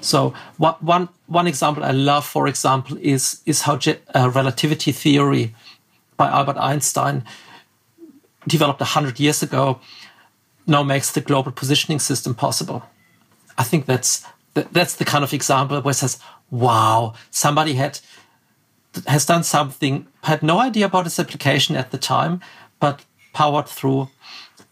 So 0.00 0.34
one, 0.58 1.08
one 1.26 1.46
example 1.46 1.84
I 1.84 1.92
love, 1.92 2.26
for 2.26 2.48
example, 2.48 2.98
is, 3.00 3.40
is 3.46 3.62
how 3.62 3.78
uh, 4.14 4.30
relativity 4.30 4.92
theory 4.92 5.54
by 6.16 6.28
Albert 6.28 6.56
Einstein 6.58 7.24
developed 8.46 8.80
100 8.80 9.20
years 9.20 9.42
ago 9.42 9.80
now 10.66 10.82
makes 10.82 11.10
the 11.12 11.20
global 11.20 11.52
positioning 11.52 11.98
system 11.98 12.34
possible. 12.34 12.82
I 13.58 13.64
think 13.64 13.86
that's 13.86 14.26
that's 14.54 14.96
the 14.96 15.04
kind 15.04 15.22
of 15.22 15.32
example 15.32 15.80
where 15.80 15.92
it 15.92 15.94
says, 15.94 16.18
wow, 16.50 17.14
somebody 17.30 17.74
had 17.74 18.00
has 19.06 19.24
done 19.24 19.44
something, 19.44 20.06
had 20.24 20.42
no 20.42 20.58
idea 20.58 20.86
about 20.86 21.06
its 21.06 21.18
application 21.18 21.76
at 21.76 21.90
the 21.90 21.98
time, 21.98 22.40
but 22.80 23.04
powered 23.32 23.68
through 23.68 24.08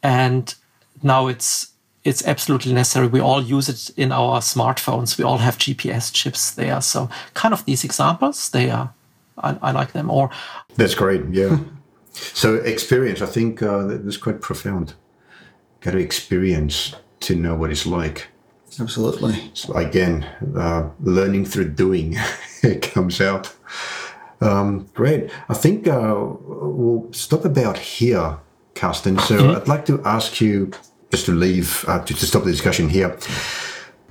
and 0.03 0.55
now 1.03 1.29
it's 1.29 1.73
it's 2.05 2.25
absolutely 2.27 2.73
necessary. 2.73 3.07
We 3.07 3.21
all 3.21 3.43
use 3.43 3.69
it 3.69 3.91
in 3.99 4.13
our 4.13 4.41
smartphones. 4.41 5.19
We 5.19 5.25
all 5.25 5.39
have 5.39 5.59
GPS 5.59 6.13
chips 6.13 6.53
there. 6.53 6.81
So 6.81 7.11
kind 7.35 7.53
of 7.53 7.65
these 7.67 7.85
examples, 7.85 8.51
they 8.51 8.71
are 8.71 8.95
I, 9.37 9.57
I 9.63 9.73
like 9.73 9.93
them. 9.93 10.11
Or 10.11 10.31
that's 10.77 10.95
great. 10.95 11.23
Yeah. 11.31 11.59
So 12.13 12.55
experience, 12.57 13.23
I 13.23 13.27
think 13.27 13.63
uh, 13.63 13.85
that's 13.87 14.17
quite 14.17 14.41
profound. 14.41 14.95
Got 15.81 15.93
to 15.93 15.99
experience 15.99 16.95
to 17.21 17.35
know 17.35 17.55
what 17.55 17.71
it's 17.71 17.87
like. 17.87 18.29
Absolutely. 18.81 19.51
So 19.55 19.73
again, 19.75 20.25
uh, 20.57 20.91
learning 21.01 21.47
through 21.47 21.71
doing, 21.71 22.17
it 22.63 22.83
comes 22.83 23.21
out. 23.21 23.55
Um, 24.41 24.89
great. 24.95 25.31
I 25.49 25.55
think 25.55 25.89
uh, 25.89 26.15
we'll 26.17 27.13
stop 27.13 27.45
about 27.45 27.79
here, 27.79 28.39
Karsten. 28.75 29.19
So 29.19 29.37
mm-hmm. 29.37 29.57
I'd 29.57 29.69
like 29.69 29.87
to 29.87 30.03
ask 30.05 30.41
you, 30.41 30.71
just 31.11 31.27
to 31.27 31.33
leave, 31.33 31.85
uh, 31.89 32.05
to, 32.05 32.15
to 32.15 32.27
stop 32.27 32.45
the 32.45 32.51
discussion 32.51 32.89
here, 32.89 33.19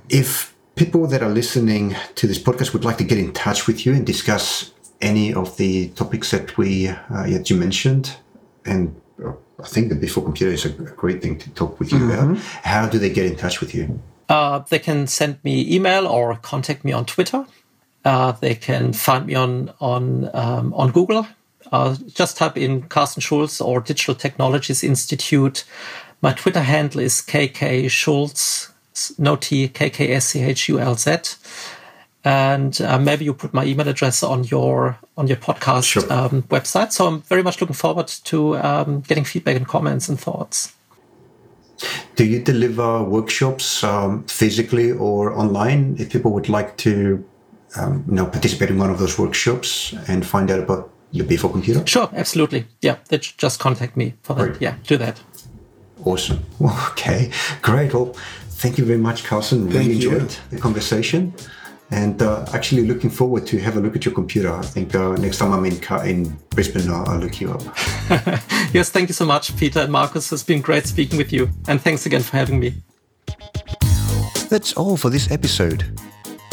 if 0.08 0.54
people 0.74 1.06
that 1.06 1.22
are 1.22 1.30
listening 1.30 1.96
to 2.14 2.26
this 2.26 2.38
podcast 2.38 2.72
would 2.72 2.84
like 2.84 2.98
to 2.98 3.04
get 3.04 3.18
in 3.18 3.32
touch 3.32 3.66
with 3.66 3.86
you 3.86 3.92
and 3.92 4.06
discuss 4.06 4.72
any 5.00 5.32
of 5.32 5.56
the 5.56 5.88
topics 5.90 6.30
that 6.30 6.56
we 6.56 6.88
uh, 6.88 6.96
that 7.10 7.50
you 7.50 7.56
mentioned, 7.56 8.16
and 8.64 8.94
uh, 9.24 9.32
I 9.60 9.66
think 9.66 9.88
the 9.88 9.94
B4 9.94 10.24
Computer 10.24 10.52
is 10.52 10.64
a 10.64 10.70
great 10.70 11.22
thing 11.22 11.38
to 11.38 11.50
talk 11.50 11.78
with 11.78 11.92
you 11.92 11.98
mm-hmm. 11.98 12.32
about. 12.32 12.38
How 12.62 12.88
do 12.88 12.98
they 12.98 13.10
get 13.10 13.26
in 13.26 13.36
touch 13.36 13.60
with 13.60 13.74
you? 13.74 14.00
Uh, 14.28 14.60
they 14.68 14.78
can 14.78 15.06
send 15.06 15.42
me 15.42 15.74
email 15.74 16.06
or 16.06 16.36
contact 16.36 16.84
me 16.84 16.92
on 16.92 17.04
Twitter. 17.04 17.46
Uh, 18.04 18.32
they 18.32 18.54
can 18.54 18.92
find 18.92 19.26
me 19.26 19.34
on 19.34 19.72
on 19.80 20.30
um, 20.34 20.74
on 20.74 20.90
Google. 20.90 21.26
Uh, 21.70 21.96
just 22.14 22.36
type 22.36 22.56
in 22.56 22.82
Karsten 22.82 23.20
Schulz 23.20 23.60
or 23.60 23.80
Digital 23.80 24.14
Technologies 24.14 24.82
Institute. 24.82 25.64
My 26.22 26.32
Twitter 26.32 26.62
handle 26.62 27.00
is 27.00 27.20
KK 27.20 27.90
Schulz, 27.90 28.72
no 29.18 29.36
T, 29.36 29.68
K 29.68 29.90
K 29.90 30.12
S 30.12 30.28
C 30.28 30.42
H 30.42 30.68
U 30.68 30.80
L 30.80 30.94
Z 30.94 31.18
and 32.28 32.82
uh, 32.82 32.98
maybe 32.98 33.24
you 33.24 33.32
put 33.32 33.54
my 33.54 33.64
email 33.64 33.88
address 33.88 34.22
on 34.22 34.44
your 34.44 34.98
on 35.16 35.26
your 35.28 35.38
podcast 35.38 35.84
sure. 35.84 36.12
um, 36.12 36.42
website. 36.50 36.92
So 36.92 37.06
I'm 37.06 37.22
very 37.22 37.42
much 37.42 37.58
looking 37.60 37.74
forward 37.74 38.08
to 38.24 38.58
um, 38.58 39.00
getting 39.00 39.24
feedback 39.24 39.56
and 39.56 39.66
comments 39.66 40.10
and 40.10 40.20
thoughts. 40.20 40.74
Do 42.16 42.24
you 42.26 42.40
deliver 42.42 43.02
workshops 43.02 43.82
um, 43.82 44.24
physically 44.24 44.90
or 44.92 45.32
online? 45.32 45.96
If 45.98 46.12
people 46.12 46.32
would 46.32 46.50
like 46.50 46.76
to, 46.78 47.24
um, 47.76 48.04
you 48.06 48.14
know, 48.16 48.26
participate 48.26 48.68
in 48.68 48.78
one 48.78 48.90
of 48.90 48.98
those 48.98 49.18
workshops 49.18 49.94
and 50.06 50.26
find 50.26 50.50
out 50.50 50.60
about 50.60 50.90
your 51.12 51.24
B4 51.24 51.52
Computer? 51.52 51.86
Sure, 51.86 52.10
absolutely. 52.12 52.66
Yeah, 52.82 52.96
they 53.08 53.18
just 53.18 53.58
contact 53.58 53.96
me 53.96 54.14
for 54.22 54.34
that. 54.34 54.44
Great. 54.48 54.60
Yeah, 54.60 54.74
do 54.86 54.98
that. 54.98 55.22
Awesome. 56.04 56.44
Okay, 56.90 57.30
great. 57.62 57.94
Well, 57.94 58.12
thank 58.60 58.76
you 58.76 58.84
very 58.84 58.98
much, 58.98 59.24
Karsten. 59.24 59.68
Really 59.70 59.92
enjoyed 59.92 60.36
the 60.50 60.58
conversation 60.58 61.32
and 61.90 62.20
uh, 62.22 62.44
actually 62.52 62.86
looking 62.86 63.10
forward 63.10 63.46
to 63.46 63.58
have 63.58 63.76
a 63.76 63.80
look 63.80 63.96
at 63.96 64.04
your 64.04 64.14
computer. 64.14 64.52
I 64.52 64.62
think 64.62 64.94
uh, 64.94 65.12
next 65.16 65.38
time 65.38 65.52
I'm 65.52 65.64
in 65.64 65.78
in 66.04 66.38
Brisbane, 66.50 66.90
I'll, 66.90 67.08
I'll 67.08 67.18
look 67.18 67.40
you 67.40 67.52
up. 67.52 67.62
yes, 68.72 68.90
thank 68.90 69.08
you 69.08 69.14
so 69.14 69.24
much, 69.24 69.56
Peter 69.56 69.80
and 69.80 69.92
Marcus. 69.92 70.30
It's 70.32 70.42
been 70.42 70.60
great 70.60 70.86
speaking 70.86 71.18
with 71.18 71.32
you, 71.32 71.48
and 71.66 71.80
thanks 71.80 72.06
again 72.06 72.22
for 72.22 72.36
having 72.36 72.60
me. 72.60 72.74
That's 74.48 74.72
all 74.74 74.96
for 74.96 75.10
this 75.10 75.30
episode. 75.30 75.84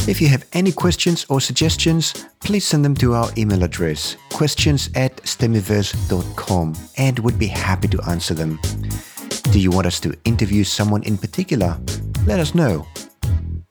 If 0.08 0.22
you 0.22 0.28
have 0.28 0.46
any 0.54 0.72
questions 0.72 1.26
or 1.30 1.42
suggestions, 1.42 2.28
please 2.42 2.64
send 2.64 2.86
them 2.86 2.94
to 2.96 3.14
our 3.14 3.30
email 3.38 3.64
address, 3.64 4.18
questions 4.32 4.90
at 4.94 5.18
stemiverse.com, 5.24 6.76
and 6.98 7.20
we'd 7.20 7.40
be 7.40 7.48
happy 7.48 7.88
to 7.88 8.02
answer 8.08 8.36
them. 8.36 8.60
Do 9.52 9.60
you 9.60 9.72
want 9.72 9.88
us 9.88 10.00
to 10.02 10.14
interview 10.26 10.64
someone 10.64 11.02
in 11.04 11.18
particular? 11.18 11.80
Let 12.26 12.40
us 12.40 12.54
know. 12.54 12.86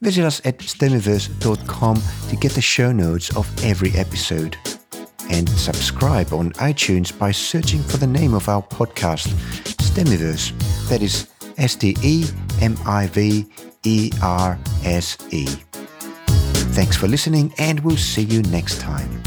Visit 0.04 0.26
us 0.26 0.42
at 0.44 0.58
stemiverse.com 0.58 2.02
to 2.28 2.36
get 2.36 2.52
the 2.52 2.60
show 2.60 2.92
notes 2.92 3.34
of 3.38 3.50
every 3.64 3.90
episode. 3.92 4.54
And 5.30 5.48
subscribe 5.48 6.30
on 6.34 6.52
iTunes 6.52 7.18
by 7.18 7.30
searching 7.30 7.82
for 7.82 7.96
the 7.96 8.06
name 8.06 8.34
of 8.34 8.46
our 8.50 8.62
podcast, 8.62 9.28
Stemiverse. 9.80 10.52
That 10.90 11.00
is 11.00 11.28
S 11.56 11.74
T 11.76 11.96
E 12.02 12.26
M 12.60 12.76
I 12.84 13.06
V 13.06 13.46
E 13.84 14.10
R 14.22 14.58
S 14.84 15.16
E. 15.30 15.46
Thanks 16.76 16.98
for 16.98 17.08
listening, 17.08 17.54
and 17.56 17.80
we'll 17.80 17.96
see 17.96 18.24
you 18.24 18.42
next 18.42 18.82
time. 18.82 19.22